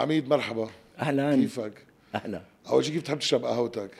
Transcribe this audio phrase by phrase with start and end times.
[0.00, 0.68] عميد مرحبا.
[1.00, 1.34] أهلا.
[1.36, 1.72] كيفك؟
[2.14, 2.42] أهلا.
[2.70, 3.90] أول شيء كيف بتحب تشرب قهوتك؟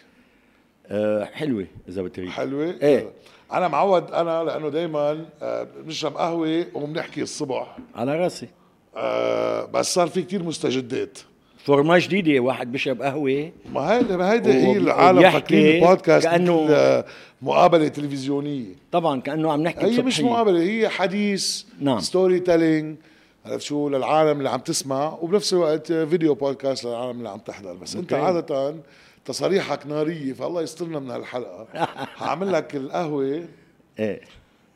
[0.87, 2.29] أه حلوة إذا بتريد.
[2.29, 3.11] حلوة؟ إيه.
[3.53, 5.25] أنا معود أنا لأنه دائما
[5.85, 7.77] بنشرب قهوة وبنحكي الصبح.
[7.95, 8.49] على راسي.
[8.97, 11.19] آه بس صار في كتير مستجدات.
[11.65, 13.53] format جديدة واحد بيشرب قهوة.
[13.73, 17.05] ما هيدا ما هيدا هي العالم فاكرين البودكاست كأنه- مثل
[17.43, 18.75] مقابلة تلفزيونية.
[18.93, 20.21] طبعا كأنه عم نحكي هي مش.
[20.21, 22.01] مقابلة هي حديث نعم.
[22.01, 22.97] storytelling
[23.47, 27.75] عرفت شو؟ للعالم اللي عم تسمع وبنفس الوقت فيديو بودكاست للعالم اللي عم تحضر.
[27.75, 28.13] بس انت.
[28.13, 28.75] عادة
[29.25, 31.67] تصاريحك نارية فالله يسترنا من هالحلقة.
[32.23, 33.45] هعمل لك القهوة.
[33.99, 34.21] إيه.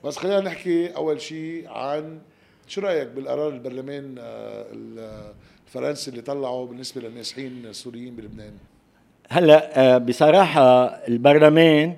[0.05, 2.19] بس خلينا نحكي أول شيء عن
[2.66, 5.33] شو رأيك بالقرار البرلمان آه، ال-
[5.66, 8.52] الفرنسي اللي طلعه بالنسبة للنازحين السوريين بلبنان؟
[9.28, 11.96] هلأ آه، بصراحة البرلمان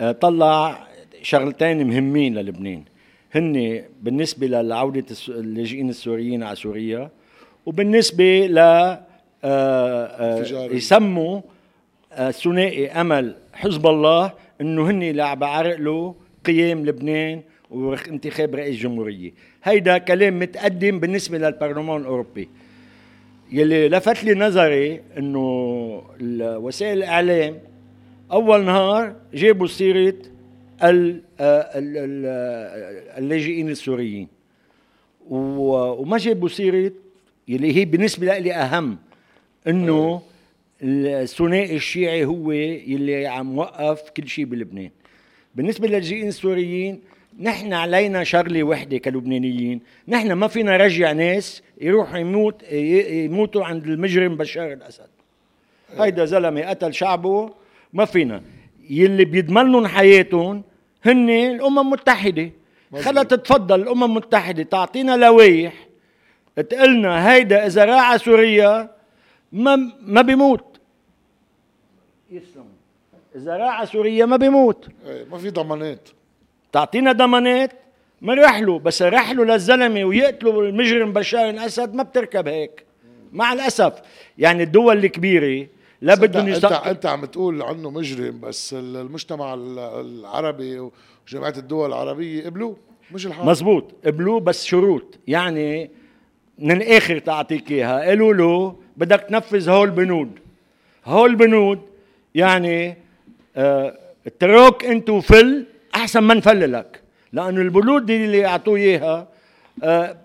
[0.00, 0.86] آه، طلع
[1.22, 2.84] شغلتين مهمين للبنان.
[3.34, 7.10] هن بالنسبة لعودة الس- اللاجئين السوريين على سوريا
[7.66, 9.00] وبالنسبة ل آه،
[9.44, 10.72] آه،.
[10.72, 11.40] يسموا
[12.12, 16.12] آه، ثنائي أمل حزب الله إنه هن اللي بعرقلوا
[16.44, 19.32] قيام لبنان وانتخاب رئيس جمهورية
[19.64, 22.48] هيدا كلام متقدم بالنسبة للبرلمان الأوروبي
[23.52, 26.02] يلي لفت لي نظري إنه
[26.40, 27.58] وسائل الإعلام
[28.32, 30.14] أول نهار جابوا سيرة
[30.82, 34.28] ال- ال- ال- اللاجئين السوريين.
[35.28, 36.92] وما جابوا سيره
[37.48, 38.98] يلي هي بالنسبة لي أهم
[39.66, 40.22] إنه
[40.82, 44.90] الثنائي الشيعي هو يلي عم وقف كل شيء بلبنان.
[45.54, 47.00] بالنسبة للاجئين السوريين
[47.40, 49.80] نحن علينا شغلة وحدة كلبنانيين.
[50.08, 55.08] نحن ما فينا نرجع ناس يروحوا يموت يموتوا عند المجرم بشار الأسد.
[55.98, 57.50] هيدا زلمة قتل شعبه
[57.92, 58.42] ما فينا.
[58.90, 60.62] يلي بيضمن لهم حياتهم
[61.04, 62.50] هن الأمم المتحدة.
[63.00, 65.88] خلا تتفضل الأمم المتحدة تعطينا لوائح
[66.56, 68.90] تقلنا هيدا إذا راح سوريا
[69.52, 70.64] ما ما بيموت.
[72.30, 72.64] يسلم
[73.36, 74.88] إذا راح سوريا ما بيموت.
[75.06, 76.08] إيه، ما في ضمانات.
[76.72, 77.72] تعطينا ضمانات
[78.22, 82.84] منرحله بس رحلوا للزلمة ويقتلوا المجرم بشار الأسد ما بتركب هيك.
[83.32, 83.92] مع الأسف
[84.38, 85.66] يعني الدول الكبيرة
[86.00, 86.64] لا بدهم يص...
[86.64, 90.78] انت عم تقول عنه مجرم بس ال- المجتمع ال- العربي
[91.28, 92.76] وجماعة الدول العربية قبلوه
[93.12, 93.46] مش الحال.
[93.46, 95.18] مزبوط قبلوه بس شروط.
[95.28, 95.90] يعني
[96.58, 100.30] من الآخر تعطيك إياها قالوا له بدك تنفذ هول البنود
[101.04, 101.80] هول البنود
[102.34, 102.96] يعني
[103.56, 107.00] آه اترك انت وفل أحسن ما نفللك
[107.32, 109.28] لأنه البنود دي اللي أعطوه إياها
[109.82, 110.16] آه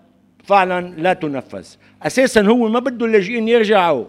[0.44, 1.66] فعلا لا تنفذ.
[2.02, 4.04] أساسا هو ما بده اللاجئين يرجعوا.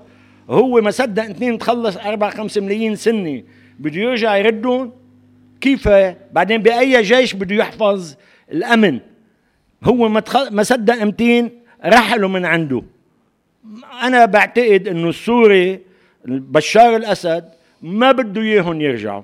[0.49, 3.43] هو ما صدق اثنين تخلص أربع خمس ملايين سنة.
[3.79, 4.91] بده يرجع يردهم
[5.61, 5.87] كيف؟
[6.31, 8.15] بعدين بأي جيش بده يحفظ
[8.51, 8.99] الأمن؟
[9.83, 10.23] هو ما.
[10.51, 11.49] ما صدق 200
[11.85, 12.81] رحلوا من عنده.
[14.03, 15.79] أنا بعتقد إنه السوري
[16.25, 17.49] بشار الأسد
[17.81, 19.23] ما بده إياهم يرجعوا.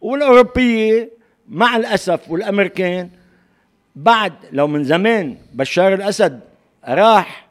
[0.00, 1.10] والأوروبية
[1.48, 3.10] مع الأسف والأمريكان
[3.96, 6.40] بعد لو من زمان بشار الأسد
[6.88, 7.48] راح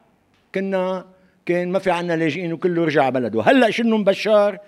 [0.54, 1.04] كنا
[1.46, 3.42] كان ما في عنا لاجئين وكله رجع بلده.
[3.42, 4.58] هلأ شنو بشار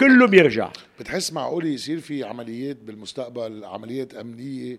[0.00, 0.68] كله بيرجع.
[1.00, 4.78] بتحس معقول يصير في عمليات بالمستقبل عمليات أمنية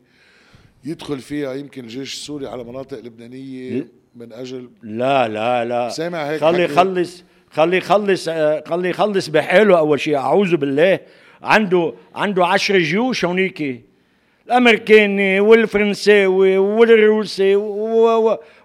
[0.86, 5.90] يدخل فيها يمكن الجيش السوري على مناطق لبنانية من أجل لا لا لا.
[5.90, 10.16] سامع هيك خلي؟ يخلص خلي يخلص آه، خلي يخلص بحاله أول شيء.
[10.16, 11.00] أعوذ بالله.
[11.42, 13.86] عنده عنده عشر جيوش هونيك.
[14.48, 17.56] الأمريكاني والفرنساوي والروسي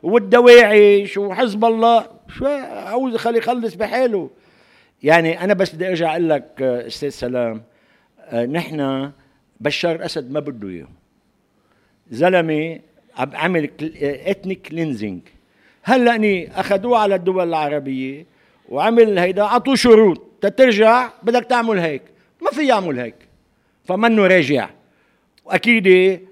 [0.02, 2.06] والدواعش وحزب الله.
[2.30, 4.30] شو اعوذ خلي يخلص بحاله.
[5.02, 7.62] يعني أنا بس بدي أرجع أقول لك آه، أستاذ سلام
[8.20, 9.10] آه، نحن
[9.60, 10.88] بشار الاسد ما بده إياه.
[12.10, 12.80] زلمة
[13.16, 13.70] عم عمل
[14.02, 15.20] ethnic cleansing
[15.82, 18.26] هلأ ني أخذوه على الدول العربية
[18.68, 20.22] وعمل هيدا أعطوه شروط.
[20.40, 22.02] تترجع بدك تعمل هيك.
[22.42, 23.14] ما في يعمل هيك.
[23.84, 24.70] فمنه راجع.
[25.44, 25.86] وأكيد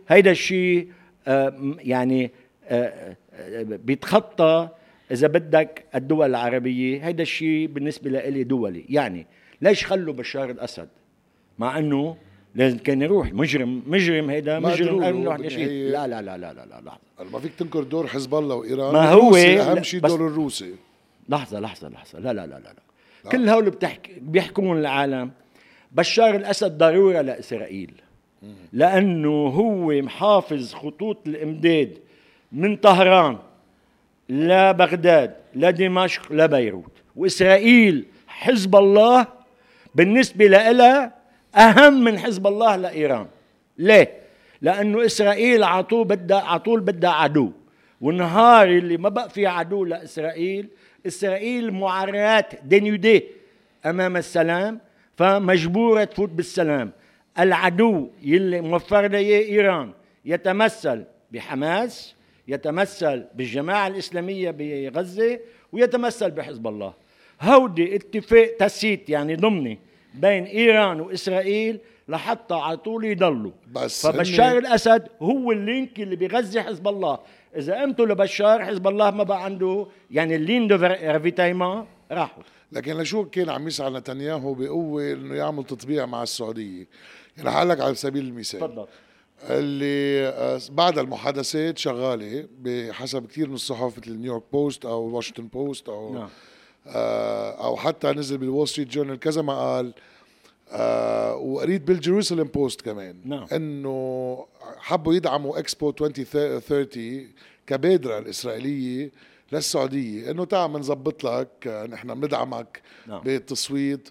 [0.09, 0.89] هيدا الشيء
[1.29, 2.31] آه، يعني
[3.65, 4.69] بيتخطى
[5.11, 8.85] إذا بدك الدول العربية هيدا الشيء بالنسبة لي دولي.
[8.89, 9.27] يعني
[9.63, 10.89] ليش خلوا بشار الأسد؟
[11.59, 12.17] مع إنه
[12.55, 13.33] لازم كان يروح.
[13.33, 15.49] مجرم مجرم هيدا مجرم.
[15.49, 16.81] شيء لا لا لا لا لا لا.
[16.87, 18.93] لحظه ما فيك تنكر دور حزب الله وإيران.
[18.93, 20.75] ما هو- أهم لا، شيء دور الروسي.
[21.29, 22.19] لحظة لحظة لحظة.
[22.19, 22.75] لا لا لا لا,
[23.25, 23.31] لا.
[23.31, 25.31] كل هول بتحكي بيحكمون العالم.
[25.93, 27.93] بشار الأسد ضرورة لإسرائيل.
[28.73, 31.99] لأنه هو محافظ خطوط الإمداد
[32.53, 33.39] من طهران.
[34.29, 39.27] لبغداد لدمشق لبيروت وإسرائيل حزب الله
[39.95, 41.13] بالنسبة لها
[41.55, 43.27] أهم من حزب الله لإيران.
[43.79, 44.13] ليه؟
[44.63, 47.53] لأنه إسرائيل عطول بدها عطول بدها عدو.
[48.01, 50.69] والنهار اللي ما بقى في عدو لإسرائيل
[51.07, 53.25] إسرائيل معراة dénudée
[53.87, 54.81] أمام السلام
[55.17, 56.93] فمجبورة تفوت بالسلام.
[57.39, 59.93] العدو يلي موفر لها إيران
[60.25, 62.15] يتمثل بحماس
[62.49, 65.41] يتمثل بالجماعة الإسلامية بغزة
[65.73, 66.95] ويتمثل بحزب الله.
[67.43, 69.79] هودي اتفاق tacite يعني ضمني
[70.15, 73.53] بين إيران وإسرائيل لحتى على طول يضلوا.
[73.73, 77.19] بس فبشار هن- الأسد هو ال link اللي بيغذي حزب الله.
[77.57, 82.43] إذا قمتوا لبشار حزب الله ما بقى عنده يعني ال ligne de ravitaillement راحوا.
[82.73, 86.87] لكن لشو كان عم يسعى نتنياهو بقوة إنه يعمل تطبيع مع السعودية؟
[87.37, 88.61] يعني حالك على سبيل المثال.
[88.61, 88.87] تفضل.
[89.43, 95.89] اللي آه، بعد المحادثات شغالة بحسب كثير من الصحف مثل نيويورك بوست أو واشنطن بوست
[95.89, 96.29] أو نعم.
[96.87, 99.93] آه، أو حتى نزل بالوول ستريت جورنال كذا ما قال
[100.71, 103.47] آه وقريت بالجيروسالم بوست كمان نعم.
[103.53, 104.47] إنه
[104.79, 107.29] حبوا يدعموا اكسبو 2030
[107.67, 109.11] كبادرة الإسرائيلية
[109.53, 113.21] للسعودية إنه تعال بنظبط لك نحن بندعمك نعم.
[113.21, 114.09] بالتصويت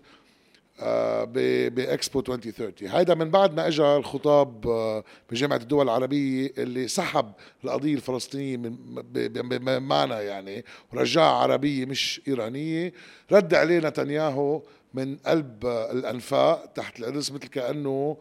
[1.69, 7.31] بإكسبو 2030 هيدا من بعد ما اجى الخطاب آه، بجامعة الدول العربية اللي سحب
[7.63, 9.79] القضية الفلسطينية من
[10.21, 12.93] يعني ورجعها عربية مش إيرانية
[13.31, 14.61] رد عليه نتنياهو
[14.93, 18.17] من قلب آه، الأنفاق تحت القدس مثل كأنه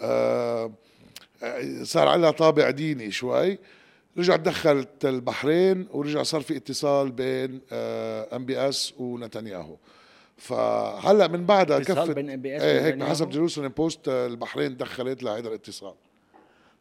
[0.00, 0.72] آه،
[1.42, 3.58] آه، صار عليها طابع ديني شوي.
[4.18, 9.76] رجع دخلت البحرين ورجع صار في اتصال بين MBS ونتنياهو.
[10.40, 11.90] فهلأ من بعدها كفت.
[11.90, 15.94] إيه هيك ونتنياهو؟ بحسب جيروسالم بوست آه، البحرين دخلت لهيدا الاتصال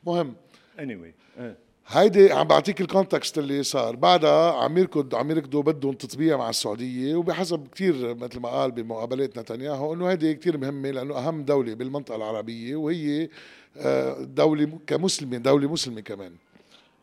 [0.06, 0.34] مهم.
[0.78, 1.56] Anyway آه.
[1.88, 3.96] هيدي عم بعطيك ال context اللي صار.
[3.96, 9.40] بعدها عم يركض عم يركضوا بدهم تطبيع مع السعودية وبحسب كثير مثل ما قال بمقابلات
[9.40, 13.30] نتنياهو إنه هيدي كثير مهمة لأنه أهم دولة بالمنطقة العربية وهي
[13.78, 16.34] آه، دولة كمسلمة دولة مسلمة كمان.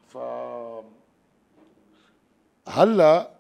[0.09, 0.19] ف
[2.69, 3.36] هلأ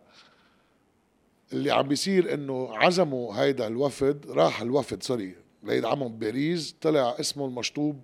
[1.52, 5.34] اللي عم بيصير إنه عزموا هيدا الوفد راح الوفد سوري
[5.64, 8.00] ليدعمهم بباريس طلع اسمه المشطوب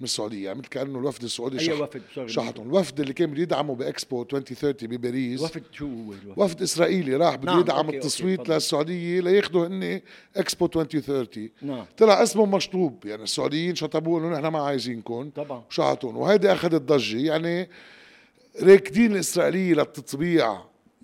[0.00, 2.66] من السعودية يعني مثل كأنه الوفد السعودي أي شح- وفد؟ شحطهم.
[2.66, 5.40] الوفد اللي كان بده يدعمه بإكسبو 2030 بباريس.
[5.42, 8.54] وفد شو هو الوفد؟ وفد إسرائيلي راح بده نعم، يدعم okay، okay، التصويت تفضل.
[8.54, 10.00] للسعودية لياخذوا هن
[10.36, 11.84] إكسبو 2030 نعم.
[11.98, 15.30] طلع اسمه مشطوب يعني السعوديين شطبوه إنه نحن ما عايزينكم.
[15.30, 15.62] طبعا.
[15.70, 17.68] وشحطون وهيدي أخذت ضجة يعني
[18.62, 20.60] راكدين الإسرائيلية للتطبيع.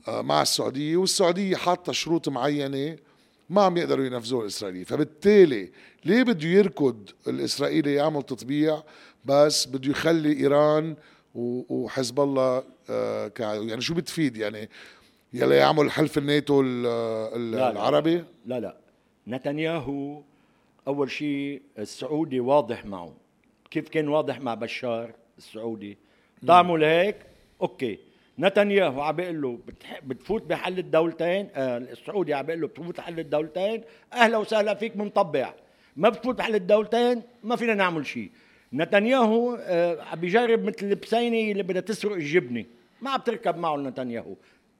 [0.09, 2.97] مع السعودية والسعودية حاطة شروط معينة
[3.51, 4.85] ما عم يقدروا ينفذوها الإسرائيلية.
[4.85, 5.71] فبالتالي
[6.05, 8.83] ليه بده يركض الإسرائيلي يعمل تطبيع
[9.25, 10.97] بس بده يخلي إيران
[11.35, 14.69] وحزب الله آه، يعني شو بتفيد؟ يعني
[15.33, 16.87] يلا يعمل حلف الناتو ال-
[17.37, 17.71] ال- لا، لا.
[17.71, 18.77] العربي؟ لا لا.
[19.29, 20.23] نتنياهو
[20.87, 23.13] أول شيء السعودي واضح معه.
[23.71, 25.99] كيف كان واضح مع بشار السعودي؟
[26.47, 27.17] طعموا لهيك
[27.63, 27.99] أوكي.
[28.39, 33.19] نتنياهو عم بيقول له بتح- بتفوت بحل الدولتين آه السعودي عم بيقول له بتفوت بحل
[33.21, 33.83] الدولتين.
[34.13, 35.55] أهلا وسهلا فيك منطبع
[35.97, 38.31] ما بتفوت بحل الدولتين ما فينا نعمل شيء
[38.73, 42.65] نتنياهو آه عم بيجرب مثل البسينة اللي بدها تسرق الجبنة.
[43.03, 44.35] ما عم تركب معه نتنياهو.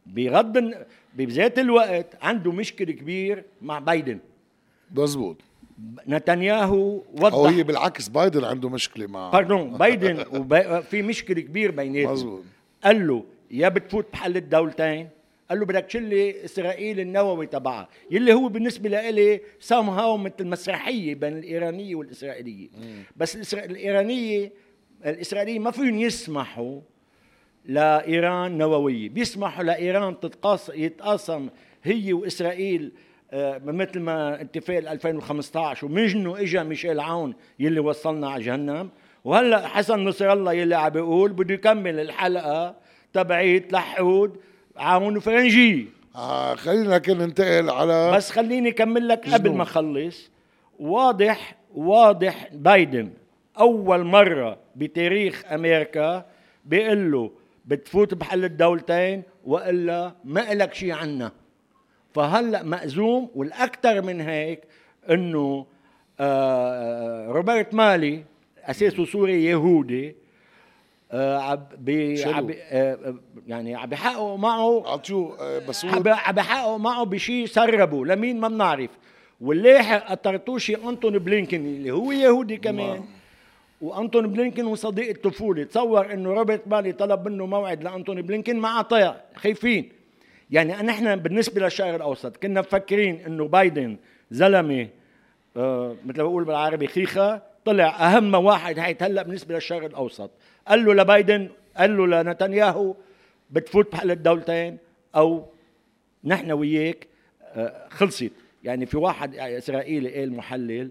[0.07, 0.75] بغض
[1.15, 4.19] بذات الوقت عنده مشكل كبير مع بايدن.
[4.97, 5.37] مزبوط.
[6.09, 10.83] نتنياهو أو هي وضح بالعكس بايدن عنده مشكلة مع باردون بايدن وبي...
[10.83, 12.13] في مشكل كبير بيناتهم.
[12.13, 12.43] مزبوط.
[12.85, 15.09] قال له يا بتفوت بحل الدولتين؟
[15.51, 17.89] قال له بدك تشلي إسرائيل النووي تبعها.
[18.11, 22.69] يلي هو بالنسبة لإلي سام هاو مثل مسرحية بين الإيرانية والإسرائيلية.
[23.17, 23.65] بس الإسرا...
[23.65, 24.53] الإيرانية
[25.07, 26.81] الاسرائيليه ما فيهم يسمحوا
[27.65, 29.09] لإيران نووية.
[29.09, 31.49] بيسمحوا لإيران تتقاس يتقاسم
[31.83, 32.93] هي وإسرائيل
[33.31, 38.91] آه، مثل ما اتفاق 2015 ومنه اجى ميشيل عون يلي وصلنا على جهنم.
[39.25, 42.77] وهلأ حسن نصر الله يلي عم بيقول بده يكمل الحلقة.
[43.13, 44.37] تبعيت لحود
[44.77, 45.85] عون وفرنجيه
[46.17, 49.53] آه خلينا لكن ننتقل على بس خليني أكمل لك قبل.
[49.53, 50.31] ما أخلص.
[50.79, 53.11] واضح واضح بايدن
[53.59, 56.27] أول مرة بتاريخ أمريكا
[56.65, 57.31] بيقول له
[57.67, 61.33] بتفوت بحل الدولتين وإلا ما إلك شيء عنا.
[62.15, 64.61] فهلأ مأزوم والاكثر من هيك
[65.11, 65.67] إنه
[66.21, 68.25] آه، روبرت مالي
[68.65, 70.17] أساسه سوري يهودي
[71.13, 73.15] آه، عم بي- آه،
[73.47, 78.07] يعني عم بيحققوا معه اعطيوه آه، بس عم بحققوا معه بشيء سربوا.
[78.07, 78.91] لمين ما بنعرف.
[79.41, 83.05] واللاحق الطرطوشي أنتون بلينكن اللي هو يهودي كمان
[83.81, 85.65] وأنتون بلينكن وصديق الطفولة.
[85.65, 89.93] تصور إنه روبرت مالي طلب منه موعد لأنتون بلينكن ما اعطاه خايفين.
[90.51, 93.97] يعني نحن بالنسبة للشرق الأوسط كنا مفكرين إنه بايدن
[94.31, 94.89] زلمة
[95.57, 100.31] آه مثل ما بقول بالعربي خيخة طلع أهم واحد هيتهلأ بالنسبة للشرق الأوسط.
[100.69, 102.95] قال له لبايدن قال له لنتنياهو
[103.51, 104.79] بتفوت بحل الدولتين
[105.17, 105.47] أو
[106.25, 107.07] نحن وياك.
[107.43, 108.33] آه، خلصت.
[108.65, 110.91] يعني في واحد إسرائيلي قال محلل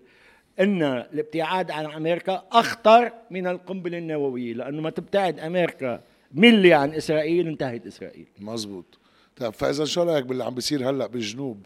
[0.60, 7.48] إن الابتعاد عن أمريكا أخطر من القنبلة النووية لأنه ما تبتعد أمريكا ملي عن إسرائيل
[7.48, 8.28] انتهت إسرائيل.
[8.40, 9.00] مزبوط
[9.38, 11.66] طيب فإذا شو رأيك باللي عم بيصير هلأ بالجنوب؟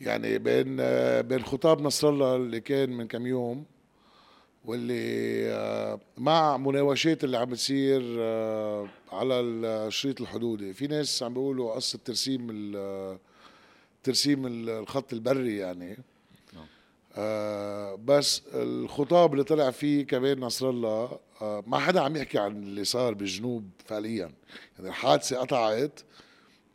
[0.00, 0.76] يعني بين
[1.22, 3.64] بين خطاب نصر الله اللي كان من كم يوم
[4.68, 10.72] واللي آه، مع مناوشات اللي عم بتصير آه، على الشريط الحدودي.
[10.74, 12.72] في ناس عم بيقولوا قصة ترسيم
[14.02, 15.98] ترسيم الخط البري يعني.
[16.54, 16.66] نعم.
[17.16, 22.62] آه بس الخطاب اللي طلع فيه كمان نصر الله آه ما حدا عم يحكي عن
[22.62, 24.32] اللي صار بالجنوب فعليا.
[24.78, 26.00] يعني الحادثة قطعت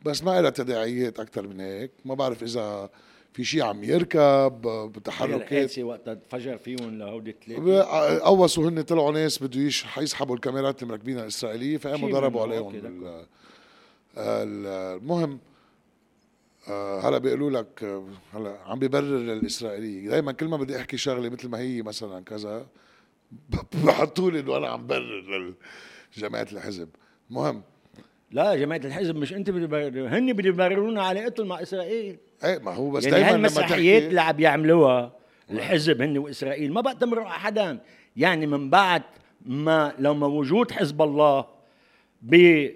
[0.02, 1.90] بس ما لها تداعيات أكثر من هيك.
[2.04, 2.90] ما بعرف إذا
[3.34, 4.62] في شيء عم يركب
[4.92, 5.78] بتحركات.
[5.78, 9.60] وقت انفجر فيهم لهودي الثلاثه قوصوا هن طلعوا ناس بده
[9.98, 12.72] يسحبوا الكاميرات اللي مركبينها الإسرائيلية فقاموا ضربوا عليهم
[14.16, 15.38] المهم
[16.68, 21.28] آه، هلا بيقولوا لك آه، هلا عم ببرر للاسرائيليه دائما كل ما بدي أحكي شغلة
[21.28, 22.66] مثل ما هي مثلا كذا
[23.84, 25.54] بحطوا لي إنه أنا عم برر
[26.16, 26.88] لجماعه الحزب.
[27.30, 27.62] مهم
[28.34, 32.16] لا جماعة الحزب مش انت بدي هن بدي يبررونا علاقتهم مع إسرائيل.
[32.44, 35.12] إيه ما هو بس يعني دائما هالمسرحيات اللي عم يعملوها
[35.50, 37.78] الحزب هن وإسرائيل ما بقى تمرق حدا.
[38.16, 39.02] يعني من بعد
[39.46, 41.44] ما لو ما وجود حزب الله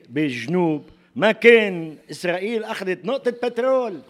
[0.08, 0.82] بالجنوب
[1.16, 4.00] ما كان إسرائيل أخذت نقطة بترول.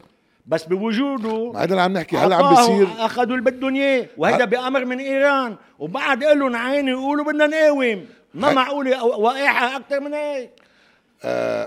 [0.47, 4.45] بس بوجوده ما هذا اللي عم نحكي هلأ عم بيصير أخذوا اللي بدهم اياه وهذا
[4.45, 5.57] بأمر من إيران.
[5.79, 8.07] وبعد لهم عيني يقولوا بدنا نقاوم.
[8.35, 10.51] ما معقولة وقائعه أكثر من هيك.
[10.51, 10.68] آه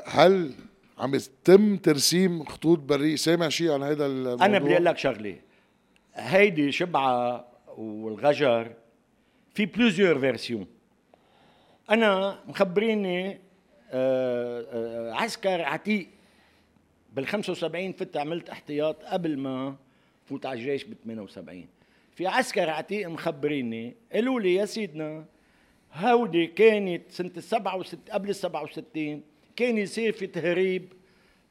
[0.06, 0.52] هل
[0.98, 5.36] عم يتم ترسيم خطوط بريه سامع شيء عن هذا الموضوع؟ أنا بدي أقول لك شغلة.
[6.14, 8.74] هيدي شبعة والغجر
[9.54, 10.68] في plusieurs versions
[11.90, 13.40] أنا مخبريني
[13.94, 16.08] آه، آه، عسكر عتيق.
[17.14, 19.76] بال 75 فت عملت احتياط قبل ما
[20.26, 21.68] فوت على الجيش ب 78
[22.16, 25.26] في عسكر عتيق مخبريني قالوا لي يا سيدنا
[25.94, 29.22] هودي كانت سنة ال 67 قبل ال 67
[29.56, 30.94] كان يصير في تهريب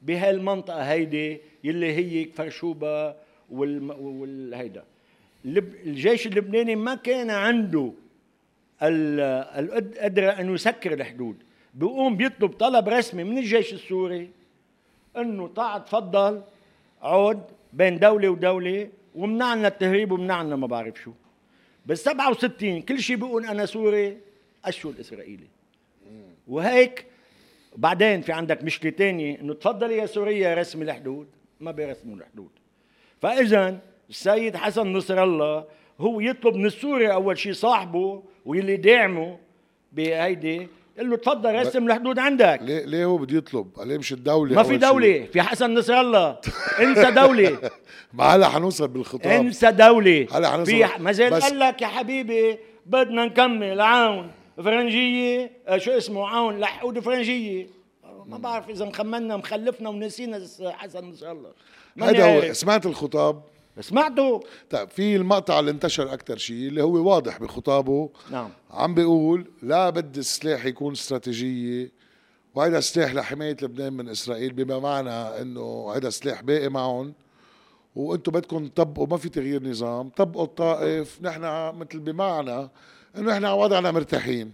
[0.01, 3.15] بهالمنطقة هيدي يلي هي فرشوبة
[3.49, 3.91] وال...
[3.91, 4.83] والهيدا
[5.45, 7.91] الجيش اللبناني ما كان عنده
[8.81, 11.35] القدرة أن يسكر الحدود.
[11.73, 14.29] بيقوم بيطلب طلب رسمي من الجيش السوري
[15.17, 16.41] إنه تعال تفضل
[17.01, 17.43] عود
[17.73, 21.11] بين دولة ودولة ومنعنا التهريب ومنعنا ما بعرف شو.
[21.85, 24.17] بال 67 كل شيء بيقول أنا سوري
[24.65, 25.47] اشو الاسرائيلي
[26.47, 27.05] وهيك
[27.75, 31.27] بعدين في عندك مشكلة تانية إنه تفضل يا سوريا رسم الحدود.
[31.59, 32.49] ما بيرسموا الحدود.
[33.21, 35.65] فاذا السيد حسن نصر الله
[35.99, 39.37] هو يطلب من السوري أول شيء صاحبه واللي داعمه
[39.91, 42.59] بهيدي قال له تفضل رسم الحدود عندك.
[42.61, 46.37] ليه ليه هو بده يطلب؟ ليه مش الدولة ما في دولة في حسن نصر الله.
[46.79, 47.57] انسى دولة.
[48.13, 49.31] ما هلا حنوصل بالخطاب.
[49.31, 50.27] انسى دولة.
[50.31, 53.81] هلا حنوصل في ما زال قال لك يا حبيبي بدنا نكمل.
[53.81, 54.31] عون.
[54.57, 57.67] فرنجية آه، شو اسمه؟ عون لحود فرنجية.
[58.25, 61.51] ما بعرف إذا مخمنا مخلفنا ونسينا حسن نصر الله.
[62.01, 63.43] هذا هو سمعت الخطاب؟
[63.79, 64.39] سمعته.
[64.69, 68.09] طيب في المقطع اللي انتشر أكثر شيء اللي هو واضح بخطابه.
[68.31, 68.49] نعم.
[68.71, 71.91] عم بيقول لا بدي السلاح يكون استراتيجية
[72.55, 77.13] وهذا سلاح لحماية لبنان من إسرائيل بما معنى إنه هذا سلاح باقي معهم
[77.95, 81.41] وأنتم بدكم تطبقوا ما في تغيير نظام طبقوا الطائف نحن
[81.77, 82.69] مثل بمعنى
[83.17, 84.51] إنه إحنا على وضعنا مرتاحين.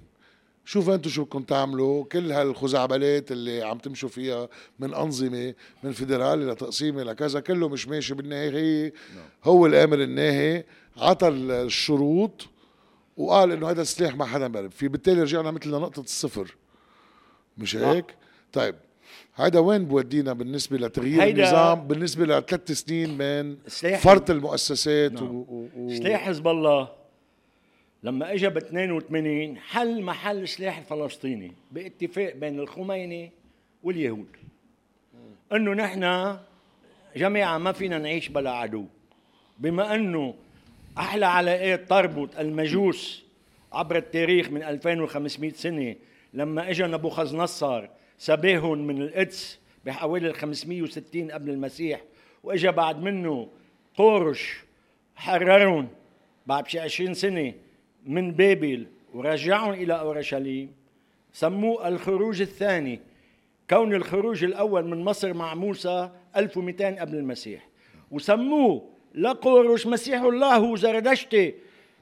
[0.65, 2.03] شوف أنتم شو بدكم تعملوا.
[2.03, 4.49] كل هالخزعبلات اللي عم تمشوا فيها
[4.79, 8.93] من أنظمة من فيدرالي لتقسيمي لكذا كله مش ماشي بالنهايه
[9.43, 10.63] هو الآمر الناهي
[10.97, 12.47] عطى الشروط
[13.17, 14.75] وقال إنه هذا السلاح ما حدا بيعرف.
[14.75, 16.55] في بالتالي رجعنا مثل لنقطة الصفر.
[17.57, 18.05] مش هيك؟
[18.53, 18.75] طيب
[19.33, 23.57] هذا وين بودينا بالنسبة لتغيير النظام؟ بالنسبة لثلاث سنين من
[23.97, 25.35] فرط المؤسسات نعم.
[25.35, 25.69] و...
[25.75, 25.89] و...
[25.97, 26.96] سلاح حزب الله.
[28.07, 33.31] لما اجى ب 82 حل محل السلاح الفلسطيني باتفاق بين الخميني
[33.83, 34.27] واليهود.
[35.53, 36.37] إنه نحن
[37.15, 38.85] جماعة ما فينا نعيش بلا عدو.
[39.59, 40.33] بما إنه
[40.97, 43.23] أحلى علاقات تربط المجوس
[43.73, 45.95] عبر التاريخ من 2500 سنة
[46.33, 47.87] لما اجى نبوخذ نصر
[48.17, 52.01] سباهم من القدس بحوالي 560 قبل المسيح
[52.43, 53.49] واجى بعد منه
[53.95, 54.57] قورش
[55.15, 55.87] حررهم
[56.45, 57.53] بعد شي 20 سنة
[58.07, 60.71] من بابل ورجعهم إلى أورشليم
[61.33, 62.99] سموه الخروج الثاني
[63.69, 67.67] كون الخروج الأول من مصر مع موسى 1200 قبل المسيح.
[68.11, 71.53] وسموه لقورش مسيح الله هو زردشتي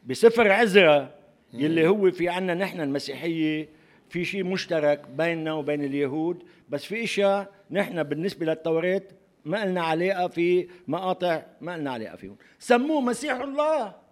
[0.05, 1.09] بسفر عزرا
[1.53, 3.69] يلي هو في عنا نحن المسيحية
[4.09, 6.43] في شيء مشترك بيننا وبين اليهود.
[6.69, 9.01] بس في إشياء نحن بالنسبة للتوراه
[9.45, 12.35] ما لنا علاقه في مقاطع ما لنا علاقه فيهم.
[12.59, 14.04] سموه مسيح الله.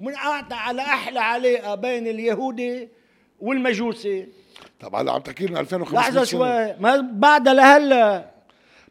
[0.00, 0.14] ومن
[0.50, 2.88] على أحلى علاقه بين اليهودي
[3.40, 4.28] والمجوسي.
[4.80, 6.24] طب هلا عم تحكي لنا 2500 لحظة.
[6.24, 6.76] شوي.
[6.80, 8.30] ما بعدها لهلا.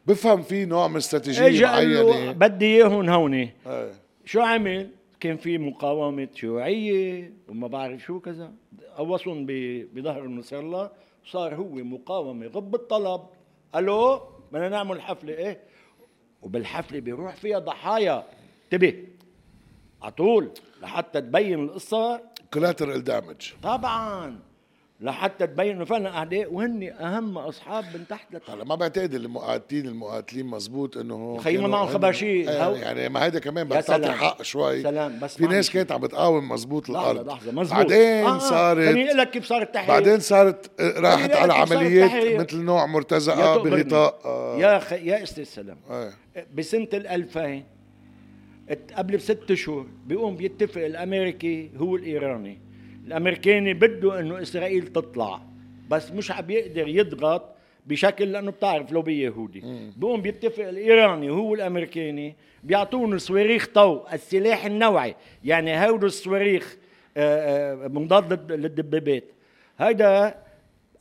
[0.06, 2.32] بفهم في نوع من استراتيجية معينة.
[2.32, 3.50] بدي إياهم هوني.
[3.66, 3.92] إيه.
[4.24, 4.90] شو عمل؟
[5.20, 8.52] كان في مقاومة شيوعية وما بعرف شو كذا.
[8.96, 9.46] قوصهم
[9.94, 10.90] بظهر نصر الله
[11.24, 13.20] وصار هو مقاومة غب الطلب.
[13.76, 14.20] ألو
[14.52, 15.60] بدنا نعمل حفلة إيه؟
[16.42, 18.24] وبالحفلة بيروح فيها ضحايا.
[18.64, 19.04] انتبه.
[20.02, 20.50] على طول.
[20.82, 22.20] لحتى تبين القصة
[22.54, 24.38] كولاترال دامج طبعا
[25.02, 29.86] لحتى تبين إنه فعلا اعداء وهن أهم أصحاب من تحت لتحت هلا ما بعتقد المقاتلين
[29.86, 32.48] المقاتلين مزبوط إنه خيي ما معهم خبر شيء.
[32.50, 34.18] إيه، يعني ما هيدا كمان يا بدك تعطي سلام.
[34.18, 35.70] حق شوي سلام، بس في ناس.
[35.70, 38.38] كانت عم بتقاوم مزبوط لحظة الأرض لحظة مزبوط بعدين آه، آه.
[38.38, 42.40] صارت خليني أقول لك كيف صارت التحرير بعدين صارت آه، راحت على عمليات.
[42.40, 43.62] مثل نوع مرتزقة.
[43.62, 44.92] بغطاء آه، يا خ...
[44.92, 46.12] يا أستاذ سلام إيه.
[46.54, 47.64] بسنة ال 2000 ات-
[48.70, 52.58] قبل بست شهور بيقوم بيتفق الأمريكي هو الإيراني.
[53.06, 55.40] الأمريكاني بده إنه إسرائيل تطلع
[55.90, 57.42] بس مش عم يقدر يضغط
[57.86, 59.62] بشكل لأنه بتعرف لوبي يهودي.
[59.96, 65.14] بيقوم بيتفق الإيراني هو الأمريكاني بيعطونا صواريخ TOW السلاح النوعي.
[65.44, 66.76] يعني هودو الصواريخ
[67.16, 69.24] آه، آه، مضاد للد- للدبابات.
[69.78, 70.34] هيدا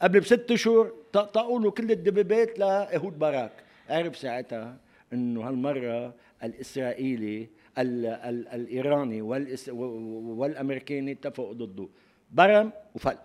[0.01, 3.51] قبل بست شهور طقطقوا له كل الدبابات لاهود باراك.
[3.89, 4.77] عرف ساعتها
[5.13, 7.47] إنه هالمرة الإسرائيلي
[7.79, 11.87] ال ال الإيراني والإس والأمريكاني اتفقوا ضده.
[12.31, 13.17] برم وفل.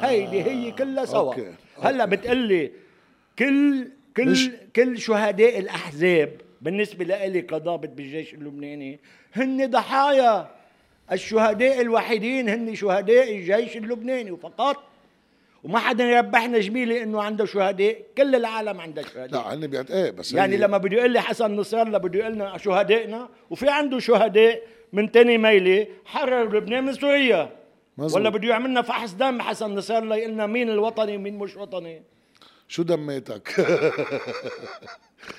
[0.00, 1.34] هيدي هي كلها سوا.
[1.82, 2.70] هلأ بتقلي
[3.38, 6.30] كل كل مش- كل شهداء الأحزاب
[6.60, 9.00] بالنسبة لإلي كضابط بالجيش اللبناني
[9.32, 10.50] هن ضحايا
[11.12, 14.76] الشهداء الوحيدين هن شهداء الجيش اللبناني وفقط
[15.64, 18.02] وما حدا يربحنا جميلة إنه عنده شهداء.
[18.18, 19.28] كل العالم عنده شهداء.
[19.28, 22.18] لا هن بيعت إيه بس يعني هي- لما بده يقول لي حسن نصر الله بده
[22.18, 27.50] يقول لنا شهدائنا وفي عنده شهداء من تاني ميلة حرر لبنان من سوريا.
[27.98, 28.16] مزبوط.
[28.20, 32.02] ولا بده يعملنا فحص دم حسن نصر الله يقول لنا مين الوطني ومين مش وطني.
[32.68, 33.48] شو دميتك؟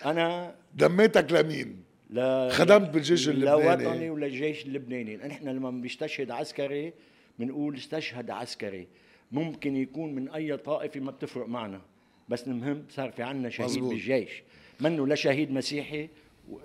[0.06, 3.84] أنا دميتك لمين؟ لا خدمت بالجيش اللبناني.
[3.84, 5.18] لا وطني ولا الجيش اللبناني.
[5.18, 6.94] نحن لما بيستشهد عسكري
[7.40, 8.88] بنقول استشهد عسكري.
[9.36, 11.82] ممكن يكون من أي طائفه ما بتفرق معنا.
[12.30, 13.90] بس المهم صار في عنا شهيد مزبوط.
[13.90, 14.44] بالجيش.
[14.80, 16.10] منه لا شهيد مسيحي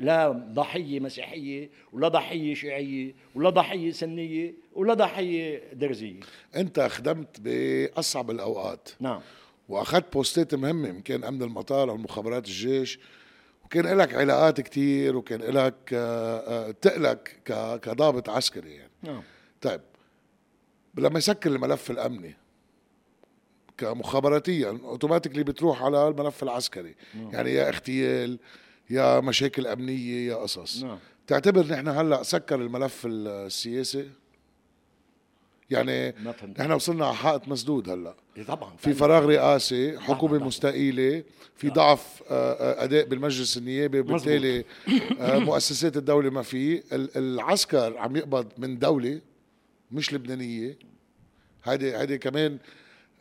[0.01, 6.21] لا ضحية مسيحية ولا ضحية شيعية ولا ضحية سنية ولا ضحية درزية.
[6.57, 8.89] أنت خدمت بأصعب الأوقات.
[9.01, 9.21] نعم.
[9.69, 12.99] وأخذت بوستات مهمة يمكن أمن المطار أو مخابرات الجيش
[13.65, 17.37] وكان لك علاقات كتير وكان لك آه، آه، تقلك
[17.83, 18.91] كضابط عسكري يعني.
[19.03, 19.23] نعم.
[19.61, 19.81] طيب
[20.99, 22.37] لما يسكر الملف الأمني
[23.81, 26.95] كمخابراتيا اوتوماتيكلي بتروح على الملف العسكري.
[27.15, 28.39] يعني يا اغتيال
[28.91, 30.83] يا مشاكل أمنية يا قصص.
[30.83, 30.99] نعم.
[31.27, 34.11] تعتبر نحن هلأ سكر الملف السياسي؟
[35.71, 36.15] يعني.
[36.59, 38.15] نحن وصلنا على حائط مسدود هلأ.
[38.37, 38.77] إيه طبعا.
[38.77, 40.47] في فراغ رئاسي حكومة لحظة.
[40.47, 41.25] مستقيلة
[41.57, 44.65] في ضعف آه، آه، أداء بالمجلس النيابي وبالتالي
[45.21, 46.83] آه، مؤسسات الدولة ما في.
[46.95, 49.21] ال- العسكر عم يقبض من دولة
[49.93, 50.79] مش لبنانية.
[51.65, 52.59] هيدي هيدي كمان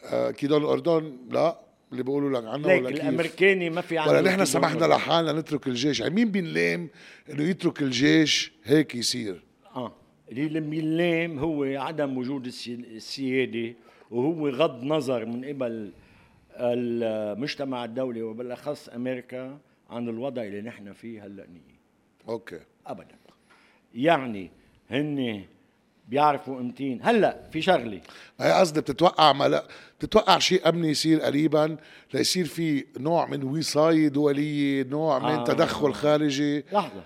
[0.03, 1.59] آه، كيدون الاردن لا
[1.91, 3.01] اللي بيقولوا لك عنه ليك ولا كيف.
[3.01, 4.85] الأمريكاني ما في عنده ولا نحن سمحنا.
[4.85, 5.99] لحالنا نترك الجيش.
[5.99, 6.89] يعني مين بينلام
[7.33, 9.43] إنه يترك الجيش هيك يصير؟
[9.75, 9.93] آه.
[10.31, 13.73] اللي لم يلام هو عدم وجود السي- السيادة
[14.11, 15.91] وهو غض نظر من قبل
[16.59, 19.59] المجتمع الدولي وبالأخص أمريكا
[19.89, 21.47] عن الوضع اللي نحن فيه هلأ.
[22.29, 22.59] أوكي.
[22.87, 23.15] ابدا.
[23.95, 24.49] يعني
[24.89, 25.43] هن
[26.09, 28.01] بيعرفوا امتين هلا في شغلة.
[28.39, 29.67] هي قصدي بتتوقع ملا
[29.99, 31.77] بتتوقع شيء أمني يصير قريبا
[32.13, 35.43] ليصير في نوع من وصايه دوليه نوع من آه.
[35.43, 36.59] تدخل خارجي.
[36.73, 37.03] لحظة.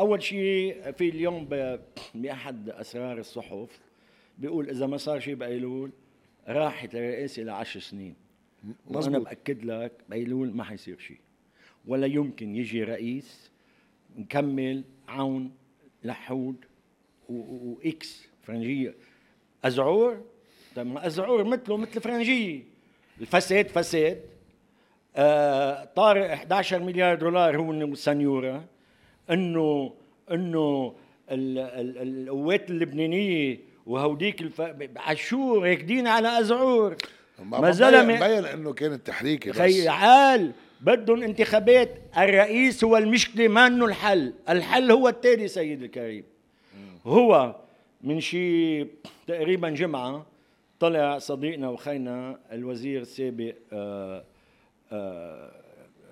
[0.00, 1.80] أول شيء في اليوم ب-
[2.14, 3.68] بأحد أسرار الصحف
[4.38, 5.90] بيقول إذا ما صار شيء بأيلول
[6.48, 8.14] راحت الرئاسة لعشر سنين.
[8.86, 9.20] وأنا مزبوط.
[9.24, 11.18] بأكد لك بأيلول ما حيصير شيء.
[11.86, 13.50] ولا يمكن يجي رئيس
[14.18, 15.50] نكمل عون
[16.04, 16.56] لحود
[17.28, 17.72] و-
[18.46, 18.94] فرنجية
[19.64, 20.20] أزعور
[20.76, 22.62] طيب ما أزعور مثله مثل فرنجية
[23.20, 24.20] الفساد فساد
[25.16, 28.64] آه، طارق 11 مليار دولار هو والسنيورة
[29.30, 29.92] إنه
[30.30, 30.94] إنه
[31.30, 34.60] ال- ال- القوات اللبنانيه وهوديك الف...
[34.96, 36.96] عاشور راكدين على أزعور.
[37.38, 39.56] ما زلمه مبين انه كانت تحريكي بس.
[39.58, 41.90] خي عال بدهم انتخابات.
[42.18, 44.32] الرئيس هو المشكلة ما إنه الحل.
[44.48, 46.24] الحل هو التالي سيد الكريم.
[47.06, 47.56] هو
[48.04, 48.84] من شي
[49.26, 50.26] تقريبا جمعة
[50.80, 54.24] طلع صديقنا وخينا الوزير السابق آه،
[54.92, 55.52] آه،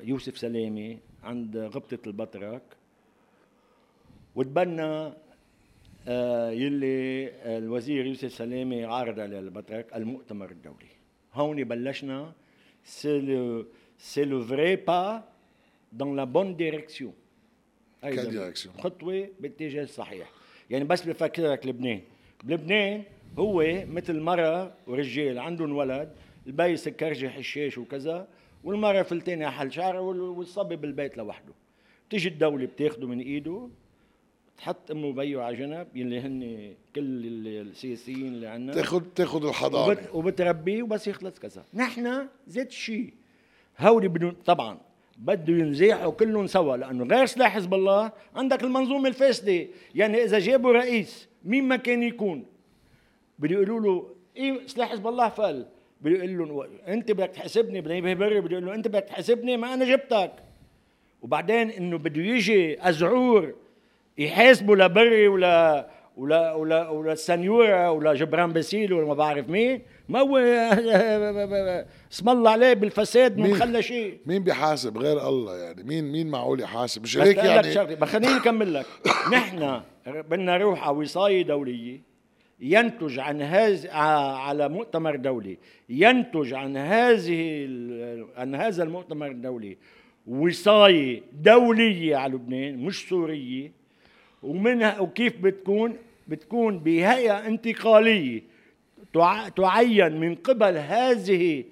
[0.03, 2.63] يوسف سلامي عند غبطة البطرك
[4.35, 5.13] وتبنى
[6.09, 10.93] آه، يلي الوزير يوسف سلامي عارض على البطرك المؤتمر الدولي.
[11.35, 12.33] هون بلشنا.
[12.85, 13.67] c'est le
[13.99, 15.25] c'est le vrai pas
[15.93, 17.13] dans la bonne direction
[18.03, 18.81] Quelle direction?
[18.81, 20.42] خطوة باتجاه الصحيح.
[20.73, 22.01] يعني بس بفكرك لبنان.
[22.45, 23.03] بلبنان
[23.39, 26.13] هو مثل مرة ورجال عندهم ولد
[26.47, 28.29] البي سكرجي حشاش وكذا
[28.65, 31.53] والمرة فلتانة حل شعر وال- والصبي بالبيت لوحده.
[32.09, 33.69] بتيجي الدولة بتاخده من إيده
[34.59, 36.41] تحط أمه وبيه على جنب يلي هن
[36.95, 39.87] كل ال- السياسيين اللي عندنا تاخذ تاخذ الحضانة.
[39.87, 41.65] وبت وبتربيه وبس يخلص كذا.
[41.75, 43.13] نحن زيت شيء
[43.79, 44.79] هولي بدون طبعا
[45.19, 49.67] بده ينزاحوا كلهم سوا لأنه غير سلاح حزب الله عندك المنظومة الفاسدة.
[49.95, 52.47] يعني إذا جابوا رئيس مين ما كان يكون؟
[53.39, 55.67] بده يقولوا له إيه سلاح حزب الله فل.
[56.01, 59.75] بده يقول لهم أنت بدك تحاسبني ينبه بري بده يقول له أنت بدك تحاسبني ما
[59.75, 60.33] أنا جبتك.
[61.23, 63.55] وبعدين إنه بده يجي أزعور
[64.19, 69.83] يحاسبوا لبري ولا ولا ولا ولا السنيوره ولا جبران باسيل ولا ما بعرف مين.
[70.09, 70.39] ما هو
[72.13, 74.19] اسم الله عليه بالفساد ما؟ خلى شيء.
[74.27, 78.75] مين بيحاسب غير الله يعني؟ مين مين معقول يحاسب؟ مش هيك يعني؟ بس خليني أكمل
[78.75, 78.87] لك.
[79.33, 82.01] نحن بدنا نروح على وصايه دوليه
[82.61, 87.67] ينتج عن هذا على مؤتمر دولي ينتج عن هذه
[88.37, 89.79] عن هذا المؤتمر الدولي
[90.27, 93.82] وصايه دولية على لبنان مش سورية.
[94.43, 95.97] ومنها وكيف بتكون؟
[96.29, 98.43] بتكون بهيئة انتقالية
[99.15, 101.65] تع- تعين من قبل هذه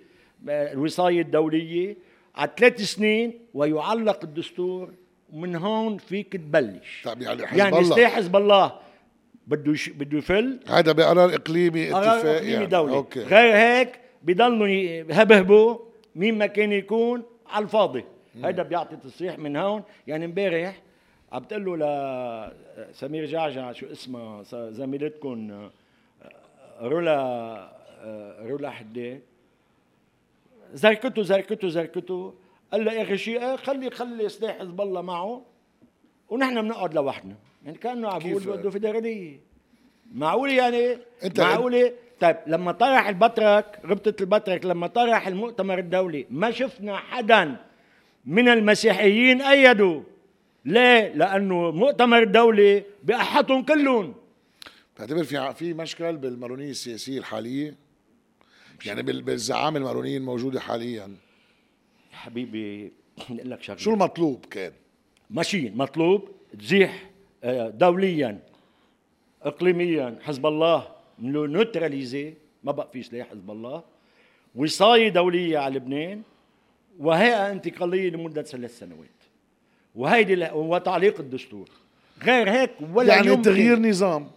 [0.48, 1.96] الوصاية الدولية
[2.37, 4.90] على ثلاث سنين ويعلق الدستور
[5.33, 7.02] ومن هون فيك تبلش.
[7.04, 7.96] طب يعني حزب يعني الله.
[7.96, 8.72] سلاح حزب الله
[9.46, 9.74] بده.
[9.94, 12.66] بده يفل؟ هذا بقرار إقليمي قرار اتفاق إقليمي يعني.
[12.66, 12.92] دولي.
[12.94, 13.20] أوكي.
[13.20, 15.78] غير هيك بضلوا يهبهبوا
[16.16, 18.04] مين ما كان يكون على الفاضي.
[18.44, 19.83] هذا بيعطي تصريح من هون.
[20.06, 20.83] يعني امبارح
[21.32, 22.52] عم بتقول له
[22.90, 25.70] لسمير جعجع شو اسمها زميلتكم آه،
[26.80, 27.16] رولا
[28.02, 29.20] آه، رولا حداد
[30.72, 32.34] زركته زركته زركته
[32.72, 35.42] قال له يا أخي شيء آه، خلي خلي سلاح حزب الله معه
[36.28, 37.34] ونحن بنقعد لوحدنا.
[37.64, 39.40] يعني كأنه عم بيقول؟ بده فيدراليه
[40.14, 46.50] معقول يعني؟ أنت- معقولة؟ طيب لما طرح البطرك ربطة البطرك لما طرح المؤتمر الدولي ما
[46.50, 47.56] شفنا حدا
[48.26, 50.02] من المسيحيين أيدوا
[50.64, 54.14] ليه؟ لأنه مؤتمر دولي بأحطهم كلهم.
[54.94, 57.76] بتعتبر في في مشكل بالمارونيه السياسية الحالية.
[58.86, 61.16] يعني بال- بالزعامة المارونيه الموجوده حاليا.
[62.12, 63.78] حبيبي أقول لك شغلة.
[63.78, 64.72] شو المطلوب كان؟
[65.30, 67.10] ماشي مطلوب تزيح
[67.44, 68.38] آه، دوليا
[69.42, 70.88] اقليميا حزب الله
[71.22, 72.34] نوتراليزي.
[72.64, 73.82] ما بقى في سلاح حزب الله.
[74.54, 76.22] وصاية دولية على لبنان
[76.98, 79.19] وهيئة انتقالية لمدة ثلاث سنوات.
[79.94, 81.68] وهيدي وتعليق الدستور.
[82.24, 83.42] غير هيك ولا يعني يمكن.
[83.42, 84.31] تغيير نظام.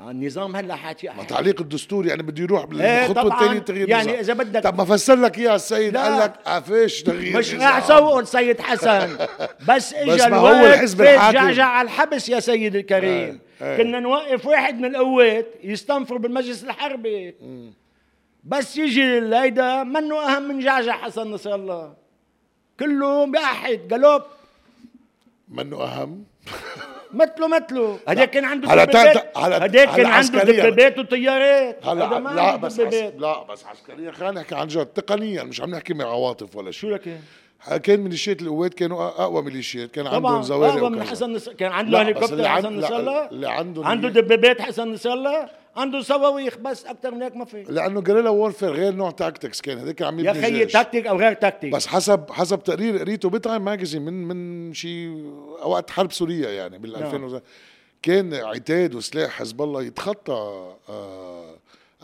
[0.00, 3.34] النظام هلأ حكي ما تعليق الدستور يعني بده يروح إيه بالخطوة.
[3.34, 4.18] الثانية تغيير يعني نظام.
[4.18, 5.96] إذا بدك- طب ما فسر لك إياها السيد.
[5.96, 7.54] قال لك عفيش تغيير مش.
[7.54, 9.16] راح سوقهم سيد حسن.
[9.68, 10.96] بس اجى الوقت.
[11.34, 13.38] جعجع على الحبس يا سيد الكريم.
[13.62, 13.76] إيه.
[13.76, 17.34] كنا نوقف واحد من القوات يستنفر بالمجلس الحربي.
[18.44, 21.94] بس يجي الهيدا منه أهم من جعجع حسن نصر الله.
[22.80, 24.22] كله بأحد قلوب
[25.48, 26.24] منه أهم؟
[27.14, 29.36] مثله مثله هداك كان عنده هلا دبابات.
[29.36, 30.42] هداك كان عنده.
[30.42, 31.86] دبابات وطيارات.
[31.86, 32.94] هلا هذا لا بس عس...
[32.94, 33.14] دبابات.
[33.18, 34.12] لا بس عسكريا.
[34.12, 36.90] خلينا نحكي عن جد تقنيا مش عم نحكي من عواطف ولا شيء.
[36.90, 37.20] شو لك؟
[37.82, 41.02] كان ميليشيات القوات كانوا أقوى ميليشيات كان عندهم زوارق أقوى من.
[41.02, 45.48] حسن نصر كان عنده هليكوبتر حسن نصر الله اللي عنده عنده دبابات حسن نصر الله
[45.76, 47.62] عنده صواريخ بس أكثر من هيك ما في.
[47.62, 49.78] لأنه guerrilla warfare غير نوع tactics كان.
[49.78, 50.72] هذاك عم يا خيي جيش.
[50.72, 55.08] تكتيك أو غير تكتيك بس حسب حسب تقرير قريته ب Time Magazine من من شي
[55.64, 57.02] وقت حرب سوريا يعني بال نعم.
[57.02, 57.40] 2000 وز-
[58.02, 61.54] كان عتاد وسلاح حزب الله يتخطى آه،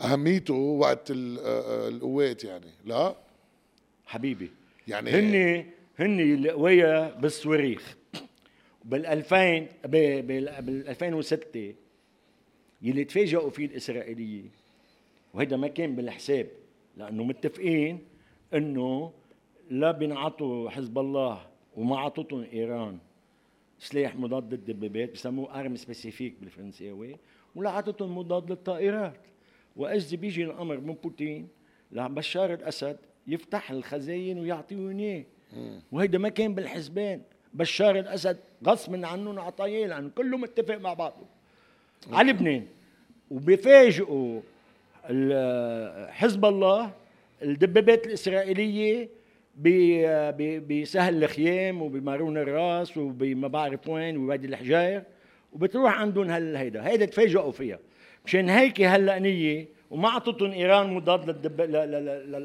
[0.03, 2.67] أهميته وقت آه، آه، القوات يعني.
[2.85, 3.15] لا؟
[4.05, 4.51] حبيبي.
[4.87, 5.65] يعني هن
[5.99, 7.95] هن القوية بالصواريخ.
[8.85, 10.49] بال 2000 بال
[10.89, 11.73] 2006
[12.81, 14.43] يلي تفاجئوا فيه الاسرائيليه
[15.33, 16.47] وهيدا ما كان بالحساب
[16.97, 17.99] لأنه متفقين
[18.53, 19.11] إنه
[19.69, 22.97] لا بينعطوا حزب الله وما عطتهم إيران.
[23.79, 27.15] سلاح مضاد للدبابات بسموه ارم سبيسيفيك بالفرنساوي
[27.55, 29.21] ولا عطتهم مضاد للطائرات.
[29.75, 31.47] واذ بيجي الأمر من بوتين؟
[31.91, 35.25] لبشار الأسد يفتح الخزاين ويعطيهم إياه.
[35.91, 37.21] وهيدا ما كان بالحسبان.
[37.53, 41.38] بشار الأسد غصب عنهم عطاياه لأنه كله متفق مع بعضه
[42.11, 42.65] على لبنان.
[43.31, 44.41] وبيفاجئوا
[46.09, 46.91] حزب الله
[47.41, 49.09] الدبابات الإسرائيلية
[50.69, 55.03] بسهل الخيام وبمارون الرأس وبما بعرف وين ووادي الحجار
[55.53, 56.87] وبتروح عندهم هال هيدا.
[56.87, 57.79] هيدا تفاجئوا فيها.
[58.25, 61.61] مشان هيك هاللقنيه وما أعطتهم إيران مضاد للدب...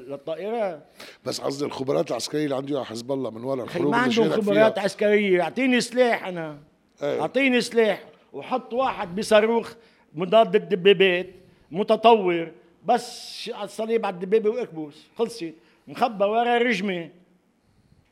[0.08, 0.84] للطائرات
[1.24, 4.84] بس قصدي الخبرات العسكرية اللي عنده حزب الله من وراء الحروب ما عندهم خبرات فيها.
[4.84, 5.42] عسكرية.
[5.42, 6.58] أعطيني سلاح أنا.
[7.02, 7.20] إيه.
[7.20, 8.02] أعطيني سلاح.
[8.34, 9.72] وحط واحد بصاروخ
[10.14, 11.26] مضاد الدبابات
[11.70, 12.52] متطور
[12.84, 15.54] بس الصليب على الدبابة واكبس خلصت
[15.88, 17.10] مخبى ورا رجمة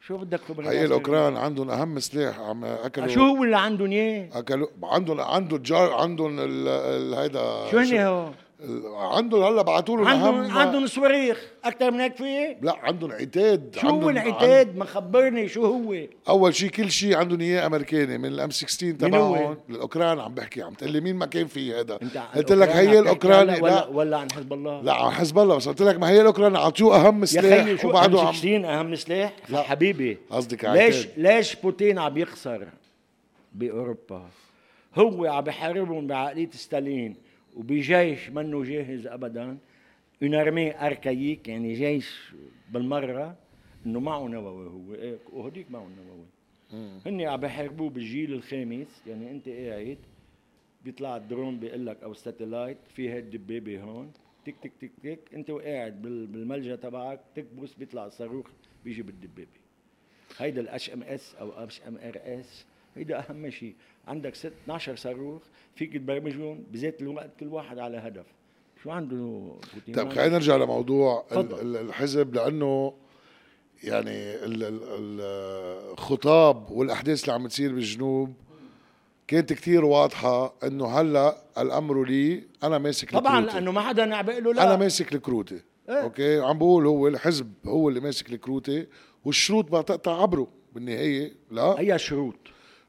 [0.01, 4.29] شو بدك خبرات هي؟ الأوكران عندهم أهم سلاح عم أكلوا شو هو اللي عندهم إياه؟
[4.39, 6.39] أكلوا عندهم عندهم جار عندهم
[7.15, 8.31] هيدا شو هن هو؟
[8.94, 13.88] عندهم هلا بعثوا لهم عندهم عندهم صواريخ أكثر من هيك في؟ لا عندهم عتاد شو
[13.88, 15.96] هو العتاد؟ ما خبرني شو هو؟
[16.29, 20.35] أول شيء كل شيء عندهم إياه أمريكاني من الأم 16 مين هو؟ تبعهم الأوكران عم
[20.35, 23.62] بحكي عم تقول لي مين ما كان في هذا عن قلت لك هي الاوكراني هلأ
[23.62, 26.20] ولا لا ولا عن حزب الله؟ لا على حزب الله بس قلت لك ما هي
[26.20, 29.62] الاوكران أعطوه أهم يا سلاح شو وبعده عم عم 16 أهم سلاح؟ لا.
[29.62, 31.09] حبيبي قصدك ليش.
[31.16, 32.68] ليش بوتين عم يخسر
[33.53, 34.22] بأوروبا؟
[34.94, 37.16] هو عم بحاربهم بعقلية ستالين
[37.57, 39.59] وبجيش منه جاهز ابدا.
[40.23, 42.33] une armée archaïque يعني جيش
[42.71, 43.37] بالمرة
[43.87, 44.95] إنه معه نووي هو.
[44.95, 46.27] إيه، وهديك معه نووي.
[47.07, 49.99] هن عم بحاربوه بالجيل الخامس يعني أنت قاعد
[50.85, 54.12] بيطلع الدرون بيقول لك أو satellite في هاي الدبابه هون.
[54.45, 58.47] تك تك تك تك أنت وقاعد بال- بالملجأ تبعك تكبس بيطلع الصاروخ
[58.85, 59.49] بيجي بالدبابة.
[60.38, 63.75] هيدا الاتش ام اس أو اتش ام ار اس هيدا أهم شيء
[64.09, 65.43] عندك ست 12 صاروخ
[65.77, 68.27] فيك تبرمجهم بذات الوقت كل واحد على هدف
[68.83, 69.17] شو عنده
[69.75, 71.25] بوتين طيب خلينا نرجع لموضوع.
[71.33, 72.93] ال- الحزب لأنه
[73.85, 75.21] يعني ال- ال-
[75.93, 78.33] الخطاب والأحداث اللي عم تصير بالجنوب
[79.29, 83.55] كانت كتير واضحة إنه هلأ الأمر لي أنا ماسك طبعا الكروتة.
[83.59, 85.95] لأنه ما حدا عم بيقول له لا أنا ماسك الكروتة إيه.
[86.03, 88.87] أوكي عم بقول هو الحزب هو اللي ماسك الكروتة
[89.25, 92.35] والشروط ما تقطع عبره بالنهاية لا اي شروط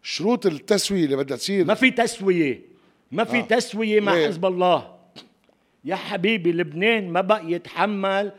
[0.03, 1.65] شروط التسوية اللي بدها تصير.
[1.65, 2.61] ما في تسوية.
[3.11, 3.41] ما في آه.
[3.41, 4.93] تسوية مع ليه؟ حزب الله.
[5.85, 8.31] يا حبيبي لبنان ما بقى يتحمل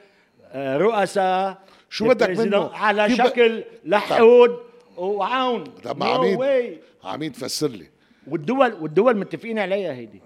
[0.52, 1.58] آه، رؤساء
[1.90, 4.58] شو بدك منه؟ على ب- شكل لحود
[4.96, 5.64] وعون.
[5.64, 7.06] طب No way عميد.
[7.06, 7.86] عميد فسر لي.
[8.26, 10.20] والدول والدول متفقين عليها هيدي.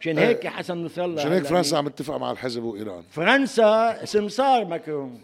[0.00, 0.28] مشان إيه.
[0.28, 3.02] هيك يا حسن نصر الله عشان هيك هلا فرنسا عم تتفق مع الحزب وإيران.
[3.10, 5.20] فرنسا سمسار ماكرون.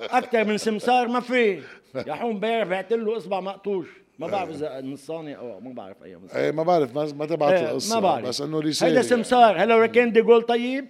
[0.00, 1.62] أكثر من سمسار ما في.
[2.06, 3.86] يا حوم بعت له إصبع مقطوش.
[4.18, 7.52] ما بعرف إذا نصاني أو ما بعرف أي نصاني إيه ما بعرف ما, ما تبعت
[7.52, 8.28] إيه، القصة ما بعرف.
[8.28, 9.08] بس إنه رسالة هيدا يعني.
[9.08, 9.62] سمسار.
[9.62, 10.88] هلا لو كان ديغول طيب؟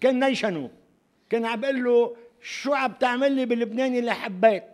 [0.00, 0.70] كان نيشنه
[1.30, 4.64] كان عم بقول له شو عم تعمل لي بلبنان اللي حبيت؟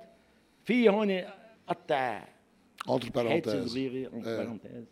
[0.64, 1.20] في هون
[1.68, 2.24] قطع.
[2.88, 4.36] entre parenthèses صغيرة إيه.
[4.36, 4.84] parenthèses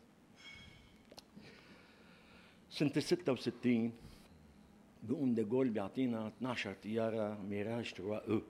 [2.70, 3.92] سنة 66
[5.02, 8.40] بيقوم ديغول بيعطينا 12 طيارة ميراج 3 O.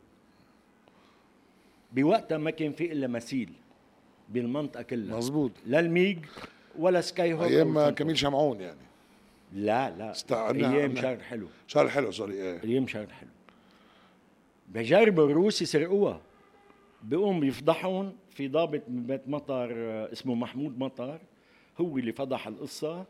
[1.93, 3.53] بوقتها ما كان في إلا مثيل
[4.31, 5.17] بالمنطقة كلها.
[5.17, 6.19] مزبوط لا الميج
[6.79, 7.89] ولا سكاي هوك أيام.
[7.91, 8.79] كميل شمعون يعني.
[9.53, 10.11] لا لا.
[10.11, 11.47] استعنا- أيام عنا- شهر حلو.
[11.67, 12.61] شهر حلو سوري إيه.
[12.65, 13.29] أيام شهر حلو.
[14.69, 16.21] بجربوا الروس يسرقوها
[17.03, 19.73] بيقوم بيفضحهم في ضابط من بيت مطر
[20.13, 21.21] اسمه محمود مطر
[21.81, 23.05] هو اللي فضح القصة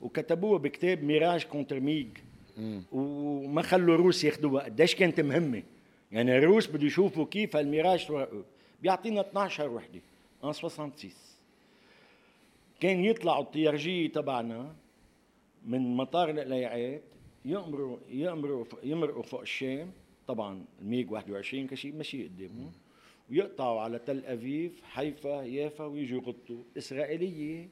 [0.00, 2.08] وكتبوها بكتاب Mirage contre MiG.
[2.92, 5.62] وما خلوا الروس ياخذوها قديش كانت مهمة.
[6.12, 8.06] يعني الروس بده يشوفوا كيف الميراج
[8.82, 10.00] بيعطينا 12 وحدة.
[10.48, 11.10] en 66
[12.80, 14.74] كان يطلعوا الطيارجية تبعنا
[15.64, 17.02] من مطار القليعات
[17.44, 19.90] يأمروا يأمروا يمرقوا فوق الشام
[20.26, 22.72] طبعا الميج 21 كل شيء ماشي قدامهم
[23.30, 27.68] ويقطعوا على تل ابيب حيفا يافا ويجوا يغطوا اسرائيليه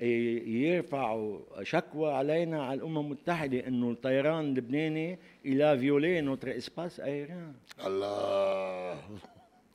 [0.00, 7.00] إيه، يرفعوا شكوى علينا على الامم المتحده انه الطيران اللبناني il a violé notre espace
[7.00, 7.54] aérien
[7.86, 8.98] الله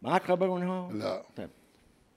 [0.02, 1.50] معك خبرهم هون؟ لا طيب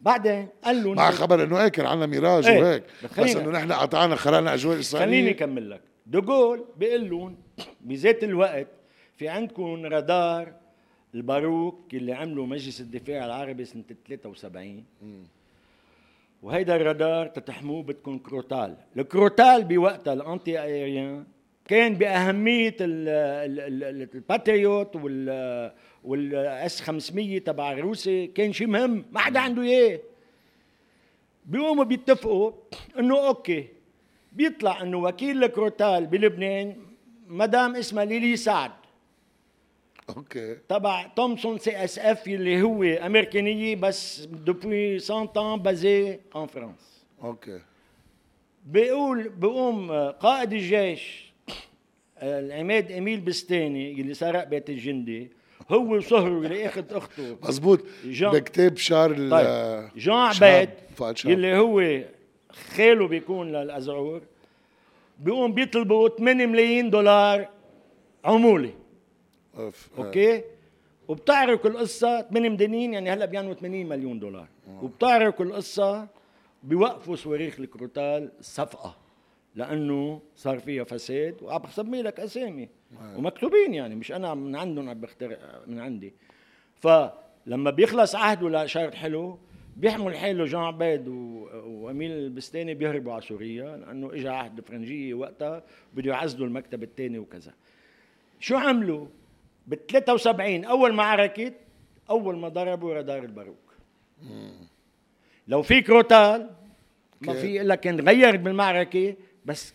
[0.01, 2.85] بعدين قال له مع خبر انه إيه كان عندنا ميراج إيه، وهيك.
[3.19, 5.81] بس انه نحن قطعنا خلقنا أجواء خليني اسرائيليه أكمل لك.
[6.07, 7.37] دوغول بيقول لهم
[7.81, 8.67] بذات الوقت
[9.17, 10.53] في عندكم رادار
[11.15, 14.85] الباروك اللي عمله مجلس الدفاع العربي سنة 73
[16.43, 18.77] وهيدا الرادار تتحموه بدكم كروتال.
[18.97, 21.25] الكروتال بوقتها ال anti-aérien
[21.71, 25.73] كان بأهمية ال- ال- ال- ال- الباتريوت وال
[26.05, 30.01] وال S 500 تبع الروسي كان شيء مهم ما حدا عنده إياه.
[31.47, 32.53] بيقوموا بيتفقوا
[32.99, 33.67] إنه أوكي
[34.33, 36.77] بيطلع إنه وكيل الكروتال بلبنان
[37.29, 38.71] مدام اسمها ليلي سعد.
[40.17, 40.55] أوكي.
[40.69, 47.61] تبع Thomson CSF اللي هو أمريكانية بس depuis 100 ans basée en France أوكي.
[48.67, 51.30] بيقول بيقوم قائد الجيش
[52.23, 55.31] العماد إميل بستاني اللي سرق بيت الجندي
[55.71, 57.37] هو وصهره اللي أخذ أخته.
[57.43, 57.81] مزبوط.
[58.05, 60.01] جان- بكتاب شهر ال- طيب.
[60.01, 60.71] جان عبيد.
[61.33, 62.05] اللي هو
[62.75, 64.23] خاله بيكون للأزعور
[65.19, 67.49] بيقوم بيطلبوا 8 ملايين دولار
[68.25, 68.73] عمولة.
[69.59, 69.89] أوف.
[69.99, 70.43] أوكي؟
[71.09, 74.47] وبتعرف القصة 8 ملايين يعني هلأ بيعنوا 80 مليون دولار.
[74.83, 76.09] وبتعرف القصة
[76.63, 78.97] بيوقفوا صواريخ الكروتال صفقة.
[79.55, 82.69] لأنه صار فيها فساد وعم بسمي لك أسامي.
[83.17, 85.37] ومكتوبين يعني مش أنا من عندهم عم بخترع
[85.67, 86.13] من عندي.
[86.81, 89.39] فلما بيخلص عهده لشارل حلو
[89.77, 95.63] بيحمل حاله جان عبيد و- وأميل البستاني بيهربوا على سوريا لأنه اجى عهد الفرنجيه وقتها
[95.95, 97.53] بده يعزلوا المكتب الثاني وكذا.
[98.41, 99.07] شو عملوا؟
[99.67, 101.53] بال 73 أول معركه
[102.11, 103.75] أول ما ضربوا رادار الباروك.
[105.49, 106.51] لو في كروتال
[107.21, 107.35] ما.
[107.35, 109.75] في إلا كان غير بالمعركة بس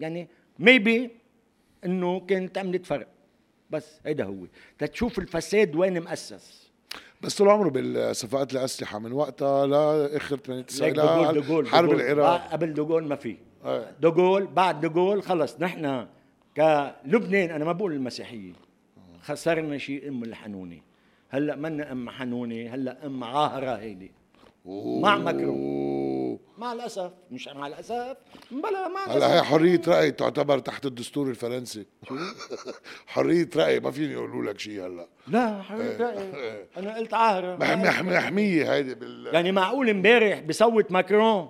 [0.00, 1.10] يعني maybe
[1.84, 3.08] إنه كانت عملت فرق.
[3.70, 4.46] بس هيدا هو.
[4.78, 6.70] تتشوف الفساد وين مؤسس
[7.20, 11.90] بس طول عمره بالصفقات الأسلحة من وقتها لاخر 98 ليك دوغول لا دوغول حرب.
[11.92, 12.26] العراق.
[12.42, 13.36] آه، قبل دوغول ما في.
[13.64, 13.90] آه.
[14.00, 15.56] دوغول بعد دوغول خلص.
[15.60, 16.06] نحن
[16.56, 18.52] كلبنان أنا ما بقول المسيحيه
[19.22, 20.80] خسرنا شيء أم الحنونة.
[21.28, 24.10] هلأ منا أم حنونة؟ هلأ أم عاهرة هيدي.
[24.64, 25.30] مع.
[25.30, 26.38] أوه.
[26.58, 27.10] مع الأسف.
[27.30, 28.16] مش مع الأسف.
[28.50, 31.86] بلا مع هلا هي الاسف حرية رأي تعتبر تحت الدستور الفرنسي.
[33.06, 35.06] حرية رأي ما فيني يقولوا لك شيء هلا.
[35.28, 36.32] لا حبيبي رأيي.
[36.76, 37.56] أنا قلت عاهرة.
[37.56, 41.48] محمي محمي محمية هيدي بال يعني معقول امبارح بصوت ماكرون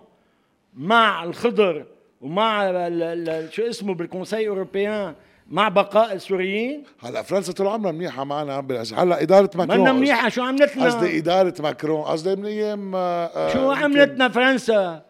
[0.75, 1.87] مع الخضر
[2.21, 5.15] ومع ال- ال- شو اسمه بالكونسي أوروبيان
[5.53, 8.59] مع بقاء السوريين؟ هلا فرنسا طول عمرها منيحة معنا
[8.97, 9.81] هلا إدارة ماكرون.
[9.81, 14.29] منا منيحة شو عملت قصدي لنا إدارة ماكرون قصدي من أيام آه، شو يمكن- عملتنا
[14.29, 15.03] فرنسا؟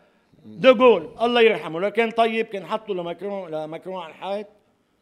[0.47, 1.81] دوغول الله يرحمه.
[1.81, 4.47] لو كان طيب كان حطوا لماكرون لماكرون على الحيط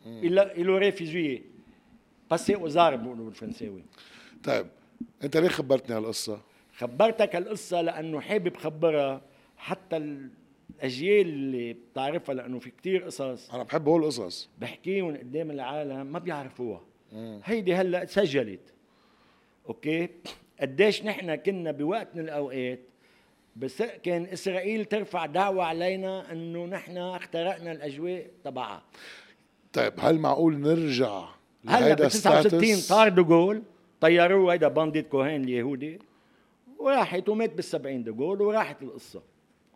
[0.07, 1.43] الا له ريفيزيي
[2.31, 3.85] بس وزارة بيقولوا بالفرنساوي.
[4.45, 4.67] طيب
[5.25, 6.39] أنت ليه خبرتني هالقصة؟
[6.79, 9.21] خبرتك القصة لأنه حابب خبرها
[9.59, 9.97] حتى
[10.79, 13.51] الأجيال اللي بتعرفها لأنه في كتير قصص.
[13.51, 14.49] أنا بحب هول القصص.
[14.59, 16.81] بحكيهم قدام العالم ما بيعرفوها.
[17.45, 18.61] هيدي هلأ تسجلت
[19.69, 20.09] أوكي؟
[20.61, 22.81] قديش نحن كنا بوقت من الأوقات
[23.57, 28.83] بس كان إسرائيل ترفع دعوة علينا إنه نحن اخترقنا الأجواء تبعها.
[29.73, 31.25] طيب هل معقول نرجع
[31.67, 33.63] هلأ ب لهيدا 69 status؟ طار دوغول
[34.01, 35.99] طيروه هيدا بانديت كوهين اليهودي
[36.79, 39.23] وراحت ومات بال 70 دوغول وراحت القصة.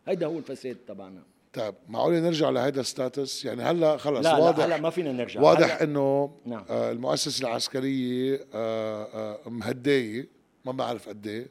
[0.06, 1.22] هيدا هو الفساد تبعنا.
[1.52, 5.40] طيب معقول نرجع لهيدا status؟ يعني هلأ خلص لا واضح لا هلأ ما فينا نرجع.
[5.40, 6.64] واضح إنه نعم.
[6.70, 9.04] آه المؤسسة العسكرية آه
[9.46, 10.28] آه مهدية
[10.64, 11.46] ما بنعرف قد إيه.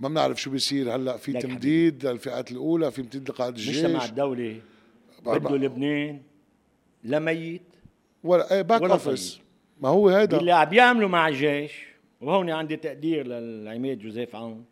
[0.00, 1.16] ما بنعرف شو بيصير هلأ.
[1.16, 3.76] في تمديد للفئات الأولى في تمديد لقائد الجيش.
[3.84, 4.60] مجتمع الدولي
[5.26, 6.20] بده لبنان
[7.04, 7.62] لا ميت
[8.24, 9.40] ولا إيه back office
[9.80, 10.38] ما هو هيدا.
[10.38, 11.72] اللي عم يعملوا مع الجيش
[12.20, 14.64] وهون عندي تقدير للعماد جوزيف عون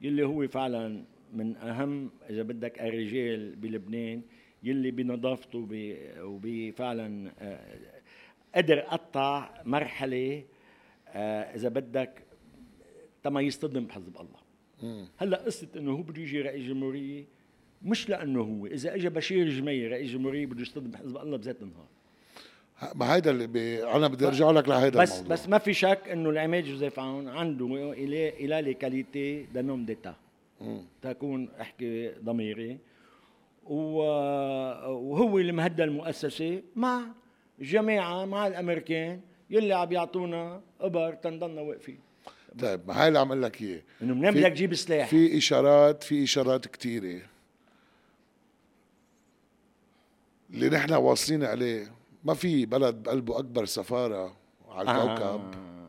[0.00, 1.02] يلي هو فعلا
[1.32, 4.22] من أهم إذا بدك الرجال بلبنان
[4.62, 7.60] يلي بنظافته وب- وبفعلا آه،
[8.54, 10.44] قدر قطع مرحلة
[11.08, 12.22] آه، إذا بدك
[13.22, 14.40] تما يصطدم بحزب الله.
[15.18, 17.24] هلأ قصة إنه هو بده يجي رئيس جمهورية
[17.82, 21.86] مش لأنه هو إذا اجى بشير جميل رئيس جمهورية بده يصطدم بحزب الله بذات النهار.
[22.94, 23.84] ما هيدا اللي بي...
[23.84, 25.32] أنا بدي أرجع لك لهيدا بس الموضوع.
[25.36, 29.42] بس ما في شك إنه العماد جوزيف عون عنده il a il a les qualités
[29.42, 30.14] d'un homme d'État
[31.02, 32.78] تكون أحكي ضميري.
[33.64, 37.02] وهو اللي مهدى المؤسسة مع
[37.58, 39.20] الجماعه مع الأمريكان
[39.50, 41.98] يلي عم يعطونا ابر تنضلنا واقفين.
[42.58, 43.82] طيب ما هاي اللي عم أقول لك إياه.
[44.02, 47.22] إنه منين بدك تجيب سلاح؟ في اشارات في إشارات كثيره
[50.50, 51.92] اللي نحن واصلين عليه
[52.24, 54.36] ما في بلد بقلبه أكبر سفارة
[54.68, 55.54] على الكوكب.
[55.54, 55.88] آه.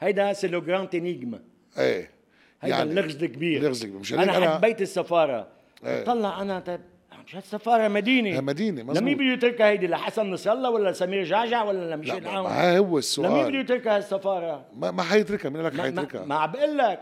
[0.00, 1.42] هيدا c'est le grand énigme
[1.78, 2.17] إيه.
[2.60, 3.58] هيدا يعني اللغز الكبير.
[3.60, 4.00] اللغز الكبير.
[4.00, 5.46] مشان هيك أنا أنا- حبيت السفارة.
[5.84, 6.04] إيه.
[6.04, 6.80] طلع أنا طيب
[7.26, 8.30] مش هالسفاره مدينة.
[8.30, 11.94] هي مدينة مزبوط لمين بده يتركها هيدي لحسن نصر الله ولا لسمير جعجع ولا لا
[11.94, 16.24] لمشيل عون ما هو لمين بده السؤال يتركها هالسفاره ما, ما حيتركها مين لك حيتركها.
[16.24, 17.00] ما عم بقول لك.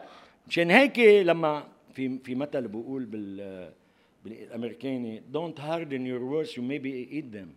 [0.48, 3.70] مشان هيك لما في في مثل بقول بال
[4.24, 7.48] بالأمريكاني don't harden your words you maybe eat them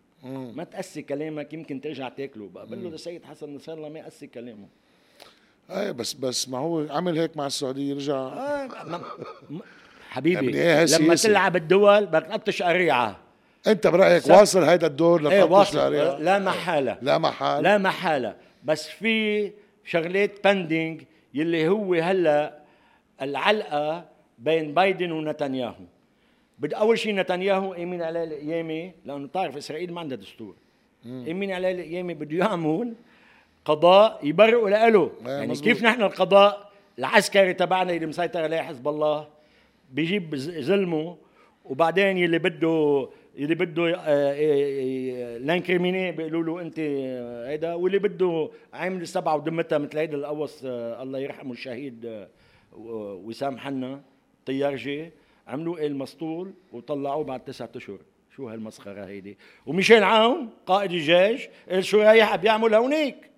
[0.56, 2.50] ما تقسي كلامك يمكن ترجع تاكله.
[2.50, 4.68] بقول له لسيد حسن نصر الله ما يقسي كلامه.
[5.72, 8.16] إيه بس بس ما هو عمل هيك مع السعودية رجع.
[8.16, 9.02] آه ما
[9.50, 9.60] ما
[10.10, 11.28] حبيبي بالنهاية لما سياسي.
[11.28, 13.18] تلعب الدول بدك تقطش قريعة.
[13.68, 15.78] أنت برأيك سب- واصل هيدا الدور إيه لتقطش واصل.
[15.78, 16.98] العريق؟ لا محالة.
[17.02, 18.36] لا محال لا محالة.
[18.64, 19.52] بس في
[19.86, 21.02] شغلات بندنج
[21.34, 22.60] يلي هو هلا
[23.22, 24.06] العلقة
[24.40, 25.84] بين بايدن ونتنياهو.
[26.60, 30.56] بد أول شيء نتنياهو امين عليه القيامه لأنه بتعرف إسرائيل ما عندها دستور.
[31.06, 32.94] امين علي القيامي بده يعمل
[33.66, 35.68] قضاء يبرئوا له آه، يعني مزبوط.
[35.68, 39.28] كيف نحن القضاء؟ العسكري تبعنا اللي مسيطر عليه حزب الله
[39.92, 41.18] بيجيب ظلمه
[41.66, 46.80] وبعدين يلي بده يلي بده آه، آه، لانكريميني بيقولوا له أنت
[47.50, 52.28] هيدا واللي بده عامل السبعة ودمتها مثل هيدا القوص الله يرحمه الشهيد
[52.74, 54.02] وسام حنا
[54.46, 55.12] طيارجي
[55.48, 58.00] عملوا إيه المسطول وطلعوه بعد تسعة أشهر.
[58.36, 63.29] شو هالمسخرة هيدي؟ وميشيل عون قائد الجيش قال شو رايح؟ بيعمل هونيك.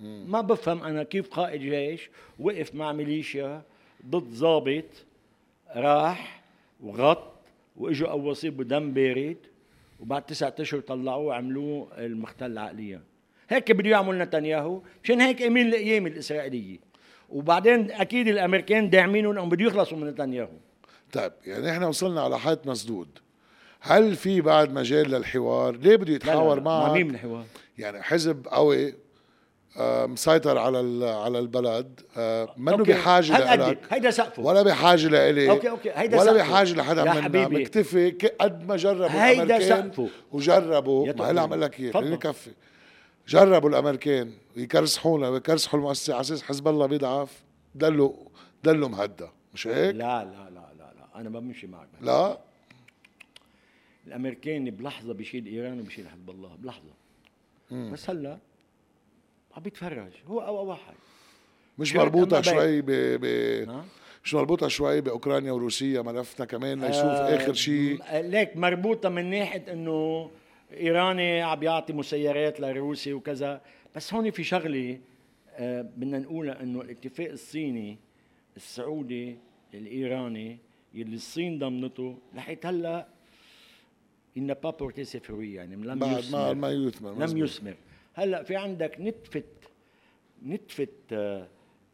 [0.00, 3.62] ما بفهم أنا كيف قائد جيش وقف مع ميليشيا
[4.06, 4.84] ضد ضابط
[5.76, 6.42] راح
[6.80, 7.32] وغط
[7.76, 9.36] وإجوا قواصيه بدم بارد
[10.00, 13.00] وبعد تسعة أشهر طلعوه وعملوه المختل عقليا
[13.48, 16.78] هيك بده يعمل نتنياهو مشان هيك أمين القيام الإسرائيلية.
[17.28, 20.56] وبعدين أكيد الأمريكان داعمينهم انهم بده يخلصوا من نتنياهو.
[21.12, 23.08] طيب يعني إحنا وصلنا على حيط مسدود.
[23.80, 27.44] هل في بعد مجال للحوار؟ ليه بده يتحاور مع مين الحوار؟
[27.78, 28.94] يعني حزب قوي
[30.06, 32.00] مسيطر على على البلد.
[32.56, 32.76] منه.
[32.76, 34.42] بحاجة لك هيدا سقفه.
[34.42, 35.50] ولا بحاجة لإلي.
[35.50, 35.90] أوكي، أوكي.
[35.94, 36.32] هيدا ولا.
[36.32, 37.62] بحاجة لحدا منا حبيبي.
[37.62, 38.10] مكتفي.
[38.40, 40.08] قد ما جربوا هيدا الأمريكان سقفه.
[40.32, 41.12] وجربوا.
[41.12, 41.92] ما هلا عم لك اياه.
[41.92, 42.50] خليني كفي
[43.28, 44.32] جربوا الأمريكان.
[44.56, 45.28] يكرسحونا.
[45.28, 46.12] ويكرسحوا المؤسسة.
[46.14, 47.42] على أساس حزب الله بيضعف.
[47.74, 48.12] دلوا
[48.64, 51.20] دلوا مهدى مش هيك؟ لا لا لا لا لا.
[51.20, 51.88] أنا بمشي معك.
[52.00, 52.38] لا؟
[54.06, 56.50] الأمريكان بلحظة بيشيل إيران وبيشيل حزب الله.
[56.58, 56.92] بلحظة.
[57.70, 58.38] بس هلأ
[59.58, 60.12] عم بيتفرج.
[60.26, 60.94] هو اول واحد.
[61.78, 62.90] مش مربوطة شوي ب...
[62.90, 63.24] ب...
[64.24, 69.72] مش مربوطة شوي بأوكرانيا وروسيا ملفنا كمان ليشوف آه، آخر شيء ليك مربوطة من ناحية
[69.72, 70.30] إنه
[70.72, 73.60] إيراني عم يعطي مسيرات لروسيا وكذا.
[73.96, 74.98] بس هون في شغلة
[75.50, 77.98] آه، بدنا نقولها إنه الاتفاق الصيني
[78.56, 79.36] السعودي
[79.74, 80.58] الإيراني
[80.94, 83.06] يلي الصين ضمنته لحيت هلا
[84.36, 86.54] il n'a pas porté ses fruits يعني لم ما يثمر.
[86.54, 87.36] ما يثمر لم.
[87.44, 87.74] يثمر.
[88.18, 89.42] هلا في عندك نتفه
[90.46, 91.46] نتفه آه،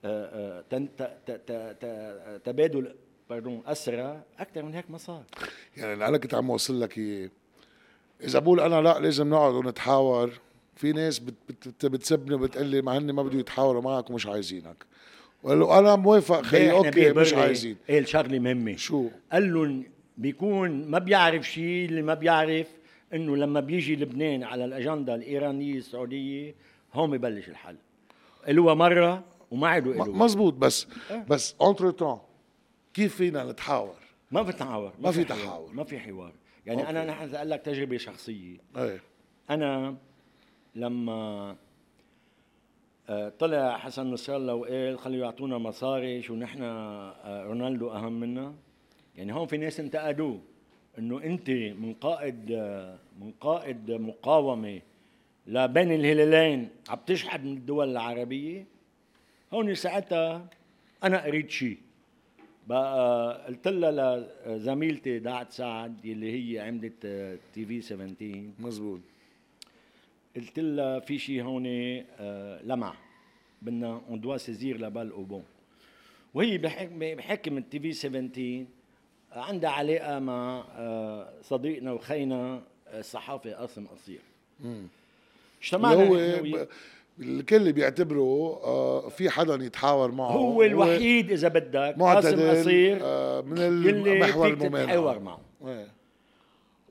[0.04, 2.94] آه، آه، تبادل
[3.30, 5.24] باردون اسرى أكثر من هيك ما صار
[5.76, 7.30] يعني أنا كنت عم اوصل لك اياه
[8.24, 10.30] إذا بقول أنا لا لازم نقعد ونتحاور.
[10.76, 14.26] في ناس بت بت بت بتسبني وبتقول لي مع هن ما بده يتحاوروا معك ومش
[14.26, 14.84] عايزينك.
[15.42, 16.42] وقال له أنا موافق.
[16.42, 17.76] خي إحنا أوكي مش عايزين.
[17.90, 18.76] قال شغلة مهمة.
[18.76, 19.84] شو؟ قال لهم
[20.18, 22.66] بيكون ما بيعرف شيء اللي ما بيعرف.
[23.14, 26.54] إنه لما بيجي لبنان على الأجندة الإيرانية السعودية
[26.94, 27.76] هون ببلش الحل.
[28.46, 31.24] قالوها مرة وما عادوا قالوها مزبوط بس إيه.
[31.28, 32.18] بس entre-temps
[32.94, 33.94] كيف فينا نتحاور؟
[34.30, 35.72] ما في تحاور ما في حوار، تحاور.
[35.72, 36.32] ما في حوار.
[36.66, 36.90] يعني أوكي.
[36.90, 38.56] انا نحن أقول لك تجربة شخصية.
[38.76, 39.00] إيه.
[39.50, 39.96] أنا
[40.74, 41.56] لما
[43.08, 48.54] آه، طلع حسن نصر الله وقال خلوا يعطونا مصاري شو نحن آه، رونالدو أهم منا.
[49.16, 50.40] يعني هون في ناس انتقدوه.
[50.98, 54.80] إنه أنت من قائد آه، من قائد مقاومة
[55.46, 58.66] لبين الهلالين عم تشحد من الدول العربية؟
[59.52, 60.46] هون ساعتها
[61.04, 61.78] أنا اريد شيء
[62.66, 67.06] بقى قلت لها لزميلتي دعت سعد اللي هي عملت
[67.54, 69.00] TV 17 مزبوط.
[70.36, 72.94] قلت لها في شيء هون آه، لمع.
[73.62, 75.44] بدنا on doit saisir la balle au bond
[76.34, 78.64] وهي بحكم بحكم ال TV 17
[79.34, 84.20] عندها علاقه مع آه، صديقنا وخينا آه، الصحافي قاسم قصير
[85.62, 86.66] اجتمعنا هو
[87.20, 90.30] الكل بيعتبره آه في حدا يتحاور معه.
[90.30, 95.40] هو الوحيد إذا بدك قاسم قصير آه من المحور فيك تتحاور معه.
[95.66, 95.88] إيه.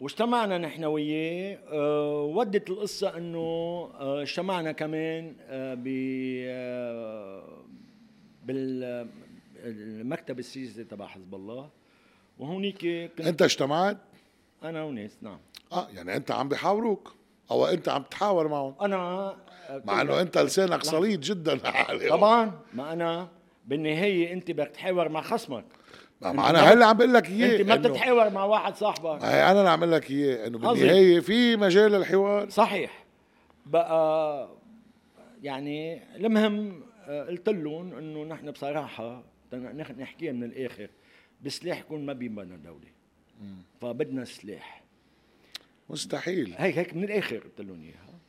[0.02, 1.58] واجتمعنا نحن وياه.
[1.72, 5.88] آه، ودت القصة إنه اجتمعنا كمان ب
[8.46, 11.70] بالمكتب السياسي تبع حزب الله.
[12.39, 12.86] وهونيك
[13.19, 13.97] أنت اجتمعت؟
[14.63, 15.39] أنا وناس نعم.
[15.71, 17.15] آه يعني أنت عم بيحاوروك
[17.51, 18.75] أو أنت عم تحاور معهم.
[18.81, 19.36] أنا
[19.86, 21.59] مع إنه أنت لسانك صليد جدا.
[22.09, 23.27] طبعا ما أنا
[23.65, 25.65] بالنهاية أنت بدك تحاور مع خصمك.
[26.21, 29.23] ما أنا هلأ عم بقول لك إياه أنت ما بتتحاور مع واحد صاحبك.
[29.23, 30.57] هي أنا اللي عم بقول لك إياه إنه.
[30.57, 33.05] بالنهاية في مجال للحوار صحيح.
[33.65, 34.49] بقى
[35.43, 39.23] يعني المهم آه، قلت لهم إنه نحن بصراحة
[39.97, 40.89] نحكيها من الآخر.
[41.44, 42.88] بسلاحكم ما بينبنى دوله
[43.82, 44.84] فبدنا سلاح.
[45.89, 46.56] مستحيل.
[46.58, 48.20] هيك هيك من الآخر قلت لهم إياها.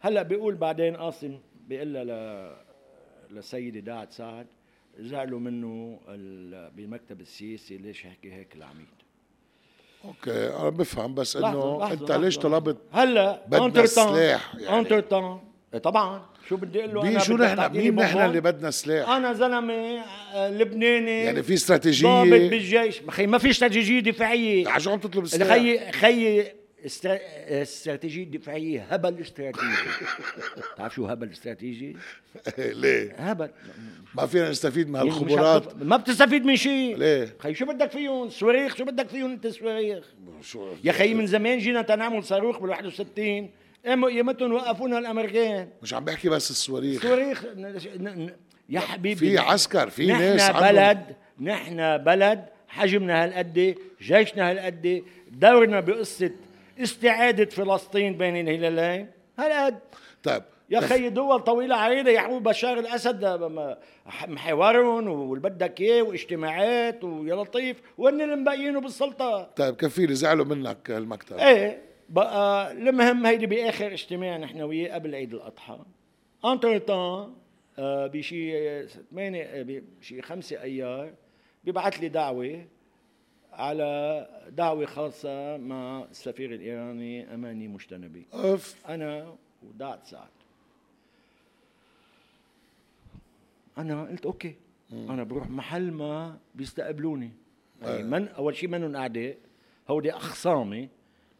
[0.00, 1.38] هلأ بيقول بعدين قاسم
[1.68, 4.46] بيقول لها ل للسيده داعت سعد
[4.98, 8.86] زعلوا منه ال- بالمكتب السياسي ليش حكي هيك العميد
[10.04, 12.38] okay أنا بفهم بس إنه أنت لحظة، ليش.
[12.38, 14.78] طلبت هلأ بدنا سلاح؟ يعني.
[14.78, 16.26] انتر طبعا.
[16.48, 19.74] شو بدي أقول له؟ أنا شو نحن؟ مين نحن؟ اللي بدنا سلاح؟ أنا زلمة
[20.34, 21.24] آه، لبناني.
[21.24, 24.68] يعني في ضابط استراتيجيه بالجيش خي ما في استراتيجية دفاعية.
[24.68, 25.48] عشان عم تطلب سلاح.
[25.48, 26.44] خي خي
[26.86, 27.18] استرا...
[27.62, 28.86] استراتيجية دفاعية.
[28.90, 29.66] هبل استراتيجي.
[30.76, 31.96] تعرف شو هبل استراتيجي؟
[32.58, 33.50] ليه؟ هبل.
[34.14, 35.82] ما فينا نستفيد من يعني هالخبرات.
[35.82, 40.04] ما بتستفيد من شيء ليه؟ خي شو بدك فيهم؟ صواريخ؟ شو بدك فيهم انت صواريخ؟
[40.42, 43.50] شو يا خي من زمان جينا تنعمل صاروخ بال 61
[43.86, 45.68] قاموا يمتن وقفونا الأمريكان.
[45.82, 47.02] مش عم بحكي بس الصواريخ.
[47.02, 47.44] صواريخ
[48.68, 55.80] يا حبيبي في عسكر في ناس نحن بلد نحن بلد حجمنا هالقد جيشنا هالقد دورنا
[55.80, 56.30] بقصة
[56.82, 59.10] استعادة فلسطين بين الهلالين.
[59.38, 59.78] هالقد.
[60.22, 62.10] طيب يا خي دول طويلة عريضة.
[62.10, 63.74] يا حبيبي بشار الأسد م-
[64.26, 67.76] محورهم واللي بدك إياه واجتماعات ويا لطيف.
[67.98, 71.36] وين اللي مبقيينه بالسلطة؟ طيب كفيلي زعلوا منك المكتب.
[71.36, 71.82] إيه.
[72.08, 75.78] بقى المهم هيدي بآخر اجتماع نحن وياه قبل عيد الأضحى.
[76.44, 77.34] entre temps
[77.78, 81.14] بشي ثمانية بشي خمسة أيار
[81.64, 82.66] بيبعث لي دعوة
[83.52, 88.26] على دعوة خاصة مع السفير الإيراني أماني مجتنبي.
[88.34, 90.28] اوف أنا ودعت سعد
[93.78, 94.54] أنا قلت okay.
[94.92, 97.30] أنا بروح محل ما بيستقبلوني.
[97.82, 99.36] يعني من أول شيء منهم أعداء
[99.90, 100.88] هودي أخصامي.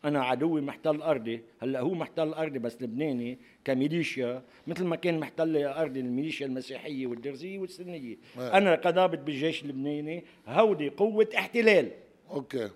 [0.05, 1.41] أنا عدوي محتل أرضي.
[1.63, 7.59] هلأ هو محتل أرضي بس لبناني كميليشيا مثل ما كان محتل أرضي الميليشيا المسيحية والدرزية
[7.59, 8.17] والسنية.
[8.39, 8.57] آه.
[8.59, 11.91] أنا كضابط بالجيش اللبناني هودي قوة احتلال.
[12.31, 12.71] أوكي.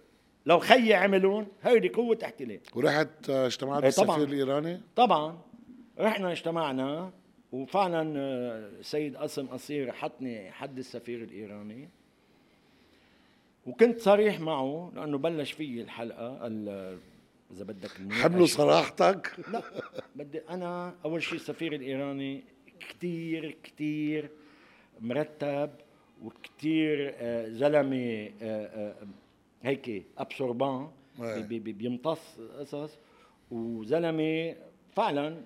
[0.46, 2.60] لو خيي عملون هيدي قوة احتلال.
[2.74, 4.16] ورحت آه، اجتمعت إيه طبعاً.
[4.16, 5.38] بالسفير الإيراني؟ طبعا.
[5.98, 7.10] رحنا اجتمعنا
[7.52, 11.88] وفعلا آه، السيد قاسم قصير حطني حد السفير الإيراني.
[13.66, 16.98] وكنت صريح معه لأنه بلش في الحلقة ال-
[17.50, 17.90] إذا بدك.
[18.12, 19.62] حملوا صراحتك لا
[20.16, 22.42] بدي أنا أول شيء السفير الإيراني
[22.80, 24.30] كثير كثير
[25.00, 25.70] مرتب
[26.24, 28.94] وكثير آه، زلمة آه، آه،
[29.62, 30.88] هيك ابسوربان.
[31.18, 32.20] بي- بي- بيمتص
[32.58, 32.98] قصص
[33.50, 34.54] وزلمة
[34.96, 35.36] فعلا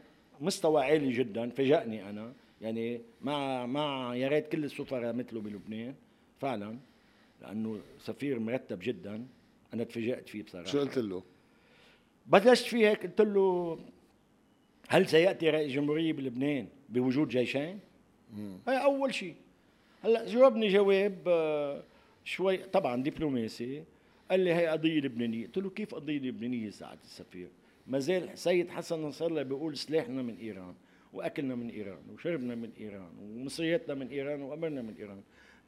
[0.41, 5.95] مستوى عالي جدا فاجأني أنا يعني مع مع يا ريت كل السفراء مثله بلبنان
[6.41, 6.79] فعلا
[7.43, 9.27] لأنه سفير مرتب جدا
[9.75, 11.23] أنا تفاجأت فيه بصراحة شو قلت له؟
[12.27, 13.79] بلشت فيه هيك قلت له
[14.89, 17.79] هل سيأتي رئيس جمهورية بلبنان بوجود جيشين؟
[18.68, 19.35] هي أول شيء
[20.05, 21.83] هلأ جاوبني جواب آه،
[22.25, 23.85] شوي طبعا دبلوماسي.
[24.31, 25.47] قال لي هي قضية لبنانية.
[25.47, 27.49] قلت له كيف قضية لبنانية سعاده السفير؟
[27.87, 30.75] ما زال سيد حسن نصر الله بيقول سلاحنا من إيران
[31.12, 35.20] وأكلنا من إيران وشربنا من إيران ومصرياتنا من إيران وأمرنا من إيران.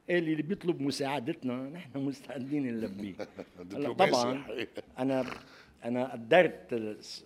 [0.09, 3.13] قال لي اللي بيطلب مساعدتنا نحن مستعدين نلبيه.
[3.73, 4.83] هلأ طبعا الحقيقة.
[4.99, 5.25] أنا
[5.85, 6.73] أنا قدرت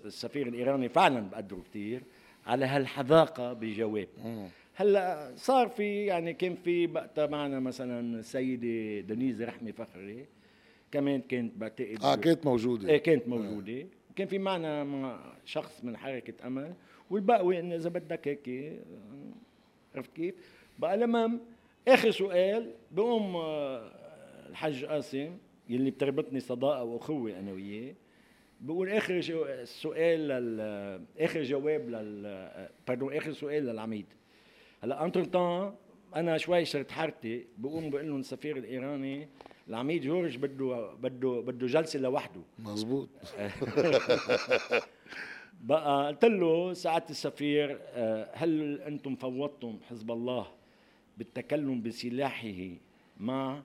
[0.06, 2.02] السفير الإيراني فعلا بقدره كثير
[2.48, 4.08] على هالحذاقة بجواب.
[4.76, 10.26] هلأ صار في يعني كان في وقتها معنا مثلا السيدة دنيز رحمي فخري
[10.92, 12.90] كمان كانت بعتقد آه كانت موجودة.
[12.90, 13.86] إيه كانت موجودة.
[14.12, 16.74] وكان في معنا مع شخص من حركة أمل
[17.10, 18.74] والباقي انه إذا بدك هيك
[19.96, 20.36] عرفت كيف؟
[20.80, 21.40] بقى المهم
[21.88, 23.92] آخر سؤال بقوم آه،
[24.50, 25.38] الحاج قاسم
[25.70, 27.94] يلي بتربطني صداقة وأخوة أنا وياه.
[28.62, 30.60] بقول آخر جو- سؤال لل
[31.20, 34.06] آخر جواب لل باردون آخر سؤال للعميد.
[34.84, 35.74] هلا انتر تان
[36.16, 39.28] أنا شوي صرت حارتي بقوم بقول لهم السفير الإيراني
[39.70, 42.42] العميد جورج بده بده بده جلسة لوحده.
[42.60, 43.10] مزبوط
[45.62, 50.48] بقى قلت له سعاده السفير آه، هل أنتم فوضتم حزب الله
[51.18, 52.54] بالتكلم بسلاحه
[53.20, 53.62] مع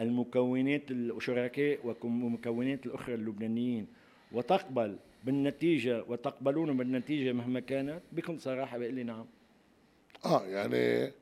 [0.00, 3.86] المكونات الشركاء والمكونات الأخرى اللبنانيين
[4.32, 9.24] وتقبل بالنتيجة وتقبلون بالنتيجة مهما كانت بكل صراحة بيقول لي نعم.
[10.24, 11.12] آه يعني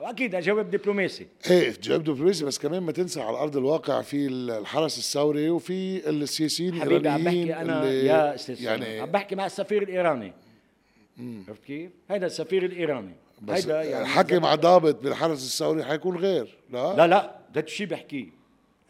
[0.00, 1.26] واكيد جواب دبلوماسي.
[1.50, 6.74] إيه جواب دبلوماسي بس كمان ما تنسى على أرض الواقع في الحرس الثوري وفي السياسيين
[6.74, 10.32] حبيبي عم بحكي أنا يا أستاذ يعني عم بحكي مع السفير الإيراني.
[11.48, 13.14] عرفت كيف؟ هيدا السفير الإيراني.
[13.42, 17.86] بس هيدا يعني حكي مع ضابط بالحرس الثوري حيكون غير لا, لا لا ده الشيء
[17.86, 18.26] بحكيه.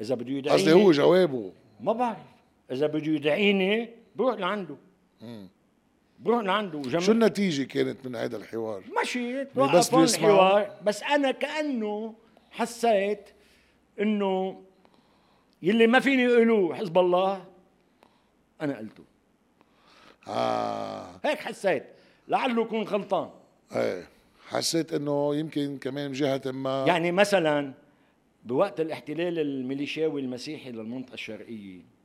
[0.00, 1.52] إذا بده يدعيني قصدي هو جوابه.
[1.80, 2.35] ما بعرف.
[2.70, 4.76] إذا بده يدعيني بروح لعنده.
[6.20, 6.78] بروح لعنده.
[6.78, 9.58] وجمع شو النتيجة كانت من هذا الحوار؟ مشيت.
[9.58, 10.34] بس هون بيسمعوا.
[10.34, 10.76] الحوار.
[10.84, 12.14] بس أنا كأنه
[12.50, 13.28] حسيت
[14.00, 14.62] إنه
[15.62, 17.44] يلي ما فيني يقولوه حزب الله
[18.60, 19.04] أنا قلته.
[20.28, 21.20] آه.
[21.24, 21.84] هيك حسيت.
[22.28, 23.30] لعله يكون غلطان.
[23.72, 24.08] إيه.
[24.48, 27.72] حسيت إنه يمكن كمان جهة ما يعني مثلا
[28.44, 31.95] بوقت الاحتلال الميليشياوي المسيحي للمنطقة الشرقية آه،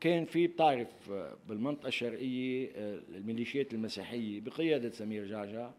[0.00, 5.70] كان في بتعرف آه، بالمنطقة الشرقية آه، الميليشيات المسيحية بقيادة سمير جعجع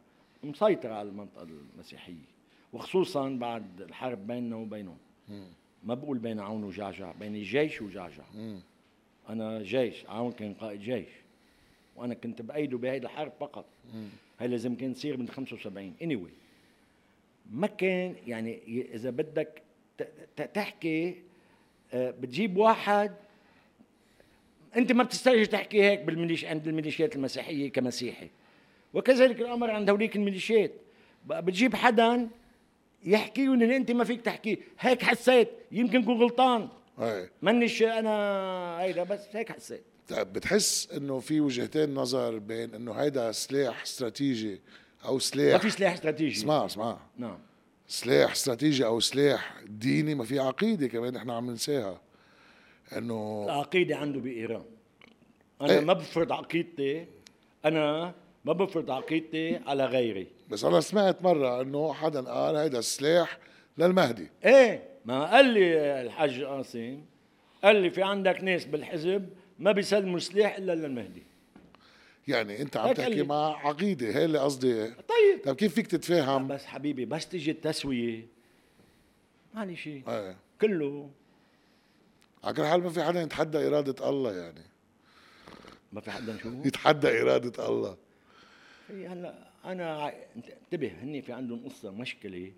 [0.44, 2.28] مسيطرة على المنطقة المسيحية
[2.74, 4.98] وخصوصا بعد الحرب بيننا وبينهم.
[5.84, 8.24] ما بقول بين عون وجعجع بين الجيش وجعجع.
[9.30, 11.10] أنا جيش عاون كان قائد جيش
[11.96, 13.66] وأنا كنت بأيده بهيدي الحرب فقط.
[14.40, 16.32] هي لازم كان تصير من 75 اني anyway.
[17.52, 18.60] ما كان يعني
[18.94, 19.62] إذا بدك
[20.54, 21.16] تحكي
[21.94, 23.16] آه، بتجيب واحد
[24.76, 28.30] أنت ما بتسترجي تحكي هيك بالميليش عند الميليشيات المسيحية كمسيحي.
[28.93, 30.72] وكذلك الأمر عند هوليك الميليشيات.
[31.26, 32.30] بتجيب حدا
[33.03, 35.49] يحكي اللي أنت ما فيك تحكيه هيك حسيت.
[35.72, 36.70] يمكن كون غلطان.
[36.99, 38.11] إيه منش أنا
[38.80, 39.84] هيدا بس هيك حسيت.
[40.09, 44.61] طيب بتحس إنه في وجهتين نظر بين إنه هيدا سلاح استراتيجي
[45.05, 46.39] أو سلاح ما في سلاح استراتيجي.
[46.39, 46.99] اسمع اسمع.
[47.18, 47.39] نعم.
[47.88, 52.01] سلاح استراتيجي أو سلاح ديني ما في عقيدة كمان إحنا عم ننساها.
[52.98, 54.64] إنه العقيدة عنده بإيران.
[55.62, 57.06] أنا إيه؟ ما بفرض عقيدتي
[57.66, 58.14] أنا
[58.46, 60.28] ما بفرض عقيدتي على غيري.
[60.50, 63.38] بس أنا سمعت مرة إنه حدا قال هيدا السلاح
[63.78, 64.30] للمهدي.
[64.46, 67.02] إيه ما قال لي الحاج قاسم
[67.64, 69.30] قال لي في عندك ناس بالحزب
[69.60, 71.24] ما بيسلموا سلاح إلا للمهدي.
[72.28, 74.86] يعني أنت عم تحكي مع عقيدة هي اللي قصدي.
[74.86, 75.44] طيب.
[75.46, 78.28] طيب كيف فيك تتفاهم؟ بس حبيبي بس تيجي التسوية
[79.54, 80.04] معلش شيء.
[80.08, 80.36] إيه.
[80.62, 81.10] كله
[82.44, 84.64] على كل حال ما في حدا يتحدى إرادة الله يعني.
[85.94, 87.98] ما في حدا شو يتحدى إرادة الله.
[88.90, 89.34] هي هلا
[89.66, 92.52] أنا انتبه هني في عندهم قصة مشكلة